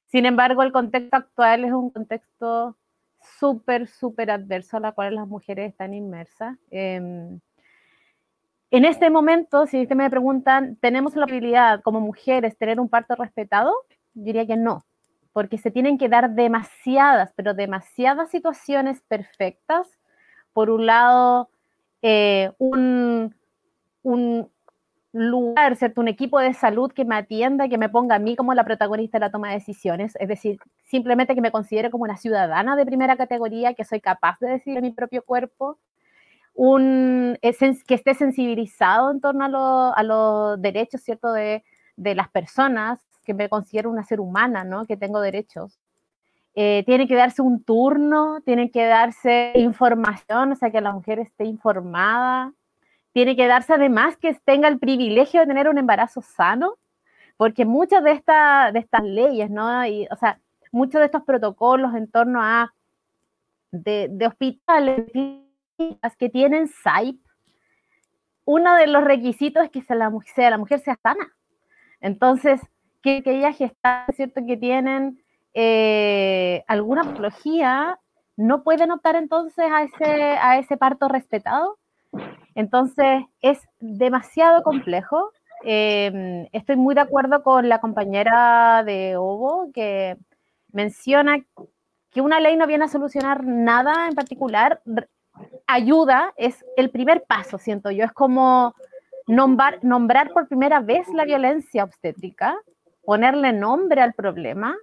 [0.06, 2.76] Sin embargo, el contexto actual es un contexto
[3.38, 6.58] súper, súper adverso a la cual las mujeres están inmersas.
[6.70, 7.38] Eh,
[8.72, 13.16] en este momento, si ustedes me preguntan, ¿tenemos la posibilidad como mujeres tener un parto
[13.16, 13.72] respetado?
[14.14, 14.84] Yo diría que no,
[15.32, 19.88] porque se tienen que dar demasiadas, pero demasiadas situaciones perfectas.
[20.52, 21.50] Por un lado,
[22.02, 23.34] eh, un,
[24.02, 24.50] un,
[25.12, 26.00] lugar, ¿cierto?
[26.00, 29.18] Un equipo de salud que me atienda, que me ponga a mí como la protagonista
[29.18, 32.86] de la toma de decisiones, es decir, simplemente que me considere como una ciudadana de
[32.86, 35.78] primera categoría, que soy capaz de decidir mi propio cuerpo,
[36.54, 41.32] un, que esté sensibilizado en torno a, lo, a los derechos, ¿cierto?
[41.32, 41.64] De,
[41.96, 44.86] de, las personas, que me considero una ser humana, ¿no?
[44.86, 45.78] Que tengo derechos.
[46.54, 51.44] Eh, que darse un turno, tiene que darse información, o sea, que la mujer esté
[51.44, 52.52] informada,
[53.12, 56.76] tiene que darse además que tenga el privilegio de tener un embarazo sano,
[57.36, 59.86] porque muchas de, esta, de estas leyes, ¿no?
[59.86, 60.40] Y, o sea,
[60.72, 62.74] muchos de estos protocolos en torno a
[63.70, 65.06] de, de hospitales
[66.18, 67.20] que tienen SAIP,
[68.44, 71.32] uno de los requisitos es que sea la, sea, la mujer sea sana.
[72.00, 72.60] Entonces,
[73.02, 74.40] que, que ellas gestan, ¿cierto?
[74.46, 75.22] Que tienen
[75.54, 77.98] eh, alguna patología,
[78.36, 81.78] no pueden optar entonces a ese, a ese parto respetado.
[82.54, 85.32] Entonces es demasiado complejo.
[85.64, 90.16] Eh, estoy muy de acuerdo con la compañera de Ovo que
[90.72, 91.38] menciona
[92.10, 94.80] que una ley no viene a solucionar nada en particular.
[95.66, 98.04] Ayuda es el primer paso, siento yo.
[98.04, 98.74] Es como
[99.26, 102.56] nombrar, nombrar por primera vez la violencia obstétrica,
[103.04, 104.76] ponerle nombre al problema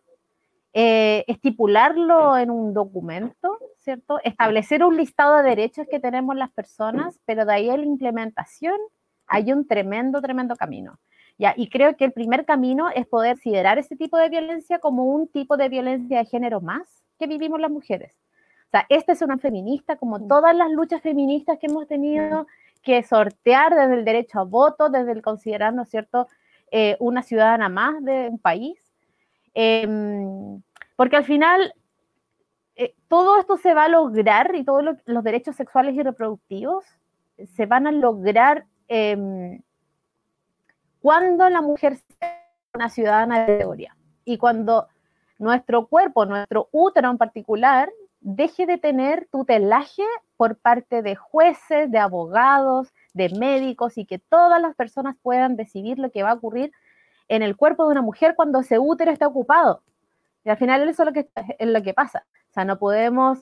[0.74, 4.20] eh, estipularlo en un documento, ¿cierto?
[4.24, 8.76] Establecer un listado de derechos que tenemos las personas, pero de ahí a la implementación
[9.28, 11.00] hay un tremendo, tremendo camino.
[11.38, 11.54] ¿ya?
[11.58, 15.28] Y creo que el primer camino es poder considerar ese tipo de violencia como un
[15.28, 18.14] tipo de violencia de género más que vivimos las mujeres.
[18.68, 22.48] O sea, esta es una feminista, como todas las luchas feministas que hemos tenido
[22.84, 26.28] que sortear desde el derecho a voto, desde el considerarnos, ¿cierto?,
[26.70, 28.78] eh, una ciudadana más de un país.
[29.54, 29.88] Eh,
[30.98, 31.74] porque al final
[32.76, 36.84] eh, todo esto se va a lograr y todos lo, los derechos sexuales y reproductivos
[37.56, 39.62] se van a lograr eh,
[41.00, 42.44] cuando la mujer sea
[42.74, 43.96] una ciudadana de categoría
[44.26, 44.88] y cuando
[45.40, 47.90] nuestro cuerpo, nuestro útero en particular,
[48.20, 50.04] deje de tener tutelaje
[50.36, 56.00] por parte de jueces, de abogados, de médicos y que todas las personas puedan decidir
[56.00, 56.72] lo que va a ocurrir
[57.28, 59.82] en el cuerpo de una mujer cuando ese útero está ocupado.
[60.48, 61.30] Y al final eso es lo que,
[61.60, 62.26] es lo que pasa.
[62.50, 63.40] O sea, no podemos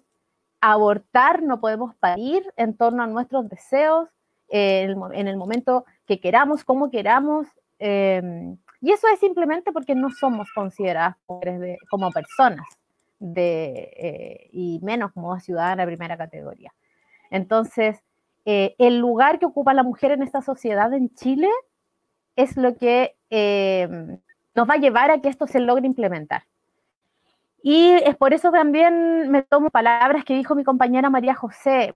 [0.60, 4.10] abortar, no podemos parir en torno a nuestros deseos
[4.50, 7.46] eh, en, el, momento que queramos, como queramos.
[7.78, 11.16] Em, y eso es simplemente porque no somos consideradas
[11.92, 12.66] como personas
[13.20, 16.74] de, eh, y menos como ciudadana de primera categoría.
[17.30, 18.02] Entonces,
[18.46, 21.50] eh, el lugar que ocupa la mujer en esta sociedad en Chile
[22.36, 24.18] es lo que em,
[24.56, 26.42] nos va a llevar a que esto se logre implementar.
[27.68, 31.96] Y es por eso también me tomo palabras que dijo mi compañera María José,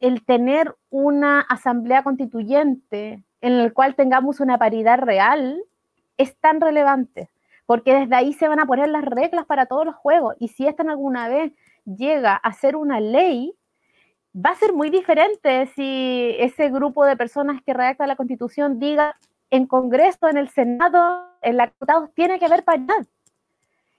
[0.00, 5.62] el tener una asamblea constituyente en el cual tengamos una paridad real
[6.16, 7.28] es tan relevante,
[7.66, 10.34] porque desde ahí se van a poner las reglas para todos los juegos.
[10.38, 11.52] Y si esta alguna vez
[11.84, 13.54] llega a ser una ley,
[14.34, 19.14] va a ser muy diferente si ese grupo de personas que redacta la constitución diga
[19.50, 23.06] en Congreso, en el Senado, en la diputados, tiene que haber paridad.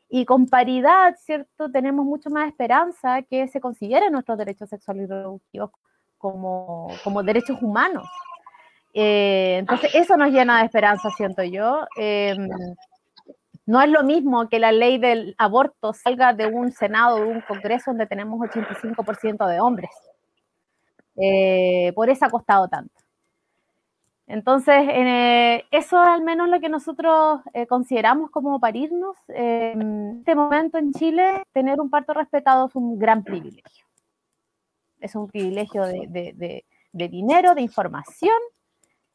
[0.10, 1.72] Y con paridad, ¿cierto?
[1.72, 5.72] Tenemos mucho más esperanza que se consideren nuestros derechos sexuales y reproductivos
[6.18, 8.08] como, como derechos humanos.
[8.94, 11.86] Eh, entonces, eso nos llena de esperanza, siento yo.
[11.98, 12.48] Em,
[13.66, 17.42] no es lo mismo que la ley del aborto salga de un Senado, de un
[17.42, 19.90] Congreso donde tenemos 85% de hombres.
[21.18, 23.05] Eh, por eso ha costado tanto.
[24.28, 29.16] Entonces, eh, eso es al menos lo que nosotros eh, consideramos como parirnos.
[29.28, 33.86] en este momento en Chile, tener un parto respetado es un gran privilegio.
[35.00, 38.38] Es un privilegio de, dinero, de información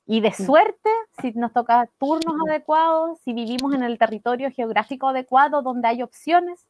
[0.07, 0.91] y de suerte
[1.21, 6.69] si nos toca turnos adecuados, si vivimos en el territorio geográfico adecuado donde hay opciones.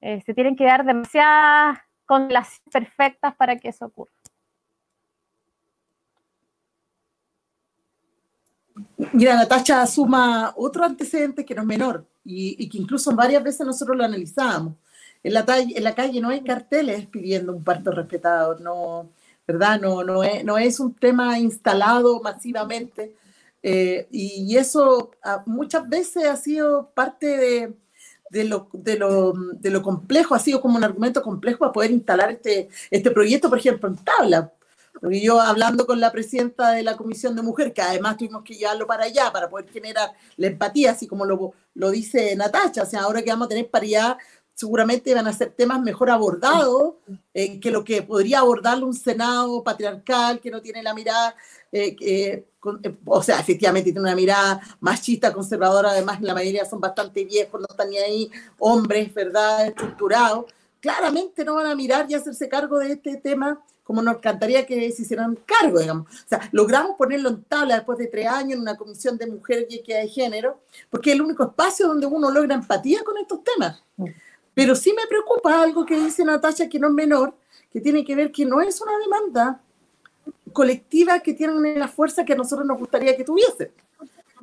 [0.00, 4.12] Eh, se tienen que dar demasiadas con las perfectas para que eso ocurra.
[9.12, 13.96] Mira, Natacha suma otro antecedente que no es menor y, que incluso varias veces nosotros
[13.96, 14.74] lo analizábamos.
[15.22, 19.10] En la, en la calle no hay carteles pidiendo un parto respetado, no,
[19.46, 19.80] ¿verdad?
[19.80, 23.14] No, no, es, no es un tema instalado masivamente
[23.62, 27.74] eh, y, eso ah, muchas veces ha sido parte de,
[28.30, 31.90] de, lo, de, lo, de, lo, complejo, ha sido como un argumento complejo para poder
[31.90, 34.52] instalar este, este proyecto, por ejemplo, en tabla
[35.00, 38.54] porque yo hablando con la presidenta de la Comisión de Mujer, que además tuvimos que
[38.54, 42.86] llevarlo para allá para poder generar la empatía, así como lo, lo dice Natacha, o
[42.86, 44.18] sea, ahora que vamos a tener paridad,
[44.60, 46.96] seguramente van a ser temas mejor abordados
[47.32, 51.34] eh, que lo que podría abordarlo un Senado patriarcal que no tiene la mirada,
[51.72, 52.44] eh, eh,
[53.06, 57.66] o sea, efectivamente tiene una mirada machista, conservadora, además la mayoría son bastante viejos, no
[57.70, 60.44] están ni ahí, hombres, ¿verdad?, estructurados.
[60.78, 64.92] Claramente no van a mirar y hacerse cargo de este tema como nos encantaría que
[64.92, 66.06] se hicieran cargo, digamos.
[66.06, 69.66] O sea, logramos ponerlo en tabla después de tres años en una comisión de mujeres
[69.68, 73.40] y equidad de género, porque es el único espacio donde uno logra empatía con estos
[73.42, 73.82] temas.
[74.54, 77.34] Pero sí me preocupa algo que dice Natasha, que no es menor,
[77.72, 79.60] que tiene que ver que no es una demanda
[80.52, 83.72] colectiva que tienen la fuerza que a nosotros nos gustaría que tuviese,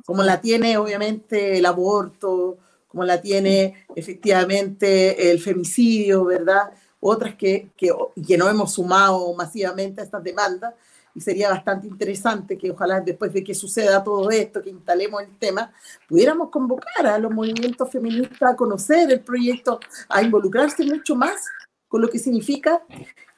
[0.04, 6.70] como la tiene obviamente el aborto, como la tiene efectivamente el femicidio, ¿verdad?
[7.00, 7.92] Otras que, que,
[8.26, 10.74] que no hemos sumado masivamente a estas demandas,
[11.14, 15.36] y sería bastante interesante que ojalá después de que suceda todo esto, que instalemos el
[15.36, 15.72] tema,
[16.08, 21.44] pudiéramos convocar a los movimientos feministas a conocer el proyecto, a involucrarse mucho más
[21.88, 22.82] con lo que significa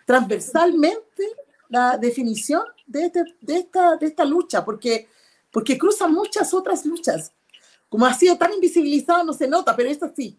[0.04, 1.22] transversalmente
[1.68, 5.08] la definición de, este, de, esta, de esta lucha, porque,
[5.50, 7.32] porque cruza muchas otras luchas.
[7.88, 10.38] Como ha sido tan invisibilizado, no se nota, pero esto sí.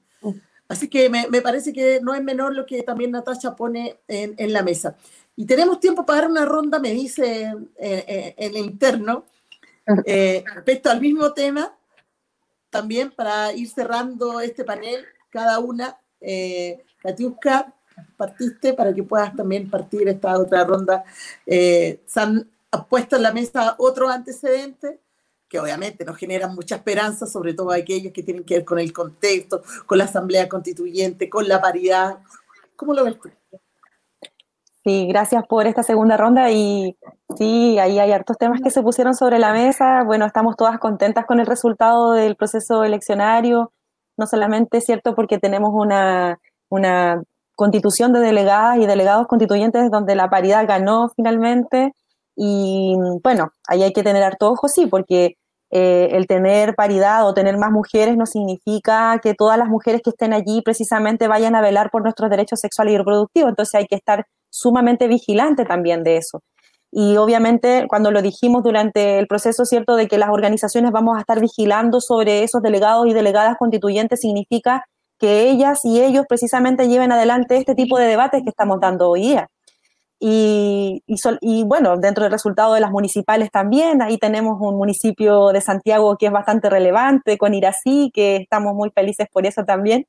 [0.72, 4.36] Así que me, me, parece que no es menor lo que también Natasha pone en,
[4.38, 4.96] en la mesa.
[5.36, 9.26] Y tenemos tiempo para dar una ronda, me dice en eh, eh, el interno,
[10.06, 11.76] eh, respecto al mismo tema,
[12.70, 16.00] también para ir cerrando este panel, cada una.
[16.22, 17.74] Eh, Katiuska,
[18.16, 21.04] partiste para que puedas también partir esta otra ronda.
[21.46, 22.50] se han
[22.88, 25.00] puesto en la mesa otros antecedentes
[25.52, 28.94] que obviamente nos generan mucha esperanza, sobre todo aquellos que tienen que ver con el
[28.94, 32.20] contexto, con la asamblea constituyente, con la paridad.
[32.78, 33.30] ¿Cómo lo ves tú?
[34.86, 36.98] Sí, gracias por esta segunda ronda y
[37.38, 40.04] sí, ahí hay hartos temas que se pusieron sobre la mesa.
[40.06, 43.74] Bueno, estamos todas contentas con el resultado del proceso eleccionario,
[44.16, 46.40] no solamente, ¿cierto?, porque tenemos una,
[46.70, 47.22] una
[47.56, 51.94] constitución de delegadas y delegados constituyentes donde la paridad ganó finalmente.
[52.38, 55.36] Y bueno, ahí hay que tener harto ojo, sí, porque
[55.72, 60.10] eh, el tener paridad o tener más mujeres no significa que todas las mujeres que
[60.12, 63.50] estén allí precisamente vayan a velar por nuestros derechos sexuales y reproductivos.
[63.50, 66.42] Entonces hay que estar sumamente vigilante también de eso.
[66.94, 71.22] y obviamente cuando lo dijimos durante el proceso, ¿cierto?, de que las organizaciones vamos a
[71.22, 74.86] estar vigilando sobre esos delegados y delegadas constituyentes, significa
[75.20, 79.22] que ellas y ellos precisamente lleven adelante este tipo de debates que estamos dando hoy
[79.22, 79.48] día.
[80.24, 85.62] Y, y, bueno, dentro del resultado de las municipales también, ahí tenemos un municipio de
[85.62, 90.06] Santiago que es bastante relevante, con Irací, que estamos muy felices por eso también.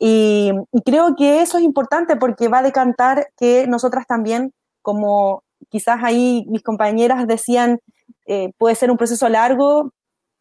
[0.00, 5.44] Y, y creo que eso es importante porque va a decantar que nosotras también, como
[5.68, 7.78] quizás ahí mis compañeras decían,
[8.26, 9.92] eh, puede ser un proceso largo,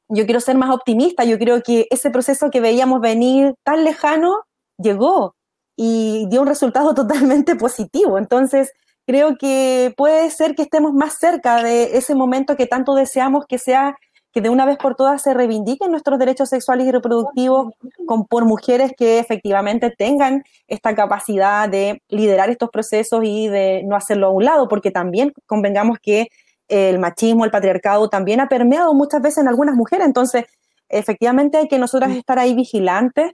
[0.10, 4.42] yo quiero ser más optimista, yo creo que ese proceso que veíamos venir tan lejano
[4.80, 5.36] llegó
[5.76, 8.18] y dio un resultado totalmente positivo.
[8.18, 8.72] Entonces,
[9.06, 13.58] creo que puede ser que estemos más cerca de ese momento que tanto deseamos que
[13.58, 13.96] sea
[14.36, 17.74] que de una vez por todas se reivindiquen nuestros derechos sexuales y reproductivos
[18.06, 23.96] con, por mujeres que efectivamente tengan esta capacidad de liderar estos procesos y de no
[23.96, 26.28] hacerlo a un lado, porque también convengamos que
[26.68, 30.44] el machismo, el patriarcado también ha permeado muchas veces en algunas mujeres, entonces
[30.90, 33.32] efectivamente hay que nosotras estar ahí vigilantes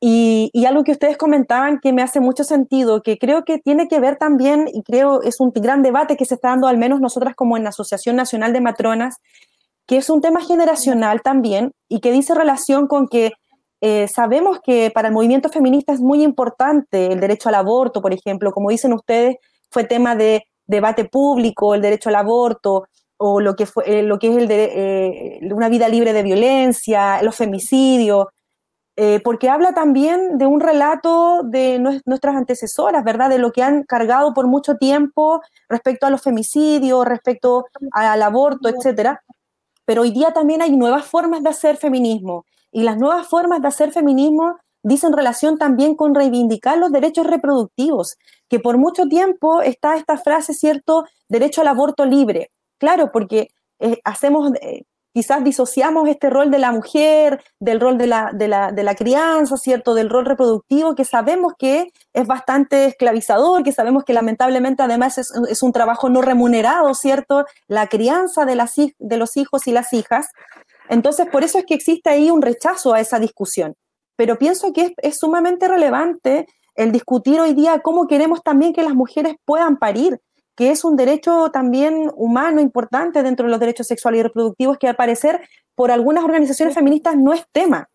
[0.00, 3.98] y, algo que ustedes comentaban que me hace mucho sentido, que creo que tiene que
[3.98, 7.34] ver también, y creo es un gran debate que se está dando al menos nosotras
[7.34, 9.16] como en la Asociación Nacional de Matronas,
[9.86, 13.32] que es un tema generacional también y que dice relación con que
[13.80, 18.12] eh, sabemos que para el movimiento feminista es muy importante el derecho al aborto, por
[18.12, 19.36] ejemplo, como dicen ustedes,
[19.70, 22.86] fue tema de debate público, el derecho al aborto,
[23.16, 26.22] o lo que, fue, eh, lo que es el de, eh, una vida libre de
[26.22, 28.26] violencia, los femicidios,
[29.22, 33.28] porque habla también de un relato de nuestras antecesoras, ¿verdad?
[33.28, 38.68] De lo que han cargado por mucho tiempo respecto a los femicidios, respecto al aborto,
[38.68, 39.22] etcétera
[39.88, 43.68] pero hoy día también hay nuevas formas de hacer feminismo y las nuevas formas de
[43.68, 48.18] hacer feminismo dicen relación también con reivindicar los derechos reproductivos,
[48.50, 52.50] que por mucho tiempo está esta frase, ¿cierto?, derecho al aborto libre.
[52.76, 54.82] Claro, porque eh, hacemos, eh,
[55.12, 59.94] quizás disociamos este rol de la mujer, del rol de la, de la, crianza, ¿cierto?
[59.94, 65.62] Del rol reproductivo, que sabemos que es bastante esclavizador, que sabemos que lamentablemente además es,
[65.62, 67.44] un trabajo no remunerado, ¿cierto?
[67.66, 70.28] La crianza de, las, de los hijos y las hijas.
[70.88, 73.74] Entonces, por eso es que existe ahí un rechazo a esa discusión.
[74.16, 78.82] Pero pienso que es, es sumamente relevante el discutir hoy día cómo queremos también que
[78.82, 80.20] las mujeres puedan parir,
[80.58, 84.88] que es un derecho también humano importante dentro de los derechos sexuales y reproductivos, que
[84.88, 85.40] al parecer
[85.76, 87.88] por algunas organizaciones feministas no es tema,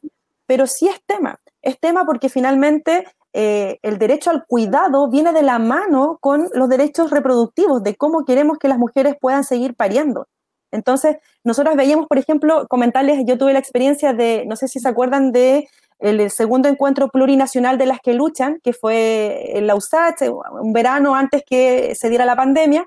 [0.46, 1.42] pero sí es tema.
[1.62, 6.70] Es tema porque finalmente eh, el derecho al cuidado viene de la mano con los
[6.70, 10.30] derechos reproductivos, de cómo queremos que las mujeres puedan seguir pariendo.
[10.72, 14.88] Entonces, nosotros veíamos, por ejemplo, comentarles, yo tuve la experiencia de, no sé si se
[14.88, 15.68] acuerdan de
[16.04, 20.24] el segundo encuentro plurinacional de las que luchan, que fue en la USACH,
[20.62, 22.86] un verano antes que se diera la pandemia,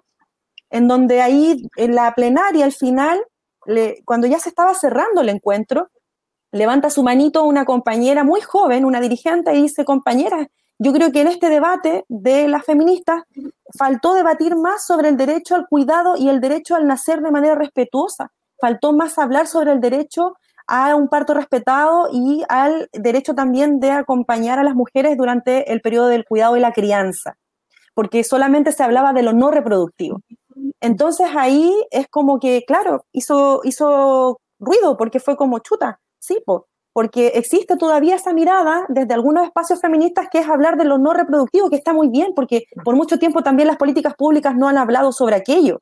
[0.70, 3.18] en donde ahí en la plenaria al final,
[4.04, 5.88] cuando ya se estaba cerrando el encuentro,
[6.52, 10.48] levanta su manito una compañera muy joven, una dirigente, y dice, compañera,
[10.78, 13.22] yo creo que en este debate de las feministas
[13.78, 17.54] faltó debatir más sobre el derecho al cuidado y el derecho al nacer de manera
[17.54, 18.30] respetuosa.
[18.60, 20.34] Faltó más hablar sobre el derecho
[20.66, 25.80] a un parto respetado y al derecho también de acompañar a las mujeres durante el
[25.80, 27.36] periodo del cuidado y la crianza,
[27.94, 30.20] porque solamente se hablaba de lo no reproductivo.
[30.80, 36.42] Entonces ahí es como que, claro, hizo, hizo ruido porque fue como chuta, sí,
[36.92, 41.12] porque existe todavía esa mirada desde algunos espacios feministas que es hablar de lo no
[41.12, 44.78] reproductivo, que está muy bien, porque por mucho tiempo también las políticas públicas no han
[44.78, 45.80] hablado sobre aquello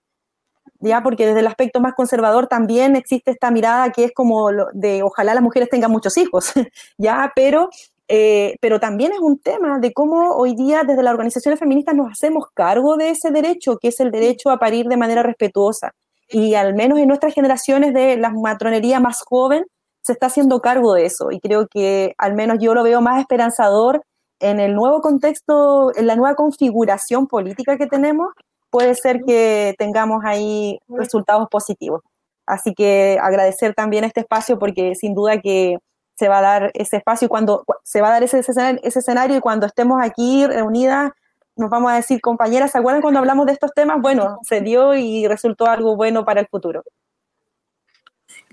[0.81, 5.03] ya porque desde el aspecto más conservador también existe esta mirada que es como de
[5.03, 6.53] ojalá las mujeres tengan muchos hijos,
[6.99, 7.71] ya, pero,
[8.09, 12.11] eh, pero también es un tema de cómo hoy día desde las organizaciones feministas nos
[12.11, 15.93] hacemos cargo de ese derecho, que es el derecho a parir de manera respetuosa.
[16.29, 19.65] Y al menos en nuestras generaciones de la matronería más joven,
[20.03, 21.31] se está haciendo cargo de eso.
[21.31, 24.03] Y creo que al menos yo lo veo más esperanzador
[24.41, 28.29] en el nuevo contexto, en la nueva configuración política que tenemos,
[28.75, 32.03] puede ser que tengamos ahí resultados positivos.
[32.45, 35.79] Así que agradecer también este espacio porque sin duda que
[36.17, 39.37] se va a dar ese espacio y cuando se va a dar ese, ese escenario
[39.37, 41.13] y cuando estemos aquí reunidas
[41.55, 44.01] nos vamos a decir, compañeras, ¿se acuerdan cuando hablamos de estos temas?
[44.01, 46.83] Bueno, se dio y resultó algo bueno para el futuro.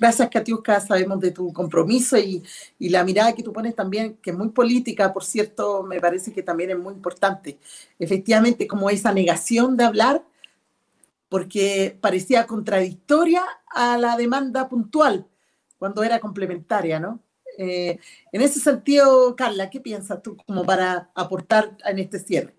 [0.02, 2.42] Gracias, Katiuska, sabemos de tu compromiso y,
[2.80, 6.34] y, la mirada que tú pones también, que es muy política, por cierto, me parece
[6.34, 7.60] que también es muy importante.
[8.00, 10.24] Efectivamente, como esa negación de hablar,
[11.30, 15.28] porque parecía contradictoria a la demanda puntual,
[15.78, 17.20] cuando era complementaria, ¿no?
[17.60, 18.00] Eh,
[18.32, 22.56] en ese sentido, Carla, ¿qué piensas tú como para aportar en este cierre?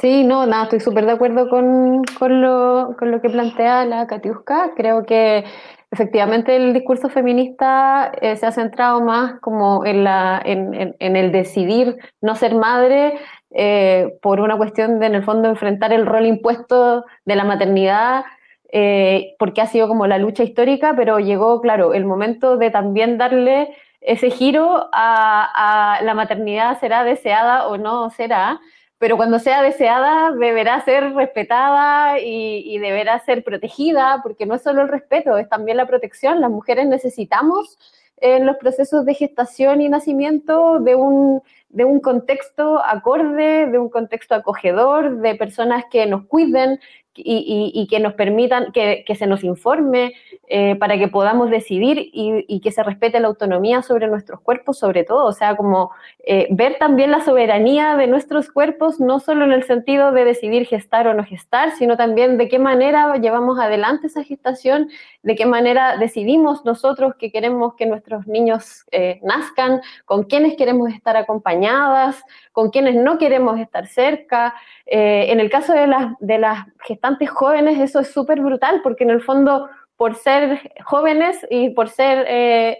[0.00, 4.08] Sí, no, nada, estoy súper de acuerdo con, con, lo, con lo que plantea la
[4.08, 4.72] Katiuska.
[4.76, 5.44] Creo que
[5.90, 11.32] efectivamente el discurso feminista eh, se ha centrado más como en, la, en, en, el
[11.32, 13.18] decidir no ser madre
[13.50, 18.24] eh, por una cuestión de, en el fondo, enfrentar el rol impuesto de la maternidad,
[18.72, 23.16] eh, porque ha sido como la lucha histórica, pero llegó, claro, el momento de también
[23.16, 28.60] darle ese giro a, a la maternidad, será deseada o no será
[28.98, 34.82] pero cuando sea deseada deberá ser respetada y, deberá ser protegida, porque no es solo
[34.82, 36.40] el respeto, es también la protección.
[36.40, 37.78] Las mujeres necesitamos
[38.18, 43.90] en los procesos de gestación y nacimiento de un, de un contexto acorde, de un
[43.90, 46.80] contexto acogedor, de personas que nos cuiden,
[47.16, 50.14] y, que nos permitan, que, se nos informe
[50.48, 55.04] eh, para que podamos decidir y, que se respete la autonomía sobre nuestros cuerpos, sobre
[55.04, 55.26] todo.
[55.26, 55.90] O sea, como
[56.20, 60.66] eh, ver también la soberanía de nuestros cuerpos, no solo en el sentido de decidir
[60.66, 64.88] gestar o no gestar, sino también de qué manera llevamos adelante esa gestación,
[65.22, 70.90] de qué manera decidimos nosotros que queremos que nuestros niños eh, nazcan, con quiénes queremos
[70.92, 72.22] estar acompañadas,
[72.56, 74.54] con quienes no queremos estar cerca.
[74.86, 79.10] en el caso de las, de las gestantes, jóvenes, eso es súper brutal, porque en
[79.10, 79.68] el fondo,
[79.98, 82.78] por ser jóvenes y por ser eh,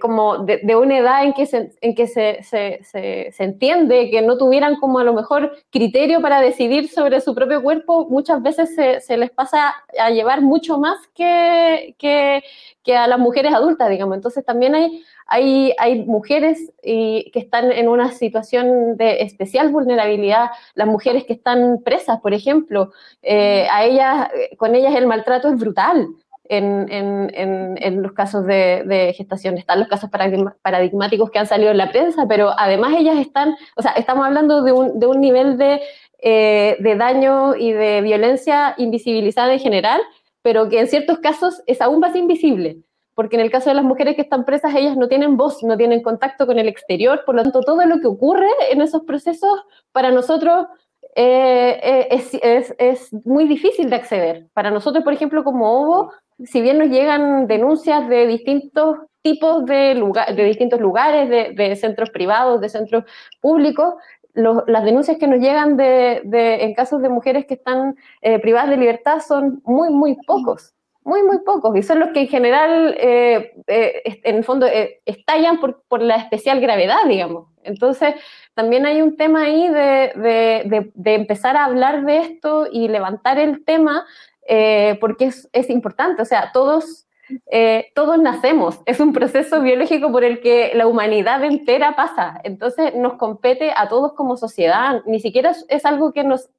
[0.00, 4.36] como de, una edad en que, se, en que se, se, se, entiende que no
[4.36, 9.16] tuvieran como a lo mejor criterio para decidir sobre su propio cuerpo, muchas veces se,
[9.16, 12.42] les pasa a llevar mucho más que, que,
[12.82, 14.16] que a las mujeres adultas, digamos.
[14.16, 20.50] Entonces también hay hay, hay mujeres y, que están en una situación de especial vulnerabilidad,
[20.74, 24.28] las mujeres que están presas, por ejemplo, eh, a ellas,
[24.58, 26.08] con ellas el maltrato es brutal.
[26.46, 29.56] En, en, en, los casos de, gestación.
[29.56, 30.10] Están los casos
[30.60, 34.62] paradigmáticos que han salido en la prensa, pero además ellas están, o sea, estamos hablando
[34.62, 35.80] de un, de un nivel de,
[36.18, 40.02] eh, de daño y de violencia invisibilizada en general,
[40.42, 42.84] pero que en ciertos casos es aún más invisible
[43.14, 45.76] porque en el caso de las mujeres que están presas, ellas no tienen voz, no
[45.76, 49.64] tienen contacto con el exterior, por lo tanto, todo lo que ocurre en esos procesos
[49.92, 50.66] para nosotros
[51.16, 54.48] eh, eh, es, es, es, muy difícil de acceder.
[54.52, 56.12] Para nosotros, por ejemplo, como OVO,
[56.42, 62.10] si bien nos llegan denuncias de distintos tipos de, lugar, de distintos lugares, de, centros
[62.10, 63.04] privados, de centros
[63.40, 63.94] públicos,
[64.34, 66.20] las denuncias que nos llegan de,
[66.60, 70.74] en casos de mujeres que están eh, privadas de libertad son muy, muy pocos
[71.04, 74.66] muy, muy pocos, y son los que en general, eh, eh, en el fondo,
[75.04, 77.48] estallan por, por, la especial gravedad, digamos.
[77.62, 78.14] Entonces,
[78.54, 83.38] también hay un tema ahí de, de, de, empezar a hablar de esto y levantar
[83.38, 84.06] el tema,
[85.00, 87.06] porque es, es, importante, o sea, todos,
[87.94, 93.14] todos nacemos, es un proceso biológico por el que la humanidad entera pasa, entonces nos
[93.14, 96.50] compete a todos como sociedad, ni siquiera es, es algo que nos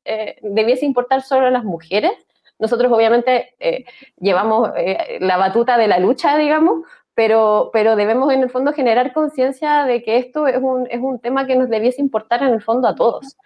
[0.42, 2.14] debiese importar solo a las mujeres,
[2.60, 3.86] nosotros obviamente eh,
[4.20, 6.86] llevamos eh, la batuta de la lucha, digamos,
[7.16, 11.20] pero, pero debemos en el fondo generar conciencia de que esto es un, es un
[11.20, 13.38] tema que nos debiese importar en el fondo a todos.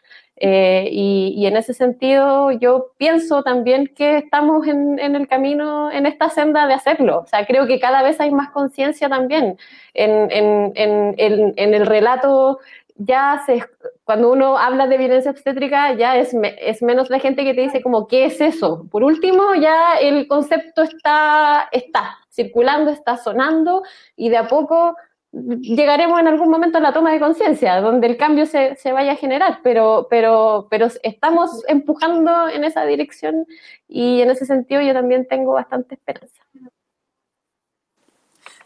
[0.41, 5.91] Eh, y, y, en ese sentido yo pienso también que estamos en, en, el camino,
[5.91, 7.19] en esta senda de hacerlo.
[7.19, 9.57] O sea, creo que cada vez hay más conciencia también
[9.93, 10.73] en, en,
[11.17, 12.59] en, el relato
[12.95, 13.63] ya se,
[14.03, 17.81] cuando uno habla de violencia obstétrica, ya es, es, menos la gente que te dice
[17.81, 18.85] como, ¿qué es eso?
[18.91, 23.83] Por último, ya el concepto está, está circulando, está sonando
[24.15, 24.95] y de a poco
[25.31, 29.11] llegaremos en algún momento a la toma de conciencia, donde el cambio se, se, vaya
[29.11, 33.45] a generar, pero, pero, pero estamos empujando en esa dirección
[33.87, 36.41] y en ese sentido yo también tengo bastante esperanza.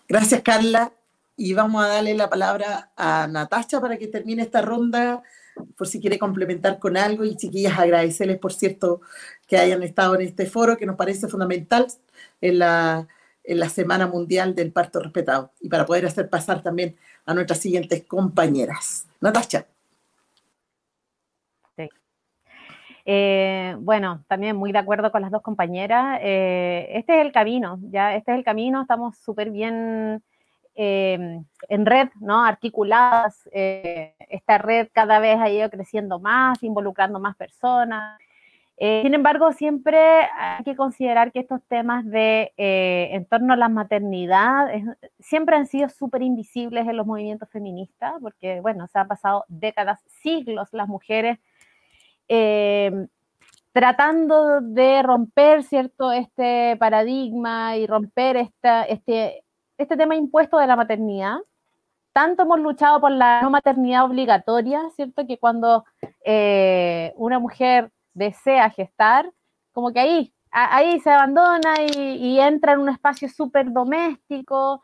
[0.08, 0.91] Gracias, Carla
[1.36, 5.24] y vamos a darle la palabra a Natasha para que termine esta ronda,
[5.78, 9.02] por si quiere complementar con algo y chiquillas agradecerles, por cierto,
[9.48, 11.88] que hayan estado en este foro que nos parece fundamental
[12.41, 13.08] en la,
[13.44, 16.95] en la Semana Mundial del Parto Respetado y para poder hacer pasar también
[17.26, 19.07] a nuestras siguientes compañeras.
[19.22, 19.65] Natasha.
[23.06, 26.20] Eh, bueno, también muy de acuerdo con las dos compañeras.
[26.24, 30.24] Eh, este es el camino, ya, este es el camino, estamos súper bien
[30.76, 32.44] Em, en red, ¿no?
[32.44, 33.48] Articuladas.
[33.52, 38.20] Eh, esta red cada vez ha ido creciendo más, involucrando más personas.
[38.78, 39.98] Eh, sin embargo, siempre
[40.36, 44.68] hay que considerar que estos temas de eh, en torno a la maternidad
[45.20, 50.00] siempre han sido súper invisibles en los movimientos feministas, porque, bueno, se han pasado décadas,
[50.22, 51.40] siglos las mujeres
[52.28, 53.08] em,
[53.72, 59.44] tratando de romper, ¿cierto?, este paradigma y romper esta, este
[59.78, 61.38] este tema impuesto de la maternidad
[62.14, 65.26] tanto hemos luchado por la no maternidad obligatoria, ¿cierto?
[65.28, 65.84] Que cuando
[66.24, 69.31] eh, una mujer desea gestar,
[69.72, 74.84] como que ahí, ahí se abandona y, entra en un espacio súper doméstico.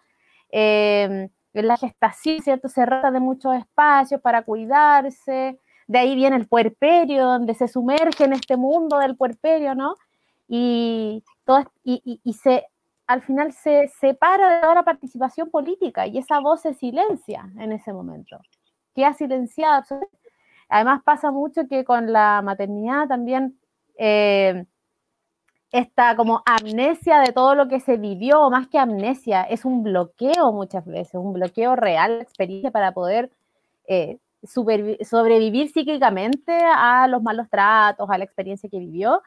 [0.52, 1.32] En
[1.68, 2.70] la gestación, ¿cierto?
[2.70, 5.60] Se rata de muchos espacios para cuidarse.
[5.88, 9.96] De ahí viene el puerperio, donde se sumerge en este mundo del puerperio, ¿no?
[10.48, 12.66] Y, todo, y, y se
[13.10, 17.72] al final se separa de toda la participación política y esa voz se silencia en
[17.72, 18.40] ese momento.
[18.94, 19.84] Queda silenciada.
[20.70, 23.60] Además pasa mucho que con la maternidad también
[23.98, 24.66] eh,
[25.72, 30.52] esta como amnesia de todo lo que se vivió, más que amnesia, es un bloqueo
[30.54, 33.32] muchas veces, un bloqueo real de experiencia para poder
[33.88, 39.22] eh, sobrevivir psíquicamente a los malos tratos, a la experiencia que vivió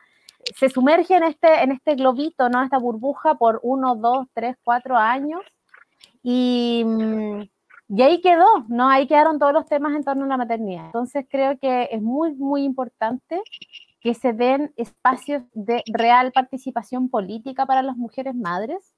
[0.56, 2.62] se sumerge en este, en este globito, ¿no?
[2.62, 5.40] Esta burbuja por uno, dos, tres, cuatro años.
[6.22, 7.42] Y, mm,
[7.94, 8.88] y ahí quedó, ¿no?
[8.88, 10.86] Ahí quedaron todos los temas en torno a la maternidad.
[10.86, 13.42] Entonces creo que es muy, muy importante
[14.00, 18.94] que se den espacios de real participación política para las mujeres madres,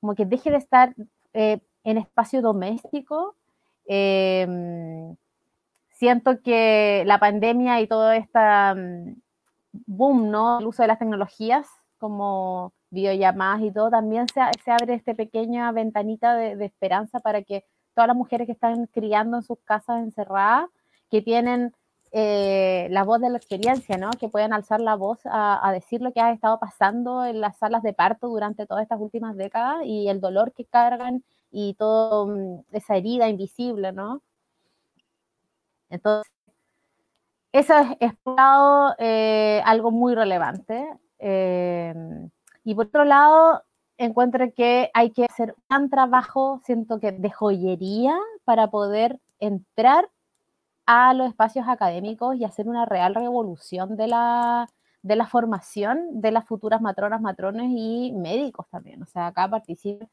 [0.00, 0.94] como que deje de estar
[1.34, 3.36] eh, en espacio doméstico.
[3.84, 5.14] Em,
[5.90, 9.14] siento que la pandemia y toda esta mm,
[9.86, 10.60] boom, ¿no?
[10.60, 11.68] El uso de las tecnologías
[11.98, 17.64] como videollamadas y todo, también se, se abre esta pequeña ventanita de, esperanza para que
[17.98, 20.70] todas las mujeres que están criando en sus casas encerradas,
[21.10, 21.74] que tienen
[22.12, 24.10] eh, la voz de la experiencia, ¿no?
[24.10, 27.82] Que pueden alzar la voz a, decir lo que ha estado pasando en las salas
[27.82, 32.66] de parto durante todas estas últimas décadas y el dolor que cargan y toda mm,
[32.70, 34.22] esa herida invisible, ¿no?
[35.90, 36.32] Entonces,
[37.50, 40.86] eso es, por lado, eh, algo muy relevante.
[41.18, 41.94] Eh,
[42.62, 43.64] y por otro lado,
[43.98, 50.08] encuentro que hay que hacer un trabajo, siento que de joyería, para poder entrar
[50.86, 54.68] a los espacios académicos y hacer una real revolución de la,
[55.02, 59.02] de la formación de las futuras matronas, matrones y médicos también.
[59.02, 60.08] O sea, acá participan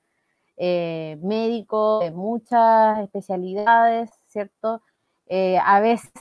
[0.57, 4.81] eh, médicos de muchas especialidades, ¿cierto?
[5.27, 6.11] a veces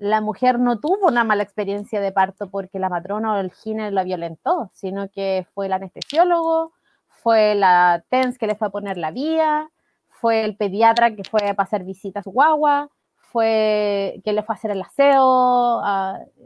[0.00, 3.90] la mujer no tuvo una mala experiencia de parto porque la matrona o el gine
[3.90, 6.72] la violentó, sino que fue el anestesiólogo,
[7.22, 9.70] fue la TENS que le fue a poner la vía,
[10.08, 14.70] fue el pediatra que fue a pasar visitas guagua, fue que le fue a hacer
[14.70, 15.82] el aseo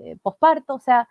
[0.04, 1.08] eh, posparto, o sea,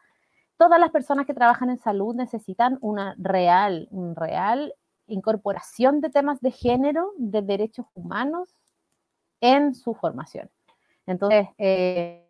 [0.57, 4.73] todas las personas que trabajan en salud necesitan una real, un real
[5.07, 8.49] incorporación de temas de género, de derechos humanos
[9.41, 10.49] en su formación.
[11.05, 12.25] Entonces, eh,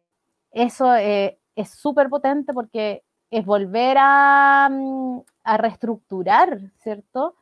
[0.52, 4.70] eso eh, es súper potente porque es volver a,
[5.46, 7.36] mm, reestructurar, ¿cierto?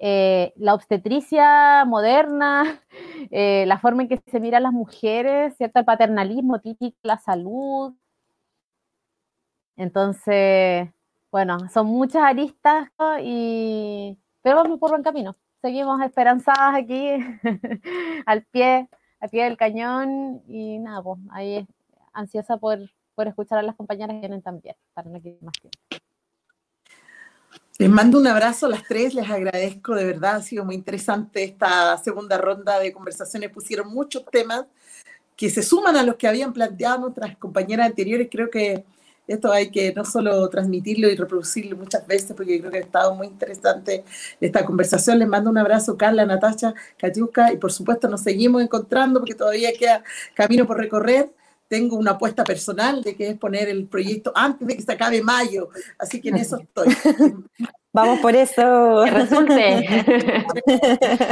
[0.00, 2.80] Eh, la obstetricia moderna,
[3.30, 5.80] eh, la forma en que se miran las mujeres, ¿cierto?
[5.80, 7.94] El paternalismo típico, la salud.
[9.76, 10.88] Entonces,
[11.30, 12.88] bueno, son muchas aristas
[13.22, 14.18] y...
[14.42, 15.36] pero vamos por buen camino.
[15.62, 17.10] Seguimos esperanzadas aquí
[18.26, 18.88] al pie,
[19.20, 21.66] al pie del cañón y nada, pues ahí
[22.12, 22.78] ansiosa por,
[23.14, 26.07] por escuchar a las compañeras que vienen también, para no quedar más tiempo.
[27.80, 31.44] Les mando un abrazo a las tres, les agradezco, de verdad ha sido muy interesante
[31.44, 34.64] esta segunda ronda de conversaciones, pusieron muchos temas
[35.36, 38.84] que se suman a los que habían planteado nuestras compañeras anteriores, creo que
[39.28, 43.14] esto hay que no solo transmitirlo y reproducirlo muchas veces, porque creo que ha estado
[43.14, 44.02] muy interesante
[44.40, 45.18] esta conversación.
[45.18, 49.70] Les mando un abrazo, Carla, Natacha, Katiuska, y por supuesto nos seguimos encontrando porque todavía
[49.78, 50.02] queda
[50.34, 51.30] camino por recorrer
[51.68, 55.22] tengo una apuesta personal de que es poner el proyecto antes de que se acabe
[55.22, 55.68] mayo,
[55.98, 56.88] así que en eso estoy.
[57.92, 59.02] Vamos por eso.
[59.04, 60.04] Que resulte.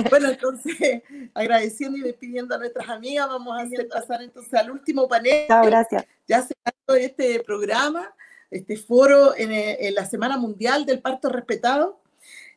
[0.10, 1.02] bueno, entonces,
[1.34, 5.46] agradeciendo y despidiendo a nuestras amigas, vamos a hacer pasar entonces al último panel.
[5.46, 6.06] Chao, gracias.
[6.26, 8.12] Ya cerrando este programa,
[8.50, 12.00] este foro en, en la Semana Mundial del Parto Respetado.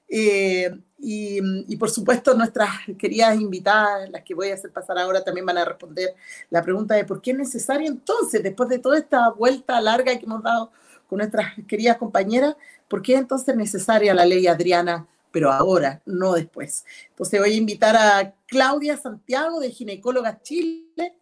[0.09, 0.71] Eh,
[1.01, 5.57] y, por supuesto, nuestras queridas invitadas, las que voy a hacer pasar ahora, también van
[5.57, 6.13] a responder
[6.49, 10.25] la pregunta de por qué es necesario entonces, después de toda esta vuelta larga que
[10.25, 10.71] hemos dado
[11.07, 12.55] con nuestras queridas compañeras,
[12.89, 16.85] por qué entonces es necesaria la ley Adriana, pero ahora, no después.
[17.09, 21.15] Entonces voy a invitar a Claudia Santiago de Ginecólogas Chile,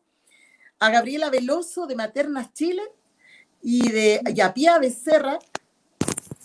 [0.79, 2.81] a Gabriela Veloso de Maternas Chile
[3.61, 5.39] y de Yapía Becerra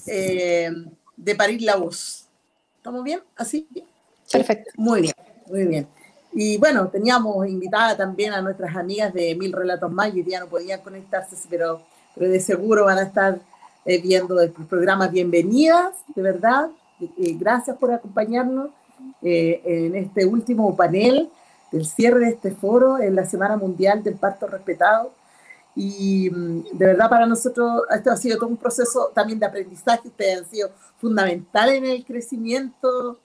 [0.06, 0.70] eh,
[1.16, 2.28] de París La Voz.
[2.82, 3.20] ¿Estamos bien?
[3.36, 3.68] ¿Así?
[4.32, 4.72] Perfecto.
[4.74, 5.14] Muy bien,
[5.46, 5.86] muy bien.
[6.32, 10.48] Y bueno, teníamos invitada también a nuestras amigas de Mil Relatos Más, y ya no
[10.48, 11.80] podían conectarse, pero,
[12.12, 13.38] pero de seguro van a estar
[13.84, 15.06] eh, viendo el programa.
[15.06, 16.70] Bienvenidas, de verdad.
[17.00, 18.70] Eh, gracias por acompañarnos
[19.22, 21.30] eh, en este último panel
[21.70, 25.12] del cierre de este foro en la Semana Mundial del Parto Respetado.
[25.74, 30.08] Y mm, de verdad para nosotros esto ha sido todo un proceso también de aprendizaje,
[30.08, 33.18] ustedes han sido fundamentales en el crecimiento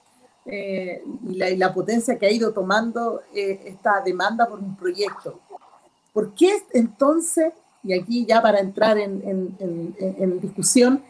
[0.46, 5.40] eh, y, la, potencia que ha ido tomando eh, esta demanda por un proyecto.
[6.12, 7.52] ¿Por qué entonces,
[7.84, 11.02] y aquí ya para entrar en, en, en, discusión,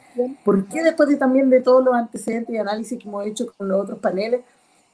[0.44, 3.69] ¿por qué después de también de todos los antecedentes y análisis que hemos hecho con
[3.69, 4.40] los otros paneles,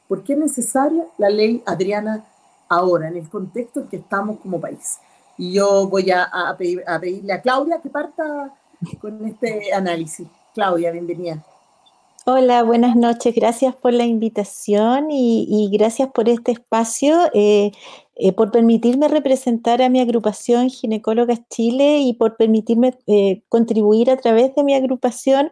[0.06, 2.24] por qué es necesaria la ley Adriana
[2.68, 4.98] ahora, en el contexto en que estamos como país?
[5.36, 8.54] Y yo voy a, pedirle a Claudia que parta
[9.00, 10.28] con este análisis.
[10.54, 11.42] Claudia, bienvenida.
[12.26, 13.34] Hola, buenas noches.
[13.34, 17.72] Gracias por la invitación y, gracias por este espacio, eh,
[18.16, 24.16] eh, por permitirme representar a mi agrupación Ginecólogas Chile y por permitirme eh, contribuir a
[24.16, 25.50] través de mi agrupación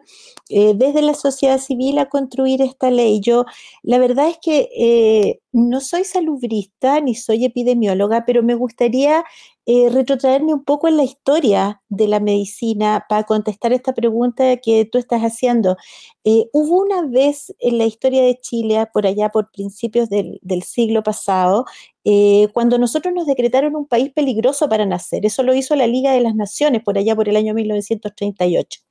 [0.49, 3.19] desde la sociedad civil a construir esta ley.
[3.21, 3.45] Yo,
[3.83, 9.23] la verdad es que no soy salubrista ni soy epidemióloga, pero me gustaría
[9.65, 14.83] eh, retrotraerme un poco en la historia de la medicina para contestar esta pregunta que
[14.85, 15.77] tú estás haciendo.
[16.25, 21.01] Eh, hubo una vez en la historia de Chile, por allá por principios del, siglo
[21.01, 21.65] pasado,
[22.03, 25.25] eh, cuando nosotros nos decretaron un país peligroso para nacer.
[25.25, 28.81] Eso lo hizo la Liga de las Naciones por allá por el año 1938.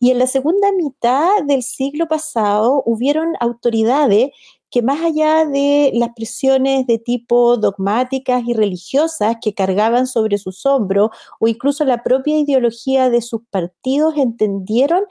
[0.00, 4.30] Y en la segunda mitad del siglo pasado hubieron autoridades
[4.74, 10.66] que más allá de las presiones de tipo dogmáticas y religiosas que cargaban sobre sus
[10.66, 15.04] hombros o incluso la propia ideología de sus partidos, entendieron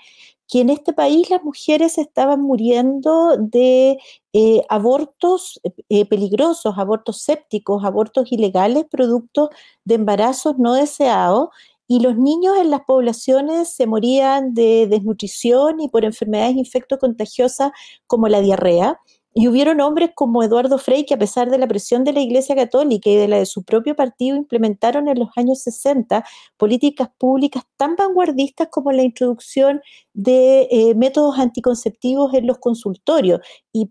[0.49, 3.97] que en este país las mujeres estaban muriendo de
[4.33, 9.49] eh, abortos eh, peligrosos, abortos sépticos, abortos ilegales, producto
[9.85, 11.51] de embarazos no deseados,
[11.87, 17.71] y los niños en las poblaciones se morían de desnutrición y por enfermedades infectocontagiosas
[18.07, 18.99] como la diarrea.
[19.33, 22.55] Y hubieron hombres como Eduardo Frei que a pesar de la presión de la Iglesia
[22.55, 26.23] Católica y de la de su propio partido implementaron en los años 60
[26.57, 29.81] políticas públicas tan vanguardistas como la introducción
[30.13, 33.39] de eh, métodos anticonceptivos en los consultorios.
[33.71, 33.89] Y,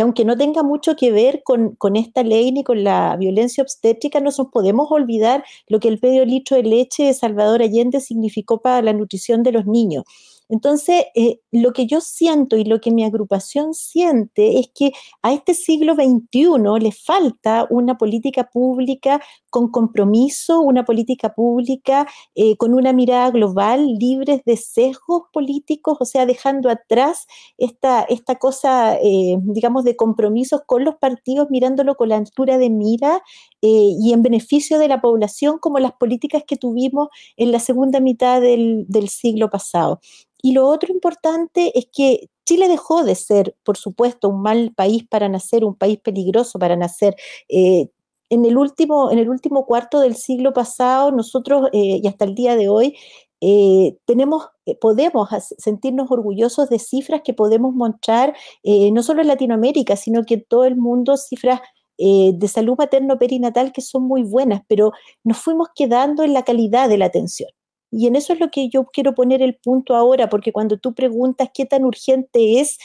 [0.00, 4.20] aunque no tenga mucho que ver con, con, esta ley ni con la violencia obstétrica,
[4.20, 8.62] no nos podemos olvidar lo que el medio litro de leche de Salvador Allende significó
[8.62, 10.04] para la nutrición de los niños.
[10.48, 14.92] Entonces, eh, lo que yo siento y lo que mi agrupación siente es que
[15.22, 22.56] a este siglo XXI le falta una política pública con compromiso, una política pública eh,
[22.56, 27.26] con una mirada global, libres de sesgos políticos, o sea, dejando atrás
[27.56, 32.70] esta, esta cosa, eh, digamos, de compromisos con los partidos, mirándolo con la altura de
[32.70, 33.22] mira
[33.66, 38.40] y en beneficio de la población, como las políticas que tuvimos en la segunda mitad
[38.40, 40.00] del, siglo pasado.
[40.42, 45.06] Y lo otro importante es que Chile dejó de ser, por supuesto, un mal país
[45.08, 47.16] para nacer, un país peligroso para nacer.
[47.48, 47.88] Eh,
[48.28, 52.34] en, el último, en el último cuarto del siglo pasado, nosotros eh, y hasta el
[52.34, 52.96] día de hoy,
[53.40, 54.48] eh, tenemos,
[54.80, 55.28] podemos
[55.58, 58.34] sentirnos orgullosos de cifras que podemos mostrar
[58.64, 61.60] no solo en Latinoamérica, sino que en todo el mundo, cifras
[61.96, 64.92] de salud materno-perinatal que son muy buenas, pero
[65.22, 67.48] nos fuimos quedando en la calidad de la atención.
[67.96, 70.94] Y en eso es lo que yo quiero poner el punto ahora, porque cuando tú
[70.94, 72.78] preguntas qué tan urgente es,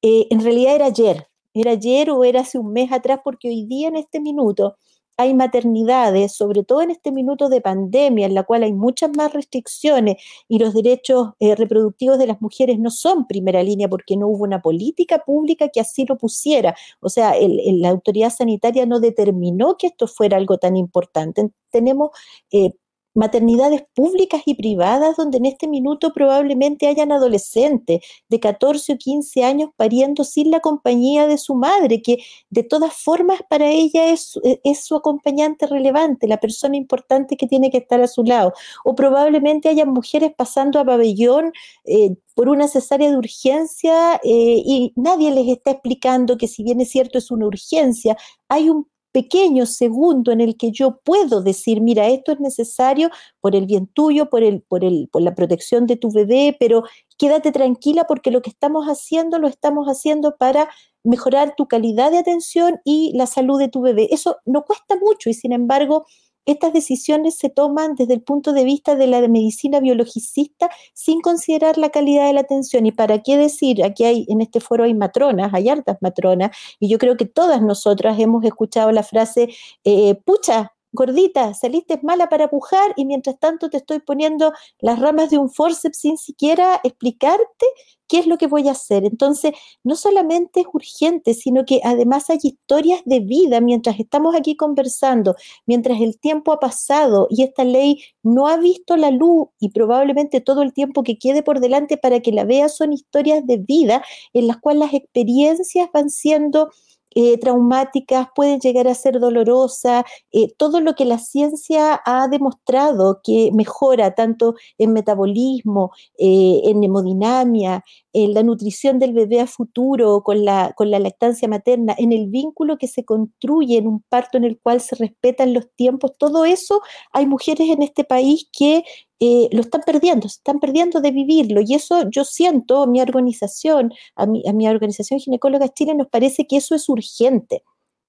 [0.00, 3.66] eh, en realidad era ayer, era ayer o era hace un mes atrás, porque hoy
[3.66, 4.76] día en este minuto
[5.16, 9.32] hay maternidades, sobre todo en este minuto de pandemia, en la cual hay muchas más
[9.32, 10.16] restricciones
[10.48, 14.44] y los derechos eh, reproductivos de las mujeres no son primera línea porque no hubo
[14.44, 16.74] una política pública que así lo pusiera.
[17.00, 21.50] O sea, la autoridad sanitaria no determinó que esto fuera algo tan importante.
[21.70, 22.10] Tenemos
[22.50, 22.72] eh,
[23.16, 29.42] maternidades públicas y privadas donde en este minuto probablemente hayan adolescentes de 14 o 15
[29.42, 32.18] años pariendo sin la compañía de su madre, que
[32.50, 34.38] de todas formas para ella es,
[34.82, 38.52] su acompañante relevante, la persona importante que tiene que estar a su lado.
[38.84, 41.52] O probablemente hayan mujeres pasando a pabellón
[41.84, 46.80] eh, por una cesárea de urgencia eh, y nadie les está explicando que si bien
[46.82, 48.16] es cierto es una urgencia,
[48.48, 48.86] hay un
[49.16, 53.08] pequeño segundo en el que yo puedo decir, mira, esto es necesario
[53.40, 56.82] por el bien tuyo, por, el, por, el, por la protección de tu bebé, pero
[57.16, 60.68] quédate tranquila porque lo que estamos haciendo lo estamos haciendo para
[61.02, 64.08] mejorar tu calidad de atención y la salud de tu bebé.
[64.10, 66.04] Eso no cuesta mucho y sin embargo
[66.46, 71.76] estas decisiones se toman desde el punto de vista de la medicina biologicista sin considerar
[71.76, 72.86] la calidad de la atención.
[72.86, 73.84] ¿Y para qué decir?
[73.84, 77.60] Aquí hay, en este foro hay matronas, hay hartas matronas, y yo creo que todas
[77.62, 79.48] nosotras hemos escuchado la frase,
[79.84, 85.30] eh, pucha, gordita, saliste mala para pujar y mientras tanto te estoy poniendo las ramas
[85.30, 87.66] de un forceps sin siquiera explicarte
[88.08, 89.04] qué es lo que voy a hacer.
[89.04, 89.52] Entonces,
[89.84, 95.36] no solamente es urgente, sino que además hay historias de vida mientras estamos aquí conversando,
[95.66, 100.40] mientras el tiempo ha pasado y esta ley no ha visto la luz y probablemente
[100.40, 104.04] todo el tiempo que quede por delante para que la vea son historias de vida
[104.32, 106.70] en las cuales las experiencias van siendo
[107.18, 113.20] eh, traumáticas, pueden llegar a ser dolorosas, eh, todo lo que la ciencia ha demostrado
[113.24, 117.82] que mejora tanto en metabolismo, eh, en hemodinamia,
[118.16, 122.28] en la nutrición del bebé a futuro, con la, con la lactancia materna, en el
[122.28, 126.46] vínculo que se construye en un parto en el cual se respetan los tiempos, todo
[126.46, 126.80] eso
[127.12, 128.84] hay mujeres en este país que
[129.20, 131.60] eh, lo están perdiendo, se están perdiendo de vivirlo.
[131.60, 136.46] Y eso yo siento, mi organización, a mi, a mi organización Ginecóloga Chile, nos parece
[136.46, 137.62] que eso es urgente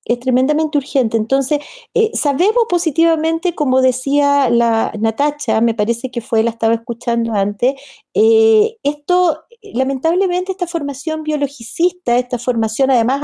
[0.08, 1.18] es tremendamente urgente.
[1.18, 1.60] Entonces,
[1.94, 7.76] eh, sabemos positivamente, como decía la Natacha, me parece que fue, la estaba escuchando antes,
[8.20, 13.22] eh, esto, lamentablemente, esta formación biologicista, esta formación además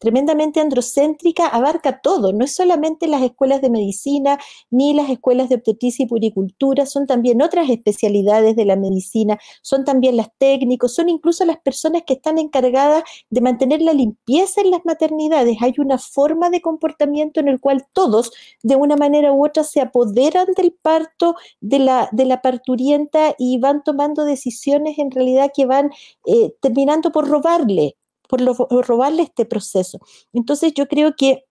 [0.00, 5.54] tremendamente androcéntrica, abarca todo, no es solamente las escuelas de medicina ni las escuelas de
[5.54, 11.08] obstetricia y puricultura, son también otras especialidades de la medicina, son también las técnicos, son
[11.08, 15.58] incluso las personas que están encargadas de mantener la limpieza en las maternidades.
[15.60, 18.32] Hay una forma de comportamiento en el cual todos,
[18.64, 23.84] de una manera u otra, se apoderan del parto, de la, de parturienta y van
[23.84, 25.90] tomando decisiones en realidad que van
[26.26, 27.96] eh, terminando por robarle,
[28.28, 28.40] por,
[28.86, 29.98] robarle este proceso.
[30.32, 31.44] Entonces yo creo que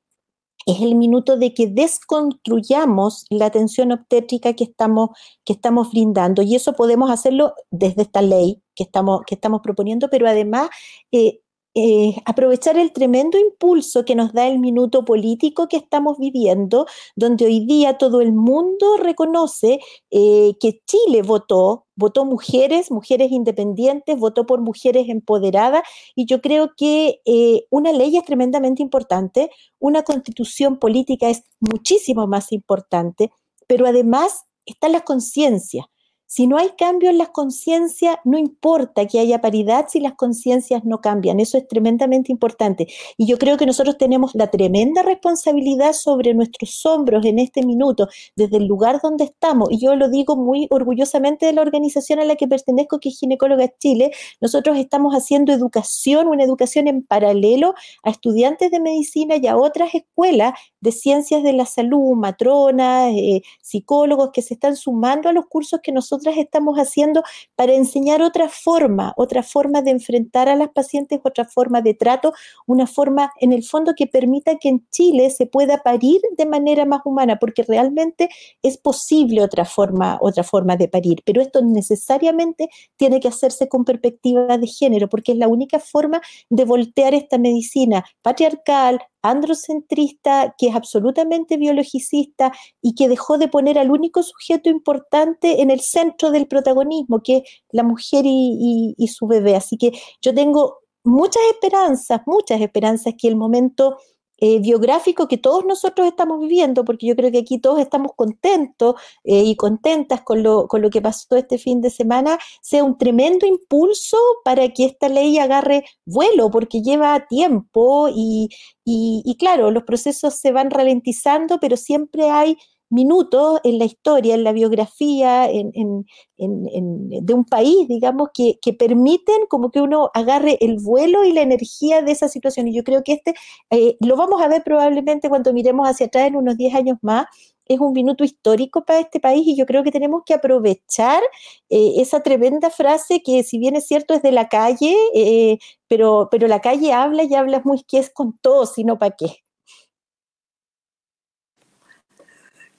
[0.65, 5.09] es el minuto de que desconstruyamos la atención obstétrica que estamos,
[5.43, 6.41] que estamos brindando.
[6.43, 10.69] Y eso podemos hacerlo desde esta ley que estamos, que estamos proponiendo, pero además
[11.11, 11.41] eh,
[11.73, 16.85] eh, aprovechar el tremendo impulso que nos da el minuto político que estamos viviendo,
[17.15, 19.79] donde hoy día todo el mundo reconoce
[20.09, 25.83] eh, que Chile votó, votó mujeres, mujeres independientes, votó por mujeres empoderadas,
[26.15, 29.49] y yo creo que eh, una ley es tremendamente importante,
[29.79, 33.31] una constitución política es muchísimo más importante,
[33.67, 35.90] pero además está la conciencia.
[36.33, 40.85] Si no hay cambio en las conciencias, no importa que haya paridad si las conciencias
[40.85, 41.41] no cambian.
[41.41, 42.87] Eso es tremendamente importante.
[43.17, 48.07] Y yo creo que nosotros tenemos la tremenda responsabilidad sobre nuestros hombros en este minuto,
[48.37, 49.73] desde el lugar donde estamos.
[49.73, 53.19] Y yo lo digo muy orgullosamente de la organización a la que pertenezco, que es
[53.19, 54.13] Ginecóloga Chile.
[54.39, 59.93] Nosotros estamos haciendo educación, una educación en paralelo a estudiantes de medicina y a otras
[59.93, 65.47] escuelas de ciencias de la salud, matronas, eh, psicólogos que se están sumando a los
[65.47, 67.23] cursos que nosotros estamos haciendo
[67.55, 72.33] para enseñar otra forma, otra forma de enfrentar a las pacientes, otra forma de trato,
[72.67, 76.85] una forma en el fondo que permita que en Chile se pueda parir de manera
[76.85, 78.29] más humana, porque realmente
[78.61, 83.85] es posible otra forma, otra forma de parir, pero esto necesariamente tiene que hacerse con
[83.85, 90.67] perspectiva de género, porque es la única forma de voltear esta medicina patriarcal, androcentrista, que
[90.67, 96.31] es absolutamente biologicista y que dejó de poner al único sujeto importante en el centro
[96.31, 99.55] del protagonismo, que es la mujer y, y su bebé.
[99.55, 99.91] Así que
[100.21, 103.97] yo tengo muchas esperanzas, muchas esperanzas que el momento
[104.41, 108.95] eh, biográfico que todos nosotros estamos viviendo, porque yo creo que aquí todos estamos contentos
[109.23, 112.97] eh, y contentas con lo, con lo que pasó este fin de semana, sea un
[112.97, 118.49] tremendo impulso para que esta ley agarre vuelo, porque lleva tiempo y,
[118.83, 122.57] y claro, los procesos se van ralentizando, pero siempre hay
[122.91, 126.05] minutos en la historia, en la biografía en,
[126.37, 132.01] de un país, digamos, que, permiten como que uno agarre el vuelo y la energía
[132.01, 132.67] de esa situación.
[132.67, 133.33] Y yo creo que este
[133.69, 137.25] eh, lo vamos a ver probablemente cuando miremos hacia atrás en unos 10 años más.
[137.65, 141.21] Es un minuto histórico para este país y yo creo que tenemos que aprovechar
[141.69, 145.57] eh, esa tremenda frase que si bien es cierto es de la calle, eh,
[145.87, 149.43] pero, pero la calle habla y habla muy que es con todo, sino para qué.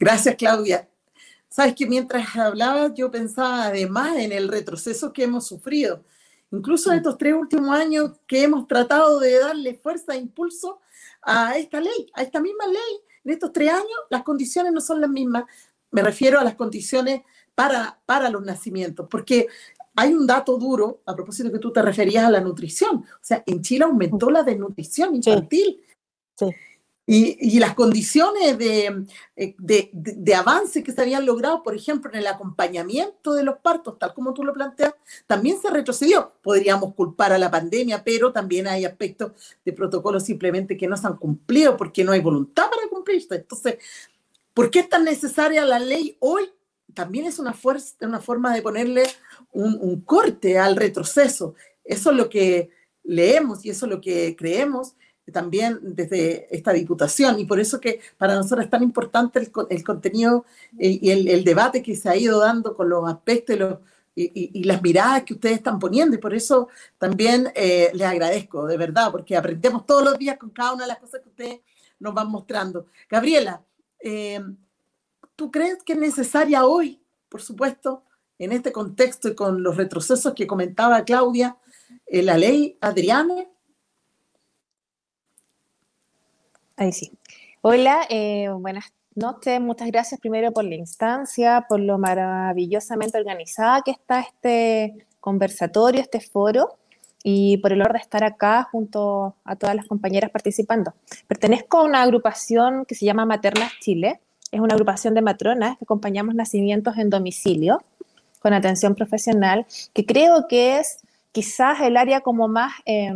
[0.03, 0.89] Gracias, Claudia.
[1.49, 6.03] Sabes que mientras hablaba yo pensaba además en el retroceso que hemos sufrido,
[6.51, 10.81] incluso en estos tres últimos años que hemos tratado de darle fuerza e impulso
[11.23, 13.01] a esta ley, a esta misma ley.
[13.25, 15.45] En estos tres años las condiciones no son las mismas.
[15.93, 17.21] Me refiero a las condiciones
[17.55, 19.47] para, para los nacimientos, porque
[19.95, 22.97] hay un dato duro, a propósito que tú te referías a la nutrición.
[22.97, 25.81] O sea, en Chile aumentó la desnutrición infantil.
[26.37, 26.47] Sí.
[27.05, 32.27] Y, las condiciones eh, de, de, avance que se habían logrado, por ejemplo, en el
[32.29, 34.95] acompañamiento de los partos, tal como tú lo planteas,
[35.27, 36.33] también se retrocedió.
[36.43, 39.33] Podríamos culpar a la pandemia, pero también hay aspectos
[39.65, 43.35] de protocolo simplemente que no se han cumplido porque no hay voluntad para cumplirse.
[43.35, 43.79] Entonces,
[44.55, 46.51] ¿Por qué es tan necesaria la ley hoy?
[46.95, 49.05] También es una, fuerza, una forma de ponerle
[49.53, 51.55] un, un corte al retroceso.
[51.85, 52.71] Eso es lo que
[53.03, 54.95] leemos y eso es lo que creemos
[55.33, 59.85] también desde esta diputación y por eso que para nosotros es tan importante el, el
[59.85, 60.45] contenido
[60.79, 63.79] eh, y el, el, debate que se ha ido dando con los aspectos y, los,
[64.15, 66.69] y, y las miradas que ustedes están poniendo y por eso
[66.99, 70.89] también eh, les agradezco de verdad porque aprendemos todos los días con cada una de
[70.89, 71.61] las cosas que ustedes
[71.99, 72.87] nos van mostrando.
[73.09, 73.65] Gabriela,
[74.01, 74.41] eh,
[75.37, 78.05] ¿tú crees que es necesaria hoy, por supuesto,
[78.39, 81.57] en este contexto y con los retrocesos que comentaba Claudia,
[82.07, 83.47] eh, la ley Adriana?
[86.91, 87.13] Sí.
[87.61, 89.61] Hola, eh, buenas noches.
[89.61, 96.21] Muchas gracias primero por la instancia, por lo maravillosamente organizada que está este conversatorio, este
[96.21, 96.77] foro,
[97.23, 100.93] y por el honor de estar acá junto a todas las compañeras participando.
[101.29, 104.21] Pertenezco a una agrupación que se llama Maternas Chile.
[104.51, 107.81] Es una agrupación de matronas que acompañamos nacimientos en domicilio
[108.41, 110.99] con atención profesional, que creo que es
[111.31, 112.73] quizás el área como más...
[112.87, 113.15] Eh,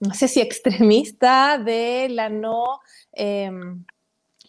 [0.00, 2.80] no sé si extremista de la no
[3.12, 3.50] eh,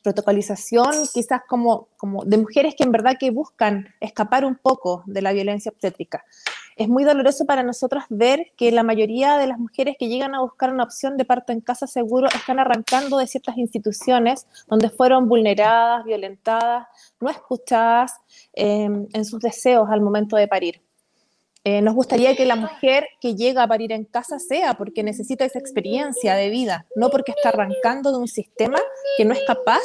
[0.03, 5.21] protocolización, quizás como, como de mujeres que en verdad que buscan escapar un poco de
[5.21, 6.23] la violencia obstétrica.
[6.75, 10.41] Es muy doloroso para nosotros ver que la mayoría de las mujeres que llegan a
[10.41, 15.27] buscar una opción de parto en casa seguro están arrancando de ciertas instituciones donde fueron
[15.27, 16.87] vulneradas, violentadas,
[17.19, 18.13] no escuchadas
[18.53, 20.81] eh, en sus deseos al momento de parir.
[21.63, 25.45] Eh, nos gustaría que la mujer que llega a parir en casa sea porque necesita
[25.45, 28.79] esa experiencia de vida, no porque está arrancando de un sistema
[29.15, 29.83] que no es capaz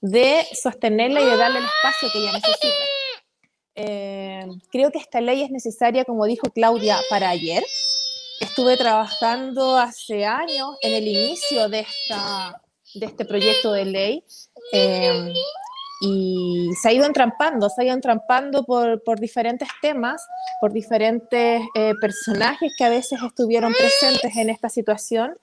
[0.00, 2.84] de sostenerla y de darle el espacio que ella necesita.
[3.74, 7.64] Eh, creo que esta ley es necesaria, como dijo Claudia, para ayer.
[8.40, 12.62] Estuve trabajando hace años en el inicio de, esta,
[12.94, 14.24] de este proyecto de ley.
[14.72, 15.32] Eh,
[16.00, 20.22] y se ha ido entrampando, se ha ido entrampando por, por diferentes temas,
[20.60, 25.38] por diferentes eh, personajes que a veces estuvieron presentes en esta situación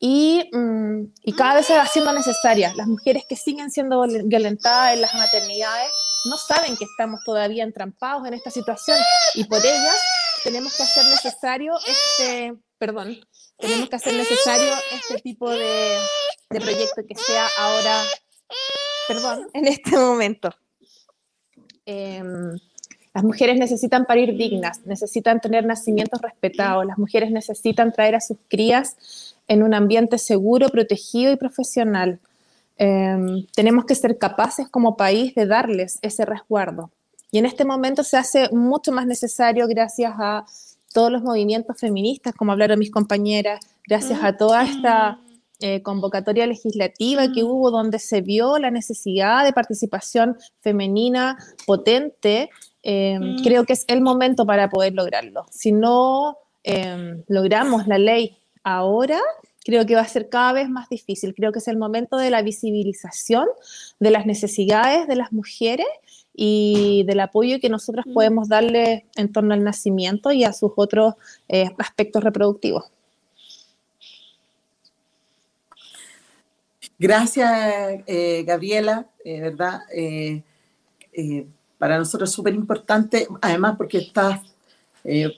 [0.00, 2.72] y, mm, y, cada vez se va haciendo necesaria.
[2.74, 5.90] Las mujeres que siguen siendo violentadas en las maternidades
[6.26, 8.98] no saben que estamos todavía entrampados en esta situación
[9.34, 10.00] y por ellas
[10.44, 13.18] tenemos que hacer necesario este, perdón,
[13.58, 15.98] tenemos que hacer necesario este tipo de,
[16.50, 18.04] de proyecto que sea ahora
[19.08, 20.50] perdón, en este momento.
[21.86, 22.22] Eh,
[23.14, 28.36] las mujeres necesitan parir dignas, necesitan tener nacimientos respetados, las mujeres necesitan traer a sus
[28.48, 32.20] crías en un ambiente seguro, protegido y profesional.
[32.76, 36.90] Eh, tenemos que ser capaces como país de darles ese resguardo.
[37.30, 40.44] Y en este momento se hace mucho más necesario gracias a
[40.92, 45.18] todos los movimientos feministas, como hablaron mis compañeras, gracias a toda esta
[45.60, 51.36] eh, convocatoria legislativa que hubo donde se vio la necesidad de participación femenina
[51.66, 52.48] potente,
[52.84, 55.46] eh, creo que es el momento para poder lograrlo.
[55.50, 59.18] Si no eh, logramos la ley ahora,
[59.64, 61.34] creo que va a ser cada vez más difícil.
[61.34, 63.48] Creo que es el momento de la visibilización
[63.98, 65.88] de las necesidades de las mujeres
[66.32, 71.14] y del apoyo que nosotros podemos darle en torno al nacimiento y a sus otros
[71.78, 72.92] aspectos reproductivos.
[77.00, 79.82] Gracias, eh, Gabriela, eh, ¿verdad?
[79.94, 80.42] Eh,
[81.78, 84.40] para nosotros es súper importante, además porque estás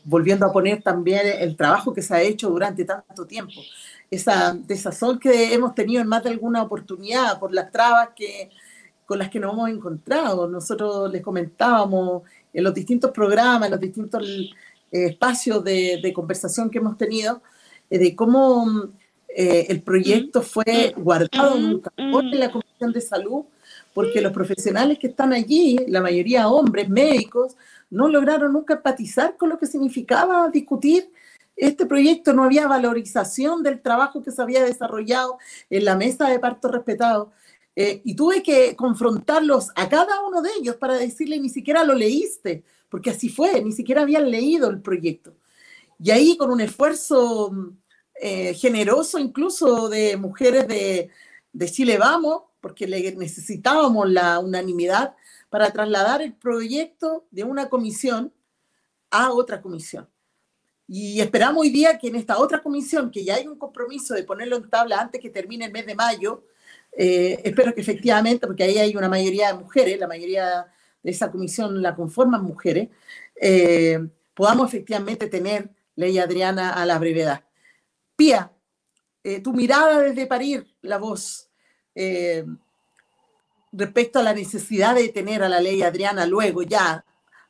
[0.04, 3.60] volviendo a poner también el trabajo que se ha hecho durante tanto tiempo.
[4.10, 8.50] Esa desazón que hemos tenido en más de alguna oportunidad por las trabas que,
[9.06, 10.48] con las que nos hemos encontrado.
[10.48, 12.22] Nosotros les comentábamos
[12.52, 14.26] en los distintos programas, en los distintos
[14.90, 17.42] espacios de, de conversación que hemos tenido,
[17.88, 18.90] de cómo
[19.36, 23.44] eh, el proyecto fue guardado en un cajón en la Comisión de Salud
[23.94, 27.56] porque los profesionales que están allí, la mayoría hombres, médicos,
[27.90, 31.10] no lograron nunca empatizar con lo que significaba discutir
[31.56, 32.32] este proyecto.
[32.32, 35.38] No había valorización del trabajo que se había desarrollado
[35.68, 37.32] en la mesa de parto respetado.
[37.76, 41.94] Eh, y tuve que confrontarlos a cada uno de ellos para decirle, ni siquiera lo
[41.94, 45.34] leíste, porque así fue, ni siquiera habían leído el proyecto.
[45.98, 47.52] Y ahí con un esfuerzo
[48.20, 51.10] eh, generoso incluso de mujeres de,
[51.52, 52.86] de Chile Vamos, porque
[53.16, 55.14] necesitábamos la unanimidad
[55.48, 58.32] para trasladar el proyecto de una comisión
[59.10, 60.08] a otra comisión.
[60.86, 64.24] Y esperamos hoy día que en esta otra comisión, que ya hay un compromiso de
[64.24, 66.44] ponerlo en tabla antes que termine el mes de mayo,
[66.92, 70.66] eh, espero que efectivamente, porque ahí hay una mayoría de mujeres, la mayoría
[71.02, 72.88] de esa comisión la conforman mujeres,
[73.40, 73.98] eh,
[74.34, 77.44] podamos efectivamente tener ley Adriana a la brevedad.
[78.20, 78.52] Pía,
[79.24, 81.48] eh, tu mirada desde parir, la voz.
[81.94, 82.44] Eh,
[83.72, 87.02] respecto a la necesidad de tener a la ley Adriana luego, ya,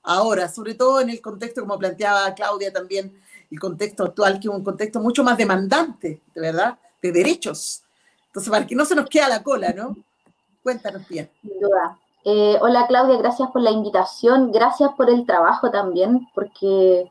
[0.04, 3.20] ahora, sobre todo en el contexto, como planteaba Claudia también,
[3.50, 7.82] el contexto actual, que es un contexto mucho más demandante, de verdad, de derechos.
[8.28, 9.96] Entonces, para que no se nos quede la cola, ¿no?
[10.62, 11.28] Cuéntanos bien.
[11.42, 11.98] Sin duda.
[12.24, 17.10] Eh, hola Claudia, gracias por la invitación, gracias por el trabajo también, porque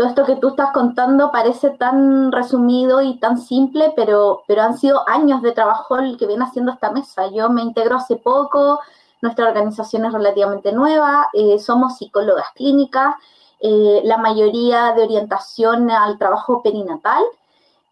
[0.00, 4.78] todo esto que tú estás contando parece tan resumido y tan simple, pero, pero han
[4.78, 7.26] sido años de trabajo el que viene haciendo esta mesa.
[7.30, 8.80] Yo me integro hace poco,
[9.20, 13.14] nuestra organización es relativamente nueva, eh, somos psicólogas clínicas,
[13.60, 17.22] eh, la mayoría de orientación al trabajo perinatal.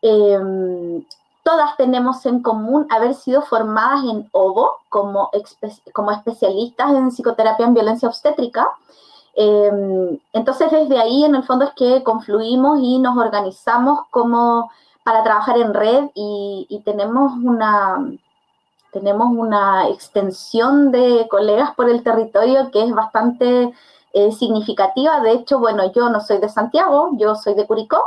[0.00, 1.04] Em,
[1.42, 5.30] todas tenemos en común haber sido formadas en OVO como,
[5.92, 8.66] como especialistas en psicoterapia en violencia obstétrica.
[9.34, 14.70] Em, entonces, desde ahí, en el fondo, es que confluimos y nos organizamos como
[15.04, 17.98] para trabajar en red y, tenemos una
[18.92, 23.72] tenemos una extensión de colegas por el territorio que es bastante
[24.12, 25.20] eh, significativa.
[25.20, 28.02] De hecho, bueno, yo no soy de Santiago, yo soy de Curicó.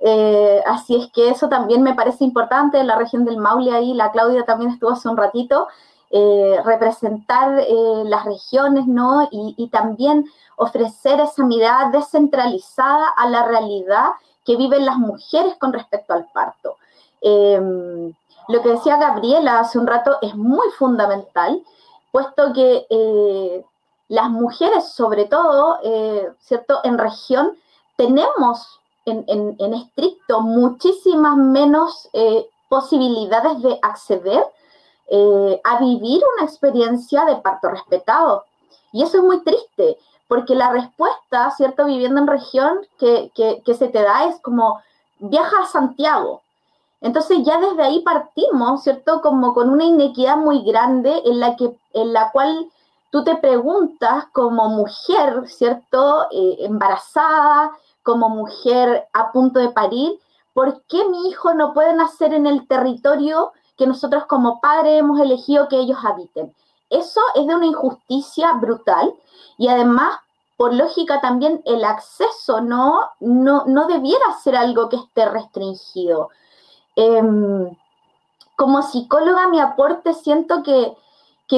[0.00, 4.10] Eh, así es que eso también me parece importante, la región del Maule ahí, la
[4.12, 5.68] Claudia también estuvo hace un ratito,
[6.16, 7.60] eh, representar
[8.04, 9.28] las regiones, ¿no?
[9.32, 10.24] y, también
[10.56, 14.10] ofrecer esa mirada descentralizada a la realidad
[14.44, 16.76] que viven las mujeres con respecto al parto.
[17.20, 18.14] Em,
[18.46, 21.60] lo que decía Gabriela hace un rato es muy fundamental,
[22.12, 23.64] puesto que eh,
[24.06, 26.78] las mujeres, sobre todo, eh, ¿cierto?
[26.84, 27.58] En región,
[27.96, 34.44] tenemos en, estricto muchísimas menos eh, posibilidades de acceder
[35.10, 38.44] a vivir una experiencia de parto respetado.
[38.92, 39.98] Y eso es muy triste
[40.28, 41.84] porque la respuesta, ¿cierto?
[41.86, 43.30] Viviendo en región que,
[43.66, 44.80] se te da es como,
[45.18, 46.42] viaja a Santiago.
[47.00, 49.20] Entonces ya desde ahí partimos, ¿cierto?
[49.20, 52.70] Como con una inequidad muy grande en la, que, en la cual
[53.10, 56.26] tú te preguntas como mujer, ¿cierto?
[56.30, 57.72] Eh, embarazada,
[58.02, 60.18] como mujer a punto de parir,
[60.52, 65.20] ¿por qué mi hijo no puede nacer en el territorio que nosotros como padres hemos
[65.20, 66.54] elegido que ellos habiten?
[66.90, 69.14] Eso es de una injusticia brutal
[69.58, 70.18] y además,
[70.56, 76.30] por lógica también, el acceso no, no, no debiera ser algo que esté restringido.
[76.96, 77.76] Em,
[78.56, 80.96] como psicóloga, mi aporte siento que,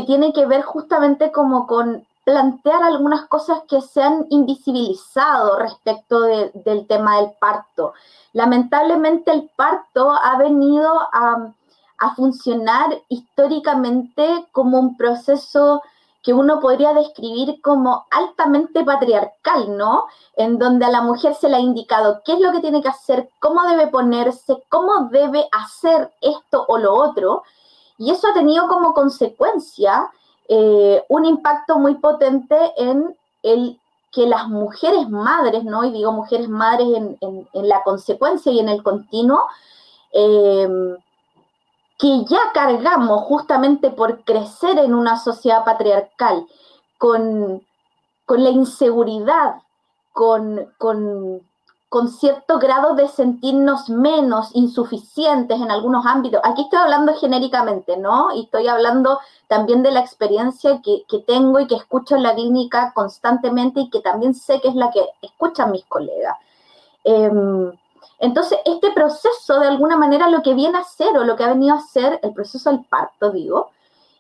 [0.06, 6.86] tiene que ver justamente como con plantear algunas cosas que se han invisibilizado respecto del
[6.86, 7.94] tema del parto.
[8.34, 11.50] Lamentablemente el parto ha venido a,
[11.98, 15.82] a funcionar históricamente como un proceso
[16.26, 20.06] que uno podría describir como altamente patriarcal, ¿no?
[20.34, 22.88] En donde a la mujer se le ha indicado qué es lo que tiene que
[22.88, 27.44] hacer, cómo debe ponerse, cómo debe hacer esto o lo otro.
[27.96, 30.10] Y eso ha tenido como consecuencia
[30.48, 33.78] eh, un impacto muy potente en el
[34.10, 35.84] que las mujeres madres, ¿no?
[35.84, 36.88] Y digo mujeres madres
[37.20, 39.44] en, la consecuencia y en el continuo,
[40.12, 40.96] eh,
[41.98, 46.46] que ya cargamos justamente por crecer en una sociedad patriarcal,
[46.98, 47.62] con,
[48.28, 49.56] la inseguridad,
[50.12, 51.42] con, con,
[52.08, 56.42] cierto grado de sentirnos menos, insuficientes en algunos ámbitos.
[56.44, 58.34] Aquí estoy hablando genéricamente, ¿no?
[58.34, 59.18] Y estoy hablando
[59.48, 64.00] también de la experiencia que, tengo y que escucho en la clínica constantemente y que
[64.00, 66.36] también sé que es la que escuchan mis colegas.
[67.04, 67.72] Em,
[68.18, 71.48] entonces, este proceso, de alguna manera, lo que viene a ser o lo que ha
[71.48, 73.70] venido a ser el proceso del parto, digo,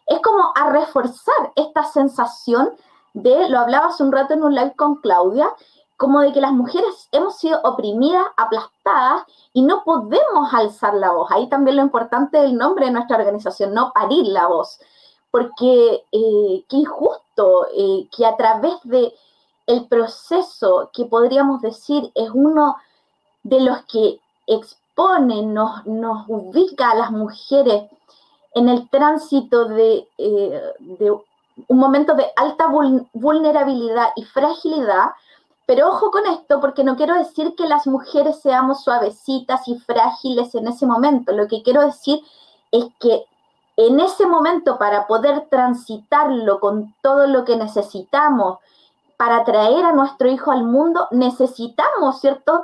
[0.06, 2.70] es como a reforzar esta sensación
[3.14, 5.48] de, lo hablaba hace un rato en un live con Claudia,
[5.96, 9.22] como de que las mujeres hemos sido oprimidas, aplastadas
[9.54, 11.30] y no podemos alzar la voz.
[11.30, 14.78] Ahí también lo importante del nombre de nuestra organización, no parir la voz,
[15.30, 19.14] porque eh, qué injusto eh, que a través de
[19.66, 22.76] el proceso que podríamos decir es uno
[23.48, 25.82] de los que exponen, nos,
[26.28, 27.84] ubica a las mujeres
[28.54, 30.72] en el tránsito de, eh,
[31.68, 32.66] un momento de alta
[33.12, 35.10] vulnerabilidad y fragilidad,
[35.64, 40.54] pero ojo con esto, porque no quiero decir que las mujeres seamos suavecitas y frágiles
[40.54, 41.32] en ese momento.
[41.32, 42.20] Lo que quiero decir
[42.72, 43.26] es que
[43.76, 48.58] en ese momento, para poder transitarlo con todo lo que necesitamos
[49.16, 52.62] para traer a nuestro hijo al mundo, necesitamos, ¿cierto?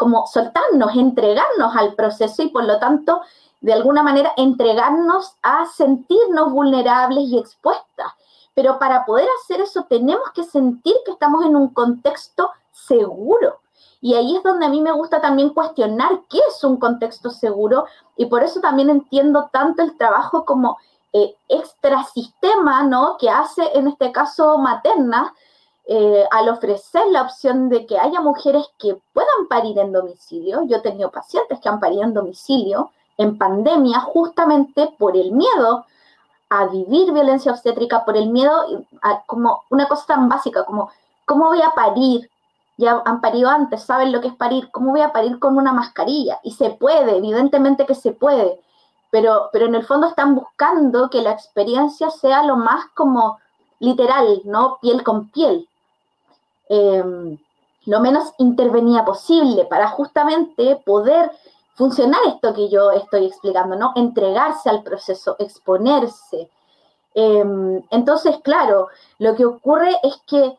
[0.00, 3.20] Como soltarnos, entregarnos al proceso y por lo tanto,
[3.60, 8.10] de alguna manera, entregarnos a sentirnos vulnerables y expuestas.
[8.54, 13.58] Pero para poder hacer eso tenemos que sentir que estamos en un contexto seguro.
[14.00, 17.84] Y ahí es donde a mí me gusta también cuestionar qué es un contexto seguro
[18.16, 20.78] y por eso también entiendo tanto el trabajo como
[21.12, 23.18] eh, extrasistema, ¿no?
[23.18, 25.34] Que hace en este caso materna,
[25.92, 30.62] eh, al ofrecer la opción de que haya mujeres que puedan parir en domicilio.
[30.68, 35.84] Yo he tenido pacientes que han parido en domicilio en pandemia justamente por el miedo
[36.48, 40.92] a vivir violencia obstétrica, por el miedo a como una cosa tan básica como
[41.24, 42.30] ¿cómo voy a parir?
[42.76, 45.72] Ya han parido antes, saben lo que es parir, ¿cómo voy a parir con una
[45.72, 46.38] mascarilla?
[46.44, 48.60] Y se puede, evidentemente que se puede,
[49.10, 53.40] pero, pero en el fondo están buscando que la experiencia sea lo más como
[53.80, 54.78] literal, ¿no?
[54.80, 55.66] Piel con piel.
[56.72, 57.36] Em,
[57.86, 61.32] lo menos intervenía posible para justamente poder
[61.74, 63.92] funcionar esto que yo estoy explicando, ¿no?
[63.96, 66.48] Entregarse al proceso, exponerse.
[67.14, 68.86] Em, entonces, claro,
[69.18, 70.56] lo que ocurre es que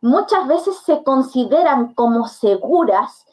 [0.00, 3.24] muchas veces se consideran como seguras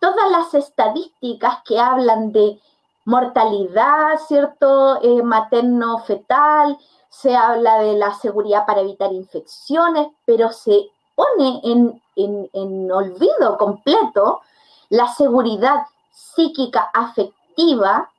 [0.00, 2.60] todas las estadísticas que hablan de
[3.06, 5.00] mortalidad, ¿cierto?
[5.02, 6.76] Eh, materno-fetal,
[7.08, 10.90] se habla de la seguridad para evitar infecciones, pero se
[11.20, 14.40] pone en, olvido completo
[14.88, 18.10] la seguridad psíquica, afectiva,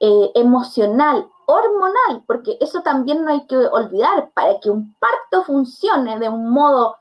[0.00, 6.18] eh, emocional, hormonal, porque eso también no hay que olvidar, para que un parto funcione
[6.18, 6.96] de un modo,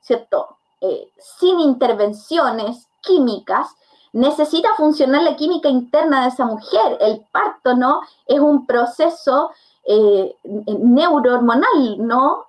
[0.00, 0.56] ¿cierto?
[0.80, 3.68] Eh, sin intervenciones químicas,
[4.12, 6.98] necesita funcionar la química interna de esa mujer.
[7.00, 8.00] El parto, ¿no?
[8.26, 9.50] Es un proceso
[9.84, 12.46] eh, neurohormonal, ¿no?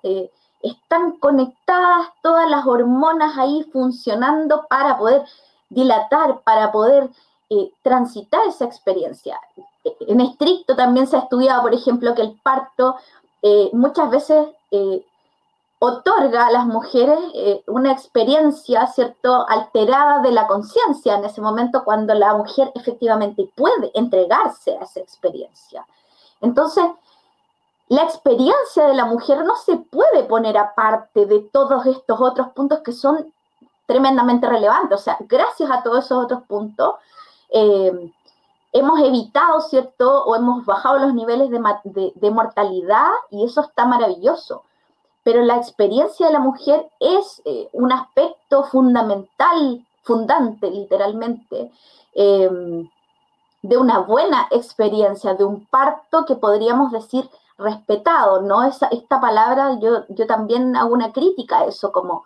[0.62, 5.24] Están conectadas todas las hormonas ahí funcionando para poder
[5.68, 7.10] dilatar, para poder
[7.50, 9.40] eh, transitar esa experiencia.
[10.00, 12.96] En estricto también se ha estudiado, por ejemplo, que el parto
[13.42, 15.04] eh, muchas veces eh,
[15.78, 17.18] otorga a las mujeres
[17.66, 23.92] una experiencia, ¿cierto?, alterada de la conciencia en ese momento cuando la mujer efectivamente puede
[23.94, 25.86] entregarse a esa experiencia.
[26.40, 26.84] Entonces,
[27.88, 32.80] la experiencia de la mujer no se puede poner aparte de todos estos otros puntos
[32.80, 33.32] que son
[33.86, 35.00] tremendamente relevantes.
[35.00, 36.96] O sea, gracias a todos esos otros puntos,
[37.50, 38.12] eh,
[38.72, 40.24] hemos evitado, ¿cierto?
[40.24, 44.62] O hemos bajado los niveles de, mortalidad y eso está maravilloso.
[45.22, 51.70] Pero la experiencia de la mujer es eh, un aspecto fundamental, fundante, literalmente,
[52.14, 52.88] eh,
[53.62, 58.64] de una buena experiencia, de un parto que podríamos decir respetado, ¿no?
[58.64, 62.24] Esa, esta palabra, yo, yo también hago una crítica a eso, como,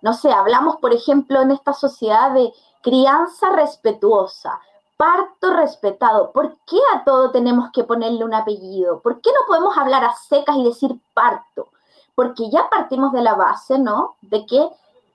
[0.00, 2.52] no sé, hablamos, por ejemplo, en esta sociedad de
[2.82, 4.60] crianza respetuosa,
[4.96, 6.32] parto respetado.
[6.32, 9.00] ¿Por qué a todo tenemos que ponerle un apellido?
[9.00, 11.68] ¿Por qué no podemos hablar a secas y decir parto?
[12.14, 14.16] Porque ya partimos de la base, ¿no?
[14.20, 14.68] De que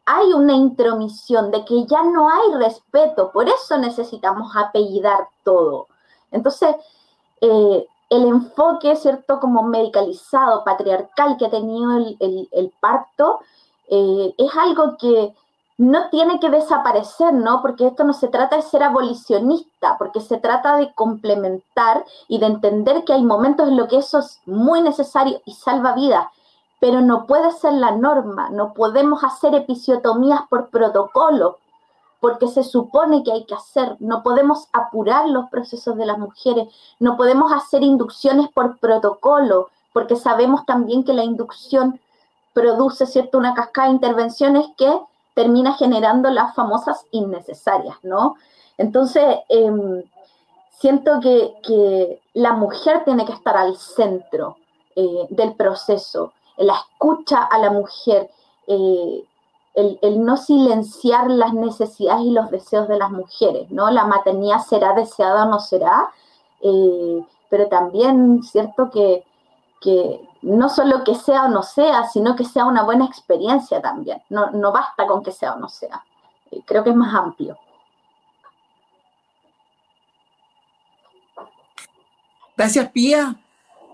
[0.05, 5.87] hay una intromisión, de que ya no hay respeto, por eso necesitamos apellidar todo.
[6.31, 6.75] Entonces,
[7.41, 13.39] eh, el enfoque, ¿cierto?, como medicalizado, patriarcal que ha tenido el, parto,
[13.89, 15.33] eh, es algo que
[15.77, 17.61] no tiene que desaparecer, ¿no?
[17.61, 22.47] Porque esto no se trata de ser abolicionista, porque se trata de complementar y de
[22.47, 26.27] entender que hay momentos en los que eso es muy necesario y salva vidas,
[26.79, 31.57] pero no puede ser la norma, no podemos hacer episiotomías por protocolo,
[32.19, 33.95] porque se supone que hay que hacer.
[33.99, 36.67] No podemos apurar los procesos de las mujeres,
[36.99, 41.99] no podemos hacer inducciones por protocolo, porque sabemos también que la inducción
[42.53, 43.37] produce ¿cierto?
[43.37, 44.91] una cascada de intervenciones que
[45.35, 48.35] termina generando las famosas innecesarias, ¿no?
[48.79, 50.03] Entonces, em,
[50.71, 54.57] siento que, la mujer tiene que estar al centro
[54.95, 58.29] eh, del proceso, la escucha a la mujer,
[58.67, 59.23] eh,
[59.77, 63.91] el, no silenciar las necesidades y los deseos de las mujeres, ¿no?
[63.91, 66.09] La maternidad será deseada o no será,
[66.61, 68.89] eh, pero también, ¿cierto?
[68.89, 69.23] Que,
[70.41, 74.21] no solo que sea o no sea, sino que sea una buena experiencia también.
[74.29, 76.03] No, no basta con que sea o no sea.
[76.51, 77.57] Eh, creo que es más amplio.
[82.57, 83.35] Gracias, Pía.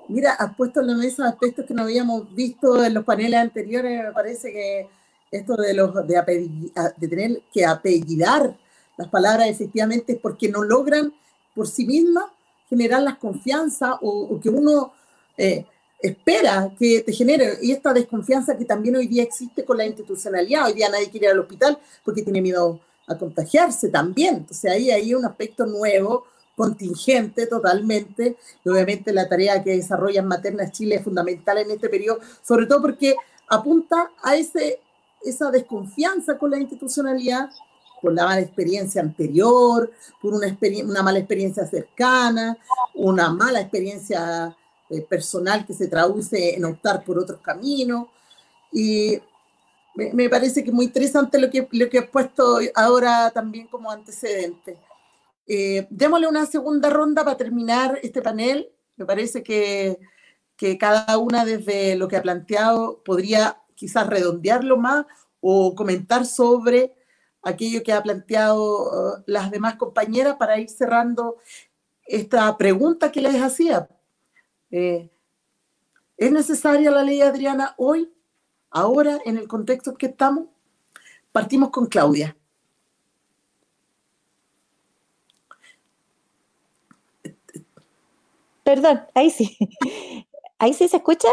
[0.07, 4.03] Mira, has puesto en la mesa aspectos que no habíamos visto en los paneles anteriores.
[4.03, 4.89] Me parece que
[5.37, 8.55] esto de, los, de, de tener que apellidar
[8.97, 11.13] las palabras efectivamente es porque no logran
[11.55, 12.25] por sí mismas
[12.69, 14.93] generar la confianza o, que uno
[15.37, 15.65] eh,
[15.99, 17.57] espera que te genere.
[17.61, 20.67] Y esta desconfianza que también hoy día existe con la institucionalidad.
[20.67, 24.35] Hoy día nadie quiere ir al hospital porque tiene miedo a contagiarse también.
[24.35, 28.37] Entonces ahí hay un aspecto nuevo, contingente totalmente.
[28.63, 32.81] Y obviamente la tarea que desarrollan Maternas Chile es fundamental en este periodo, sobre todo
[32.81, 33.15] porque
[33.47, 34.79] apunta a ese
[35.23, 37.49] esa desconfianza con la institucionalidad
[38.03, 39.89] por la mala experiencia anterior,
[40.21, 42.57] por una, una mala experiencia cercana,
[42.95, 44.53] una mala experiencia
[44.89, 48.07] eh, personal que se traduce en optar por otros caminos.
[48.73, 49.21] Y
[49.95, 53.89] me, parece que es muy interesante lo que, lo que he puesto ahora también como
[53.89, 54.77] antecedente.
[55.47, 58.69] Eh, démosle una segunda ronda para terminar este panel.
[58.97, 59.97] Me parece que,
[60.57, 65.05] que cada una desde lo que ha planteado podría quizás redondearlo más
[65.41, 66.93] o comentar sobre
[67.41, 71.35] aquello que ha planteado uh, las demás compañeras para ir cerrando
[72.05, 73.89] esta pregunta que les hacía.
[74.71, 75.09] Eh,
[76.15, 78.09] ¿Es necesaria la ley Adriana hoy,
[78.69, 80.45] ahora, en el contexto en que estamos?
[81.33, 82.37] Partimos con Claudia.
[88.63, 89.57] Perdón, ahí sí.
[90.57, 91.27] Ahí sí se escucha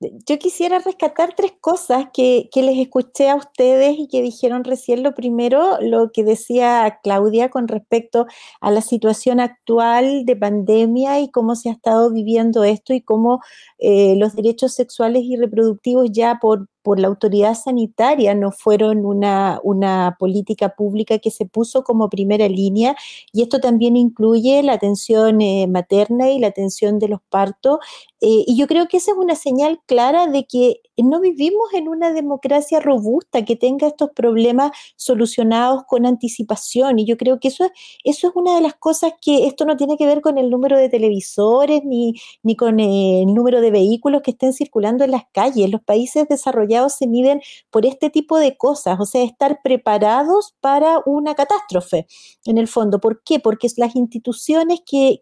[0.00, 5.02] yo quisiera rescatar tres cosas que, les escuché a ustedes y que dijeron recién.
[5.02, 8.26] Lo primero, lo que decía Claudia con respecto
[8.60, 13.40] a la situación actual de pandemia y cómo se ha estado viviendo esto y cómo
[13.78, 19.60] eh, los derechos sexuales y reproductivos ya por, por la autoridad sanitaria no fueron una,
[19.62, 22.96] una, política pública que se puso como primera línea
[23.32, 27.78] y esto también incluye la atención eh, materna y la atención de los partos
[28.22, 31.88] eh, y yo creo que esa es una señal clara de que no vivimos en
[31.88, 37.64] una democracia robusta que tenga estos problemas solucionados con anticipación y yo creo que eso
[37.64, 37.70] es,
[38.04, 40.76] eso es una de las cosas que esto no tiene que ver con el número
[40.76, 45.70] de televisores ni, ni con el número de vehículos que estén circulando en las calles.
[45.70, 47.40] Los países desarrollados se miden
[47.70, 52.06] por este tipo de cosas, o sea, estar preparados para una catástrofe,
[52.44, 53.00] en el fondo.
[53.00, 53.40] ¿Por qué?
[53.40, 55.20] Porque las instituciones que,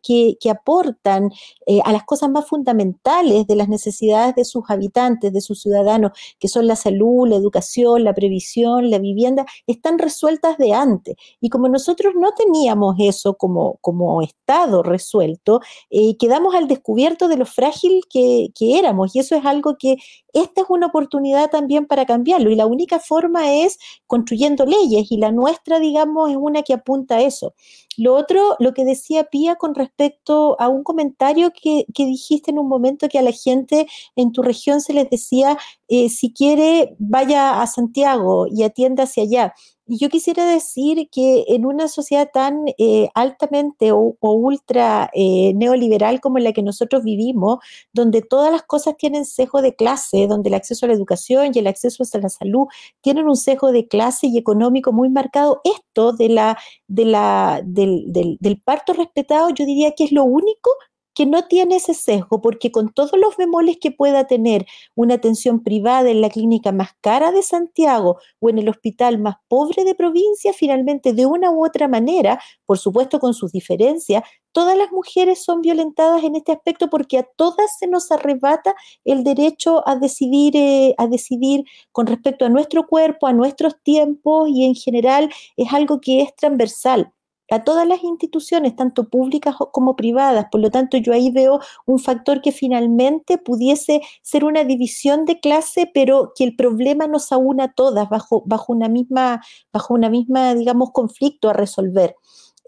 [0.50, 1.30] aportan
[1.66, 6.12] eh, a las cosas más fundamentales de las necesidades de sus habitantes, de sus ciudadanos,
[6.38, 11.16] que son la salud, la educación, la previsión, la vivienda, están resueltas de antes.
[11.40, 15.60] Y como nosotros no teníamos eso como, como Estado resuelto,
[15.90, 19.14] eh, quedamos al descubierto de lo frágil que, que éramos.
[19.14, 19.96] Y eso es algo que
[20.32, 23.78] esta es una oportunidad también para cambiarlo y la única forma es
[24.08, 27.54] construyendo leyes y la nuestra, digamos, es una que apunta a eso.
[27.96, 32.68] Lo otro, lo que decía Pía con respecto a un comentario que, dijiste en un
[32.68, 33.86] momento que a la gente
[34.16, 35.58] en tu región se les decía,
[35.88, 39.54] eh, si quiere, vaya a Santiago y atienda hacia allá.
[39.90, 46.38] Yo quisiera decir que en una sociedad tan eh, altamente o, ultra eh, neoliberal como
[46.38, 47.60] la que nosotros vivimos,
[47.94, 51.58] donde todas las cosas tienen sesgo de clase, donde el acceso a la educación y
[51.58, 52.66] el acceso a la salud
[53.00, 58.04] tienen un sesgo de clase y económico muy marcado, esto de la, de la, del,
[58.12, 60.70] del parto respetado, yo diría que es lo único
[61.18, 65.64] que no tiene ese sesgo, porque con todos los bemoles que pueda tener una atención
[65.64, 69.96] privada en la clínica más cara de Santiago o en el hospital más pobre de
[69.96, 74.22] provincia, finalmente de una u otra manera, por supuesto con sus diferencias,
[74.52, 79.24] todas las mujeres son violentadas en este aspecto porque a todas se nos arrebata el
[79.24, 84.64] derecho a decidir, eh, a decidir con respecto a nuestro cuerpo, a nuestros tiempos y
[84.64, 87.12] en general es algo que es transversal
[87.50, 90.46] a todas las instituciones, tanto públicas como privadas.
[90.50, 95.40] Por lo tanto, yo ahí veo un factor que finalmente pudiese ser una división de
[95.40, 99.42] clase, pero que el problema nos aúna a todas bajo, bajo una misma,
[99.72, 102.16] bajo una misma, digamos, conflicto a resolver.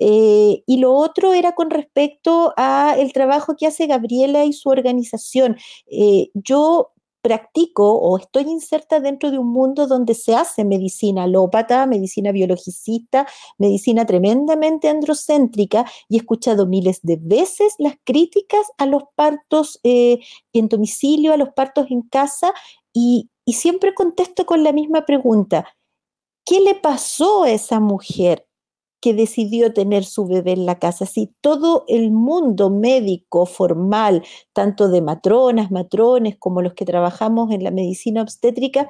[0.02, 4.70] Eh, y lo otro era con respecto a el trabajo que hace Gabriela y su
[4.70, 5.56] organización.
[5.90, 6.92] Eh, yo
[7.22, 13.26] practico o estoy inserta dentro de un mundo donde se hace medicina alópata, medicina biologicista,
[13.58, 20.20] medicina tremendamente androcéntrica y he escuchado miles de veces las críticas a los partos eh,
[20.52, 22.52] en domicilio, a los partos en casa
[22.92, 25.66] y, y siempre contesto con la misma pregunta.
[26.44, 28.46] ¿Qué le pasó a esa mujer?
[29.00, 31.06] Que decidió tener su bebé en la casa.
[31.06, 34.22] Si todo el mundo médico formal,
[34.52, 38.88] tanto de matronas, matrones, como los que trabajamos en la medicina obstétrica,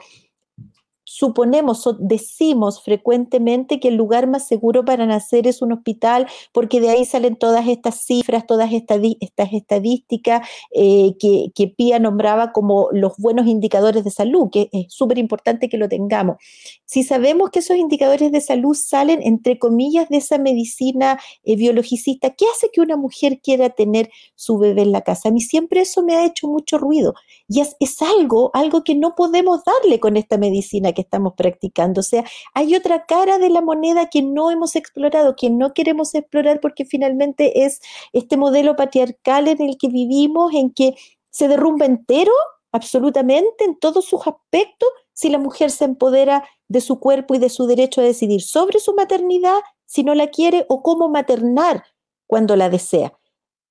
[1.13, 6.81] suponemos o decimos frecuentemente que el lugar más seguro para nacer es un hospital, porque
[6.81, 12.91] de ahí salen todas estas cifras, todas estas estadísticas eh, que, que Pía nombraba como
[12.93, 16.37] los buenos indicadores de salud, que es súper importante que lo tengamos.
[16.85, 22.31] Si sabemos que esos indicadores de salud salen, entre comillas, de esa medicina eh, biologicista,
[22.31, 25.31] ¿qué hace que una mujer quiera tener su bebé en la casa?
[25.31, 27.15] A mí siempre eso me ha hecho mucho ruido
[27.53, 32.01] y es, algo, algo que no podemos darle con esta medicina estamos practicando.
[32.01, 32.25] O sea,
[32.55, 36.85] hay otra cara de la moneda que no hemos explorado, que no queremos explorar porque
[36.85, 37.81] finalmente es
[38.13, 40.95] este modelo patriarcal en el que vivimos, en que
[41.31, 42.33] se derrumba entero,
[42.73, 47.51] absolutamente, en todos sus aspectos, si la mujer se empodera de su cuerpo y de
[47.51, 51.85] su derecho a decidir sobre su maternidad, si no la quiere, o cómo maternar
[52.27, 53.20] cuando la desea.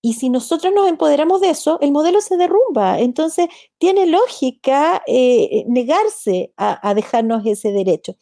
[0.02, 3.00] Y si nosotros nos empoderamos de eso, el modelo se derrumba.
[3.00, 3.48] Entonces,
[3.78, 8.16] tiene lógica eh, negarse a, dejarnos ese derecho.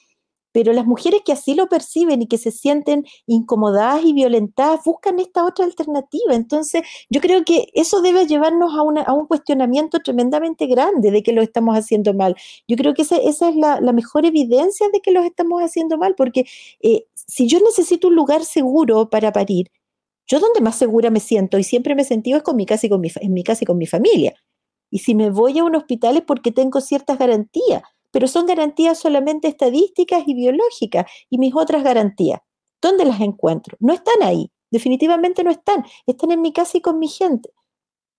[0.52, 5.20] Pero las mujeres que así lo perciben y que se sienten incomodadas y violentadas buscan
[5.20, 6.34] esta otra alternativa.
[6.34, 6.82] Entonces,
[7.12, 11.78] yo creo que eso debe llevarnos a, un cuestionamiento tremendamente grande de que lo estamos
[11.78, 12.36] haciendo mal.
[12.68, 16.45] Yo creo que esa, es la, mejor evidencia de que lo estamos haciendo mal, porque
[16.82, 19.70] eh, si yo necesito un lugar seguro para parir,
[20.28, 22.86] yo donde más segura me siento y siempre me he sentido es con mi casa
[22.86, 24.36] y con mi, en mi casa y con mi familia.
[24.90, 27.82] Y si me voy a un hospital es porque tengo ciertas garantías,
[28.12, 31.06] pero son garantías solamente estadísticas y biológicas.
[31.30, 32.41] Y mis otras garantías,
[32.82, 33.78] ¿dónde las encuentro?
[33.80, 37.49] No están ahí, definitivamente no están, están en mi casa y con mi gente.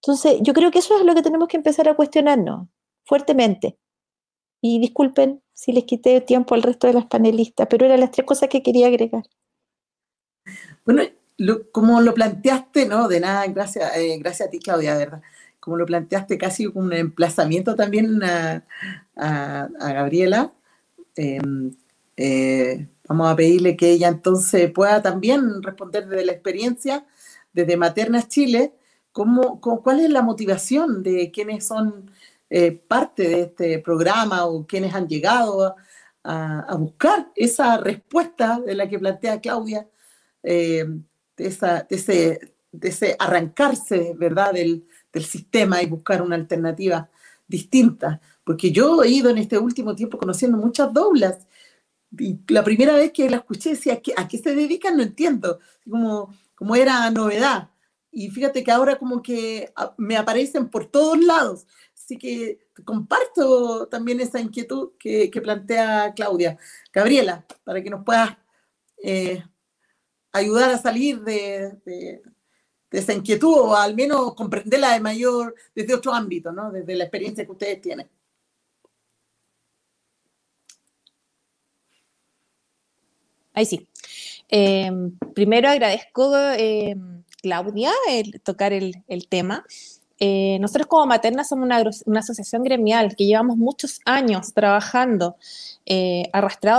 [0.03, 2.69] Entonces, yo creo que eso es lo que tenemos que empezar a cuestionarnos
[3.05, 3.79] fuertemente.
[4.61, 8.27] Y disculpen si les quité tiempo al resto de las panelistas, pero eran las tres
[8.27, 9.25] cosas que quería agregar.
[10.85, 11.03] Bueno,
[11.73, 13.09] como lo planteaste, ¿no?
[13.09, 15.23] De nada, gracias, eh, gracias a ti, Claudia, ¿verdad?
[15.61, 18.65] Como lo planteaste casi como un emplazamiento también a,
[19.17, 20.53] Gabriela.
[21.17, 21.77] Em,
[22.17, 27.07] eh, vamos a pedirle que ella entonces pueda también responder desde la experiencia,
[27.53, 28.75] desde Maternas Chile,
[29.13, 32.11] cómo, cuál es la motivación de quienes son
[32.51, 35.77] eh, parte de este programa o quienes han llegado
[36.25, 39.89] a, a, buscar esa respuesta de la que plantea Claudia
[41.39, 47.09] de, esa, de, ese, de ese arrancarse, ¿verdad?, del, del sistema y buscar una alternativa
[47.47, 48.21] distinta.
[48.45, 51.47] Porque yo he ido en este último tiempo conociendo muchas doblas.
[52.19, 54.97] Y la primera vez que la escuché decía, ¿a qué se dedican?
[54.97, 55.61] No entiendo.
[55.89, 57.71] Como, como era novedad.
[58.11, 61.67] Y fíjate que ahora como que ah, me aparecen por todos lados.
[61.95, 66.59] Así que comparto también esa inquietud que, que plantea Claudia.
[66.93, 68.37] Gabriela, para que nos puedas
[69.03, 69.45] eh,
[70.39, 72.23] ayudar a salir de,
[72.91, 76.71] esa inquietud o al menos comprenderla de mayor, desde otro ámbito, ¿no?
[76.73, 78.09] desde la experiencia que ustedes tienen.
[83.59, 83.89] Ahí sí.
[84.49, 88.95] Em, primero agradezco, em, Claudia, el tocar el,
[89.29, 89.65] tema.
[90.21, 95.37] Eh, nosotros como Materna somos una, asociación gremial que llevamos muchos años trabajando
[95.87, 96.25] eh,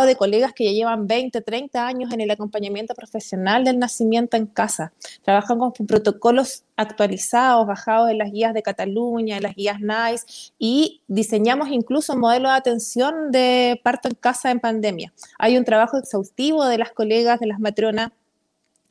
[0.06, 4.45] de colegas que ya llevan 20, 30 años en el acompañamiento profesional del nacimiento en
[4.45, 4.91] casa.
[5.24, 11.02] Trabajan con protocolos actualizados, bajados en las guías de Cataluña, en las guías NICE, y
[11.07, 15.14] diseñamos incluso un modelo de atención de parto en casa en pandemia.
[15.38, 18.11] Hay un trabajo exhaustivo de las colegas, de las matronas,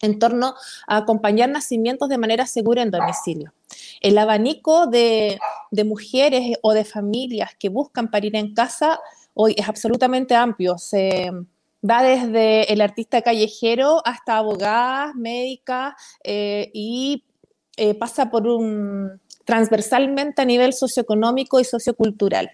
[0.01, 0.55] en torno
[0.87, 3.53] a acompañar nacimientos de manera segura en domicilio.
[4.01, 5.39] El abanico de,
[5.85, 9.01] mujeres o de familias que buscan parir en casa
[9.35, 10.79] hoy es absolutamente amplio.
[10.79, 11.31] Se
[11.89, 15.95] va desde el artista callejero hasta abogadas, médicas
[16.25, 17.25] eh, y
[17.77, 22.51] eh, pasa por un transversalmente a nivel socioeconómico y sociocultural.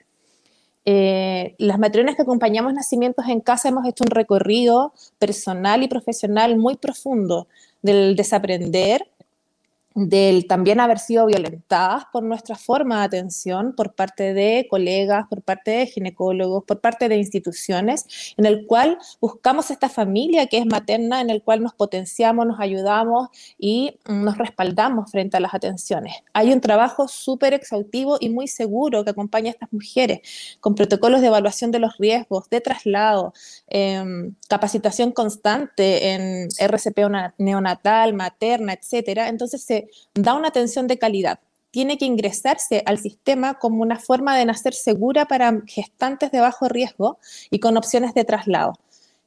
[0.87, 6.59] Eh, las matronas que acompañamos nacimientos en casa hemos hecho un recorrido personal y profesional
[6.59, 7.49] muy profundo
[7.81, 9.09] del desaprender,
[9.95, 15.43] del también haber sido violentadas por nuestra forma de atención por parte de colegas, por
[15.43, 20.67] parte de ginecólogos, por parte de instituciones, en el cual buscamos esta familia que es
[20.67, 26.15] materna, en el cual nos potenciamos, nos ayudamos y nos respaldamos frente a las atenciones.
[26.33, 30.21] Hay un trabajo súper exhaustivo y muy seguro que acompaña a estas mujeres,
[30.61, 33.33] con protocolos de evaluación de los riesgos, de traslado,
[33.69, 36.99] em, capacitación constante en RCP
[37.39, 39.29] neonatal, materna, etcétera.
[39.29, 39.84] Entonces se
[40.15, 41.41] da una atención de calidad.
[41.71, 46.69] Tiene que ingresarse al sistema como una forma de nacer segura para gestantes de bajo
[46.69, 47.19] riesgo
[47.51, 48.75] y con opciones de traslado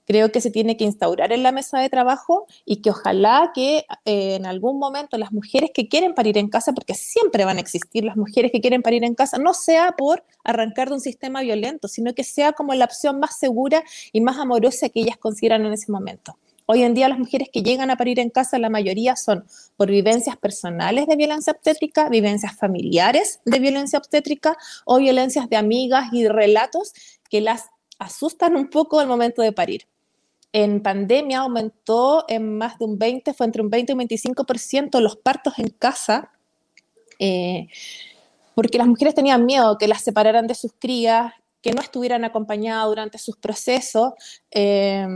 [0.07, 3.85] creo que se tiene que instaurar en la mesa de trabajo y que ojalá que
[4.05, 7.59] eh, en algún momento las mujeres que quieren parir en casa, porque siempre van a
[7.59, 11.41] existir las mujeres que quieren parir en casa, no sea por arrancar de un sistema
[11.41, 15.65] violento, sino que sea como la opción más segura y más amorosa que ellas consideran
[15.65, 16.37] en ese momento.
[16.69, 19.45] Hoy en día las mujeres que llegan a parir en casa, la mayoría son
[19.77, 26.09] por vivencias personales de violencia obstétrica, vivencias familiares de violencia obstétrica o violencias de amigas
[26.11, 26.91] y relatos
[27.29, 27.69] que las
[27.99, 29.87] asustan un poco al momento de parir.
[30.51, 34.99] En pandemia aumentó en más de un 20, fue entre un 20 y un 25%
[34.99, 36.33] los partos en casa,
[37.17, 37.67] eh,
[38.55, 41.31] porque las mujeres tenían miedo que las separaran de sus crías,
[41.61, 44.11] que no estuvieran acompañadas durante sus procesos.
[44.51, 45.07] Eh,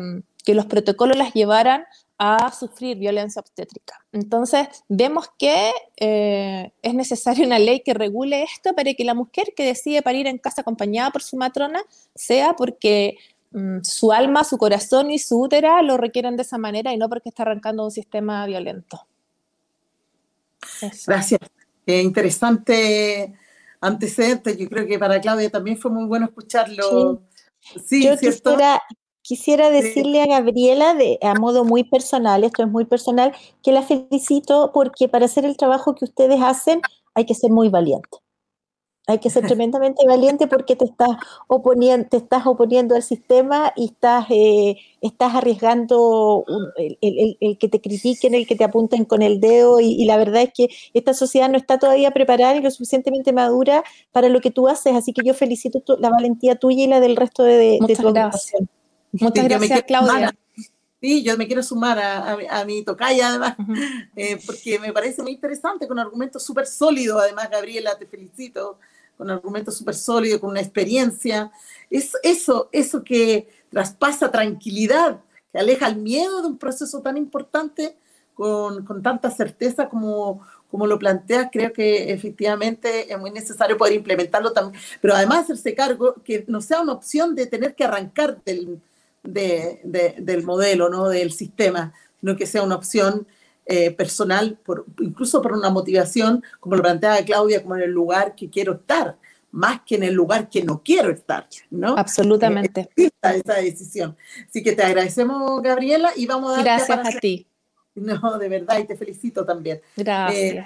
[0.44, 1.86] que los protocolos las llevaran
[2.18, 4.06] a sufrir violencia obstétrica.
[4.12, 9.54] Entonces, vemos que eh, es necesaria una ley que regule esto para que la mujer
[9.56, 11.82] que decide parir en casa acompañada por su matrona
[12.14, 13.18] sea porque
[13.52, 17.10] mm, su alma, su corazón y su útera lo requieren de esa manera y no
[17.10, 19.08] porque está arrancando un sistema violento.
[21.08, 21.40] Gracias.
[21.88, 23.34] interesante
[23.82, 24.56] antecedente.
[24.56, 27.24] Yo creo que para Claudia también fue muy bueno escucharlo.
[27.84, 28.82] Sí, Yo quisiera,
[29.32, 33.32] quisiera, decirle a Gabriela, de, a modo muy personal, esto es muy personal,
[33.64, 36.82] que la felicito porque para hacer el trabajo que ustedes hacen
[37.16, 38.18] hay que ser muy valiente.
[39.08, 41.12] Hay que ser tremendamente valiente porque te estás
[41.48, 46.44] oponiendo, te estás oponiendo al sistema y estás, eh, estás arriesgando
[46.78, 50.52] el, que te critiquen, el que te apunten con el dedo y, la verdad es
[50.54, 54.68] que esta sociedad no está todavía preparada y lo suficientemente madura para lo que tú
[54.68, 58.12] haces, así que yo felicito la valentía tuya y la del resto de, de tu
[58.12, 58.62] gracias.
[59.12, 60.34] Muchas gracias, Claudia.
[61.02, 63.56] Sí, yo me quiero sumar a, mi tocaya, además,
[64.16, 67.20] eh, porque me parece muy interesante, con argumentos súper sólidos.
[67.20, 68.78] Además, Gabriela, te felicito
[69.18, 71.52] con argumentos súper sólidos, con una experiencia.
[71.90, 75.22] Es eso, eso que traspasa tranquilidad,
[75.52, 77.98] que aleja el miedo de un proceso tan importante
[78.36, 83.94] con, con tanta certeza como, como lo planteas, creo que efectivamente es muy necesario poder
[83.94, 88.42] implementarlo también, pero además hacerse cargo que no sea una opción de tener que arrancar
[88.44, 88.80] del,
[89.24, 91.10] de, del modelo, ¿no?
[91.10, 93.28] del sistema, sino que sea una opción
[93.66, 98.36] eh, personal, por, incluso por una motivación, como lo planteaba Claudia, como en el lugar
[98.36, 99.18] que quiero estar,
[99.52, 101.96] más que en el lugar que no quiero estar, ¿no?
[101.98, 102.90] Absolutamente.
[102.96, 104.18] Eh, esa decisión.
[104.48, 106.64] Así que te agradecemos, Gabriela, y vamos a dar...
[106.64, 107.48] Gracias a ti.
[107.94, 109.82] No, de verdad, y te felicito también.
[109.98, 110.66] Gracias.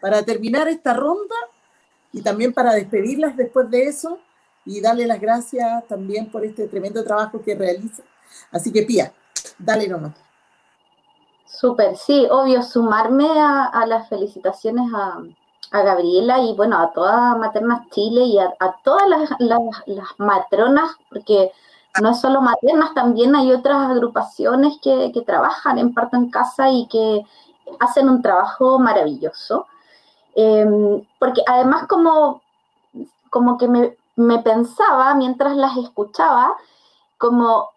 [0.00, 1.36] para terminar esta ronda
[2.12, 4.18] y también para despedirlas después de eso
[4.64, 8.02] y darle las gracias también por este tremendo trabajo que realiza.
[8.50, 9.12] Así que, Pía,
[9.58, 10.12] dale nomás.
[11.46, 15.22] Súper, sí, obvio, sumarme a, las felicitaciones a,
[15.70, 18.52] Gabriela y bueno, a toda Maternas Chile y a,
[18.84, 19.08] todas
[19.38, 21.50] las, matronas, porque
[22.00, 26.86] no es solo maternas, también hay otras agrupaciones que, trabajan en parto en casa y
[26.88, 27.24] que
[27.80, 29.66] hacen un trabajo maravilloso.
[30.34, 32.42] Em, porque además como,
[33.30, 36.54] como que me, me pensaba mientras las escuchaba,
[37.18, 37.70] como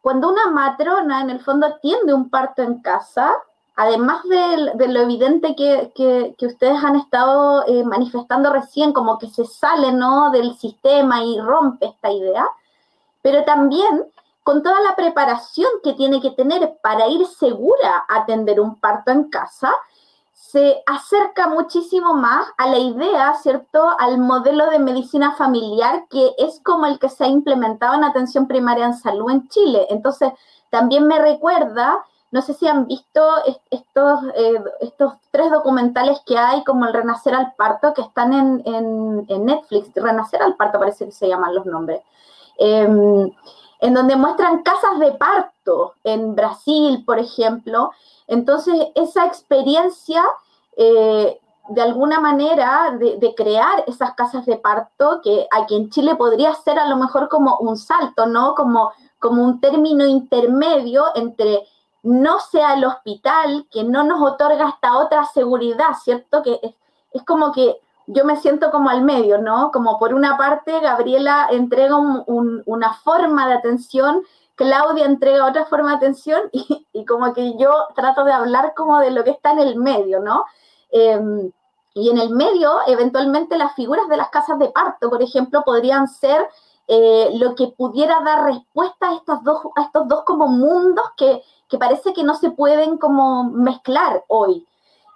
[0.00, 3.32] cuando una matrona en el fondo atiende un parto en casa,
[3.76, 9.92] además de, lo evidente que, ustedes han estado eh, manifestando recién, como que se sale
[9.92, 10.30] ¿no?
[10.30, 12.46] del sistema y rompe esta idea,
[13.22, 14.04] pero también
[14.42, 19.12] con toda la preparación que tiene que tener para ir segura a atender un parto
[19.12, 19.72] en casa,
[20.42, 26.60] se acerca muchísimo más a la idea, ¿cierto?, al modelo de medicina familiar que es
[26.64, 29.86] como el que se ha implementado en atención primaria en salud en Chile.
[29.88, 30.32] Entonces,
[30.68, 33.24] también me recuerda, no sé si han visto
[33.70, 39.24] estos, eh, estos tres documentales que hay, como el Renacer al Parto, que están en,
[39.44, 42.02] Netflix, Renacer al Parto parece que se llaman los nombres.
[42.58, 43.30] Em,
[43.82, 47.90] en donde muestran casas de parto en Brasil, por ejemplo.
[48.28, 50.22] Entonces, esa experiencia,
[50.76, 56.54] eh, de alguna manera, de, crear esas casas de parto, que aquí en Chile podría
[56.54, 58.54] ser a lo mejor como un salto, ¿no?
[58.54, 61.66] Como, como un término intermedio entre
[62.04, 66.40] no sea el hospital, que no nos otorga esta otra seguridad, ¿cierto?
[66.44, 66.74] Que es,
[67.12, 67.80] es como que
[68.12, 69.70] yo me siento como al medio, ¿no?
[69.72, 74.22] Como por una parte Gabriela entrega una forma de atención,
[74.54, 79.10] Claudia entrega otra forma de atención y, como que yo trato de hablar como de
[79.10, 80.44] lo que está en el medio, ¿no?
[80.90, 81.50] Em,
[81.94, 86.08] y en el medio, eventualmente las figuras de las casas de parto, por ejemplo, podrían
[86.08, 86.48] ser
[86.88, 91.42] eh, lo que pudiera dar respuesta a, estos dos, a estos dos como mundos que,
[91.68, 94.66] que parece que no se pueden como mezclar hoy.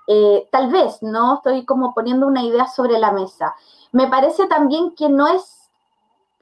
[0.06, 1.36] Eh, tal vez, ¿no?
[1.36, 3.54] Estoy como poniendo una idea sobre la mesa.
[3.92, 5.70] Me parece también que no es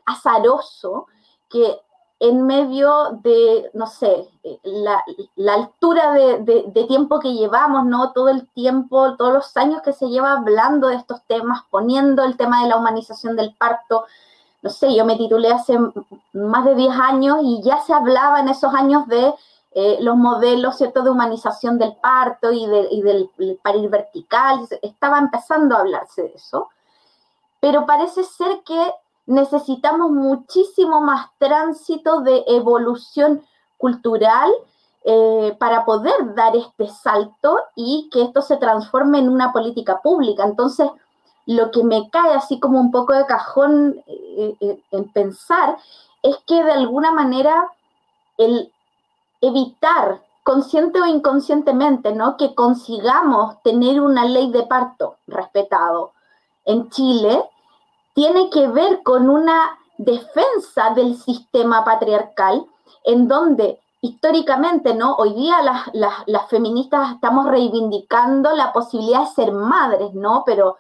[0.05, 1.07] azaroso
[1.49, 1.81] que
[2.21, 4.29] en medio de, no sé,
[4.63, 5.03] la,
[5.53, 8.13] altura de, tiempo que llevamos, ¿no?
[8.13, 12.37] Todo el tiempo, todos los años que se lleva hablando de estos temas, poniendo el
[12.37, 14.05] tema de la humanización del parto.
[14.63, 15.79] No sé, yo me titulé hace
[16.33, 19.35] más de 10 años y ya se hablaba en esos años de
[19.77, 21.03] eh, los modelos ¿cierto?
[21.03, 23.29] de humanización del parto y, del
[23.61, 26.69] parir vertical, estaba empezando a hablarse de eso,
[27.59, 28.93] pero parece ser que
[29.27, 33.43] necesitamos muchísimo más tránsito de evolución
[33.77, 34.53] cultural
[35.03, 40.45] eh, para poder dar este salto y que esto se transforme en una política pública.
[40.45, 40.89] Entonces,
[41.47, 45.79] lo que me cae así como un poco de cajón eh, en pensar
[46.23, 47.69] es que de alguna manera
[48.39, 48.73] el
[49.47, 52.37] evitar, consciente o inconscientemente, ¿no?
[52.37, 56.13] que consigamos tener una ley de parto respetado
[56.65, 57.45] en Chile,
[58.15, 62.65] tiene que ver con una defensa del sistema patriarcal
[63.05, 65.15] en donde históricamente, ¿no?
[65.15, 70.43] Hoy día las, las, feministas estamos reivindicando la posibilidad de ser madres, ¿no?
[70.45, 70.77] Pero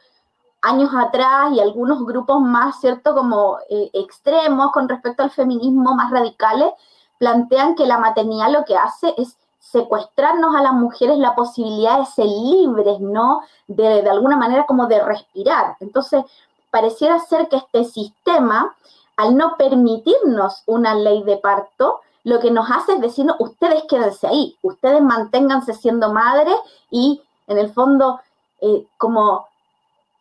[0.60, 3.14] años atrás y algunos grupos más, ¿cierto?
[3.14, 6.70] Como eh, extremos con respecto al feminismo, más radicales,
[7.18, 12.06] plantean que la maternidad lo que hace es secuestrarnos a las mujeres la posibilidad de
[12.06, 13.40] ser libres, ¿no?
[13.66, 15.76] De, de alguna manera como de respirar.
[15.80, 16.24] Entonces,
[16.70, 18.74] pareciera ser que este sistema,
[19.16, 24.26] al no permitirnos una ley de parto, lo que nos hace es decirnos, ustedes quédense
[24.26, 26.56] ahí, ustedes manténganse siendo madres
[26.90, 28.20] y en el fondo
[28.60, 29.46] eh, como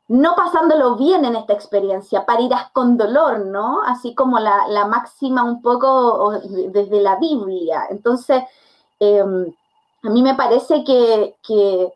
[0.07, 3.81] no pasándolo bien en esta experiencia, parirás con dolor, ¿no?
[3.85, 7.87] Así como la, máxima un poco desde la Biblia.
[7.89, 8.43] Entonces,
[8.99, 9.53] em,
[10.03, 11.93] a mí me parece que, que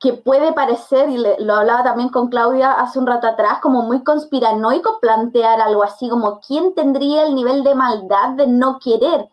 [0.00, 4.04] que puede parecer, y lo hablaba también con Claudia hace un rato atrás, como muy
[4.04, 9.28] conspiranoico plantear algo así, como quién tendría el nivel de maldad de no querer.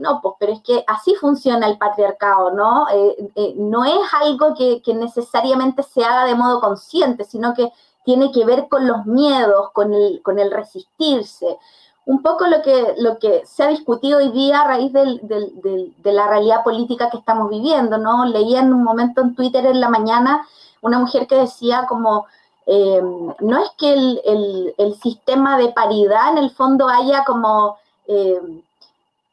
[0.00, 2.88] No, pues, pero es que así funciona el patriarcado, ¿no?
[2.88, 7.72] Eh, eh, no es algo que, necesariamente se haga de modo consciente, sino que
[8.04, 11.58] tiene que ver con los miedos, con el, con el resistirse
[12.06, 16.26] un poco lo que, lo que se ha discutido hoy día a raíz de la
[16.26, 18.24] realidad política que estamos viviendo, ¿no?
[18.24, 20.44] Leía en un momento en Twitter en la mañana
[20.80, 22.26] una mujer que decía como,
[22.66, 23.00] eh,
[23.40, 27.78] no es que el, sistema de paridad en el fondo haya como,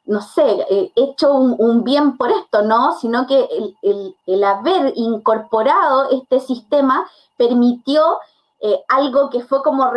[0.08, 2.92] no sé, hecho un, bien por esto, ¿no?
[2.98, 3.48] Sino que
[4.26, 8.18] el haber incorporado este sistema permitió
[8.60, 9.88] eh, algo que fue como,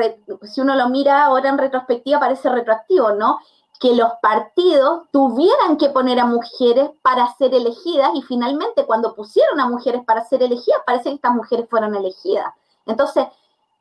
[0.44, 3.40] si uno lo mira ahora en retrospectiva, parece retroactivo, ¿no?
[3.80, 9.60] Que los partidos tuvieran que poner a mujeres para ser elegidas y finalmente cuando pusieron
[9.60, 12.54] a mujeres para ser elegidas, parece que estas mujeres fueron elegidas.
[12.86, 13.26] Entonces,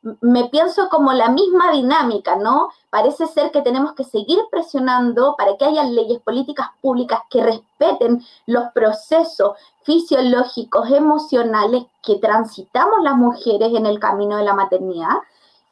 [0.03, 2.71] me pienso como la misma dinámica, ¿no?
[2.89, 8.25] Parece ser que tenemos que seguir presionando para que haya leyes políticas públicas que respeten
[8.47, 15.17] los procesos fisiológicos, emocionales que transitamos las mujeres en el camino de la maternidad,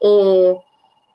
[0.01, 0.61] eh,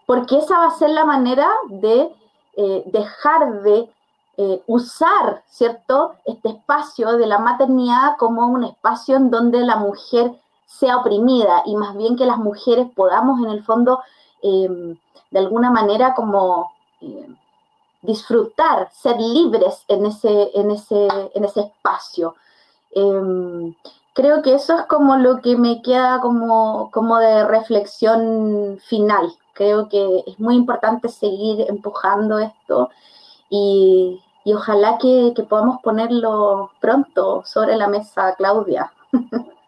[0.08, 2.14] porque esa va a ser la manera de
[2.56, 3.90] eh, dejar de
[4.38, 10.34] eh, usar, ¿cierto?, este espacio de la maternidad como un espacio en donde la mujer
[10.80, 14.02] sea oprimida y más bien que las mujeres podamos en el fondo
[14.42, 14.98] em,
[15.32, 16.72] de alguna manera como
[17.02, 17.36] em,
[18.02, 22.36] disfrutar, ser libres en ese, en ese, en ese espacio.
[22.92, 23.76] Em,
[24.14, 29.34] creo que eso es como lo que me queda como, como de reflexión final.
[29.54, 32.90] Creo que es muy importante seguir empujando esto
[33.50, 38.92] y, ojalá que podamos ponerlo pronto sobre la mesa, Claudia.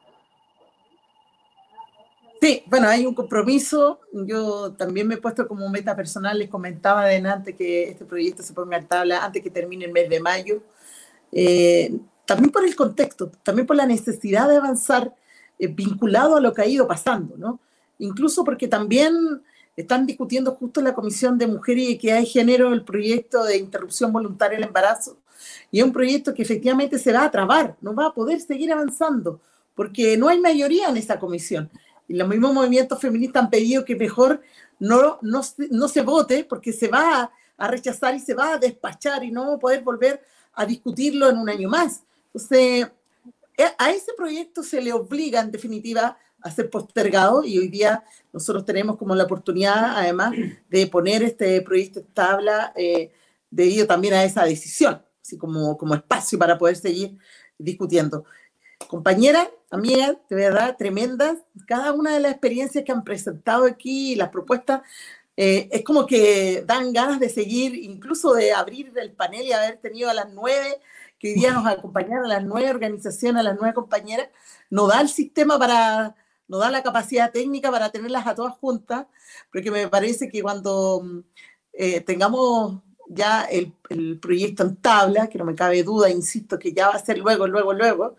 [2.46, 4.02] Sí, bueno, hay un compromiso.
[4.14, 8.54] Yo también me he puesto como meta personal, les comentaba adelante que este proyecto se
[8.54, 10.62] ponga en tabla antes que termine el mes de mayo.
[11.32, 15.16] Eh, también por el contexto, también por la necesidad de avanzar
[15.58, 17.60] eh, vinculado a lo que ha ido pasando, ¿no?
[17.98, 19.42] Incluso porque también
[19.76, 23.58] están discutiendo justo en la Comisión de Mujeres y Equidad de Género el proyecto de
[23.58, 25.18] interrupción voluntaria del embarazo.
[25.72, 28.72] Y es un proyecto que efectivamente se va a trabar, no va a poder seguir
[28.72, 29.42] avanzando,
[29.74, 31.72] porque no hay mayoría en esa comisión.
[32.08, 34.42] Y los mismos movimientos feministas han pedido que mejor
[34.80, 35.42] no, no,
[35.72, 39.54] no se vote porque se va a, rechazar y se va a despachar y no
[39.54, 40.22] a poder volver
[40.54, 42.04] a discutirlo en un año más.
[42.28, 42.88] Entonces,
[43.58, 48.04] eh, a ese proyecto se le obliga en definitiva a ser postergado y hoy día
[48.34, 50.36] nosotros tenemos como la oportunidad además
[50.70, 53.12] de poner este proyecto en tabla eh,
[53.50, 57.18] debido también a esa decisión, así como, como espacio para poder seguir
[57.58, 58.26] discutiendo
[58.88, 61.38] compañeras, amigas, de verdad, tremendas.
[61.68, 64.82] Cada una de las experiencias que han presentado aquí, las propuestas,
[65.38, 69.78] eh, es como que dan ganas de seguir, incluso de abrir el panel y haber
[69.78, 70.80] tenido a las nueve,
[71.20, 74.30] que hoy día nos acompañaron, a las nueve organizaciones, a las nueve compañeras,
[74.70, 76.16] nos da el sistema para,
[76.48, 79.08] nos da la capacidad técnica para tenerlas a todas juntas,
[79.52, 81.24] porque me parece que cuando
[81.74, 86.74] eh, tengamos ya el, el, proyecto en tabla, que no me cabe duda, insisto, que
[86.74, 88.16] ya va a ser luego, luego, luego,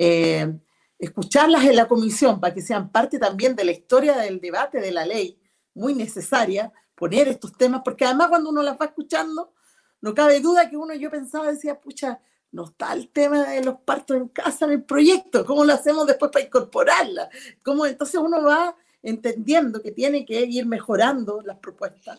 [0.00, 0.56] eh,
[0.96, 4.92] escucharlas en la comisión para que sean parte también de la historia del debate de
[4.92, 5.40] la ley,
[5.74, 9.52] muy necesaria, poner estos temas, porque además cuando uno las va escuchando,
[10.00, 12.20] no cabe duda que uno, yo pensaba, decía, pucha,
[12.52, 16.06] no está el tema de los partos en casa en el proyecto, ¿cómo lo hacemos
[16.06, 17.28] después para incorporarla?
[17.64, 17.84] ¿Cómo?
[17.84, 22.18] Entonces uno va entendiendo que tiene que ir mejorando las propuestas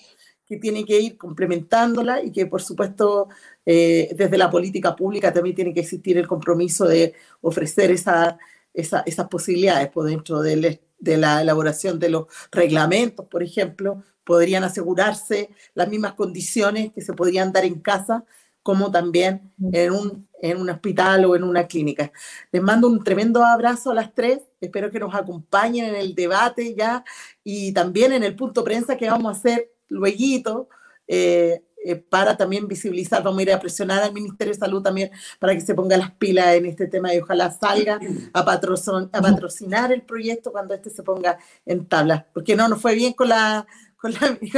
[0.50, 3.30] que tiene que ir complementándola y que, por supuesto,
[3.72, 8.40] eh, desde la política pública también tiene que existir el compromiso de ofrecer esa,
[8.74, 15.52] esas posibilidades por dentro de, de la elaboración de los reglamentos, por ejemplo, podrían asegurarse
[15.76, 18.26] las mismas condiciones que se podrían dar en casa
[18.64, 22.12] como también en un, en un hospital o en una clínica.
[22.52, 26.74] Les mando un tremendo abrazo a las tres, espero que nos acompañen en el debate
[26.74, 27.04] ya
[27.44, 30.70] y también en el punto prensa que vamos a hacer luego.
[31.08, 35.12] Eh, eh, para también visibilizar, vamos a ir a presionar al Ministerio de Salud también
[35.40, 38.00] para que se ponga las pilas en este tema y ojalá salga
[38.34, 43.14] a, patrocinar el proyecto cuando este se ponga en tabla, porque no nos fue bien
[43.14, 43.66] con, la,
[43.98, 44.14] con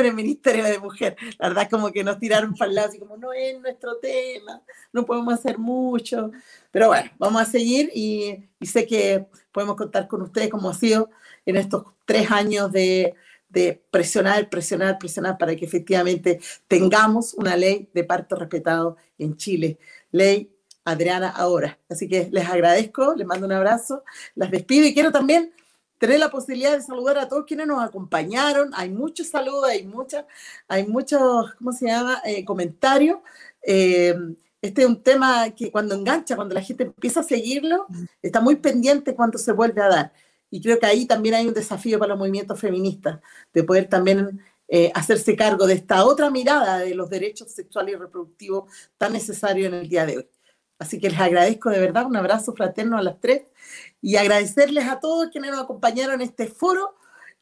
[0.05, 3.17] el Ministerio de Mujer, la verdad como que nos tiraron para el lado, así como
[3.17, 6.31] no es nuestro tema, no podemos hacer mucho,
[6.71, 10.73] pero bueno, vamos a seguir y, y sé que podemos contar con ustedes como ha
[10.73, 11.11] sido
[11.45, 13.13] en estos tres años de,
[13.51, 19.77] de presionar, presionar, presionar para que efectivamente tengamos una ley de parto respetado en Chile.
[20.11, 20.51] Ley
[20.85, 21.77] Adriana ahora.
[21.89, 24.03] Así que les agradezco, les mando un abrazo,
[24.35, 25.51] las despido y quiero también
[25.97, 28.71] tener la posibilidad de saludar a todos quienes nos acompañaron.
[28.73, 30.25] Hay muchos saludos, hay muchas,
[30.67, 32.21] hay muchos, ¿cómo se llama?
[32.25, 33.19] Eh, comentarios.
[33.61, 34.15] Eh,
[34.61, 37.85] este es un tema que cuando engancha, cuando la gente empieza a seguirlo,
[38.21, 40.13] está muy pendiente cuando se vuelve a dar.
[40.51, 43.19] Y creo que ahí también hay un desafío para los movimientos feministas,
[43.53, 47.97] de poder también eh, hacerse cargo de esta otra mirada de los derechos sexuales y
[47.97, 50.29] reproductivos tan necesarios en el día de hoy.
[50.77, 53.43] Así que les agradezco de verdad, un abrazo fraterno a las tres
[54.01, 56.95] y agradecerles a todos quienes nos acompañaron en este foro,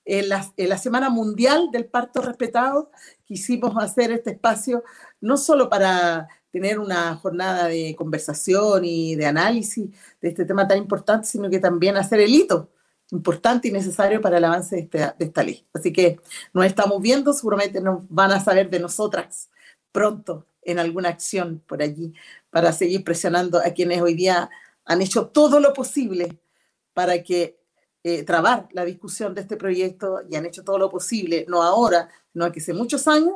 [0.06, 2.92] en la, en la Semana Mundial del Parto Respetado.
[3.26, 4.84] Quisimos hacer este espacio
[5.22, 9.90] no solo para tener una jornada de conversación y de análisis
[10.22, 12.70] de este tema tan importante, sino que también hacer el hito
[13.12, 15.66] importante y necesario para el avance de esta, de esta ley.
[15.74, 16.20] Así que
[16.54, 19.50] nos estamos viendo, seguramente nos van a saber de nosotras
[19.92, 22.14] pronto en alguna acción por allí
[22.50, 24.50] para seguir presionando a quienes hoy día
[24.86, 26.40] han hecho todo lo posible
[26.94, 27.60] para que
[28.04, 32.10] eh, trabar la discusión de este proyecto y han hecho todo lo posible, no ahora,
[32.32, 33.36] sino hace muchos años,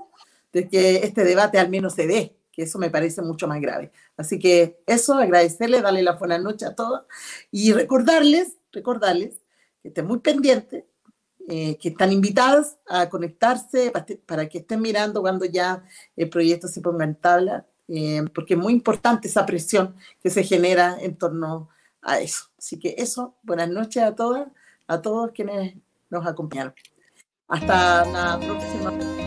[0.52, 3.92] de que este debate al menos se dé, que eso me parece mucho más grave.
[4.16, 7.04] Así que eso, agradecerles, darle la buena noche a todos
[7.52, 9.43] y recordarles, recordarles
[9.84, 10.86] que estén muy pendientes,
[11.48, 13.92] eh, que están invitadas a conectarse
[14.26, 15.84] para que estén mirando cuando ya
[16.16, 20.44] el proyecto se ponga en tabla, eh, porque es muy importante esa presión que se
[20.44, 21.70] genera en torno
[22.02, 22.46] a eso.
[22.58, 24.48] Así que eso, buenas noches a todas,
[24.88, 25.76] a todos quienes
[26.10, 26.74] nos acompañaron.
[27.50, 29.23] Hasta la próxima.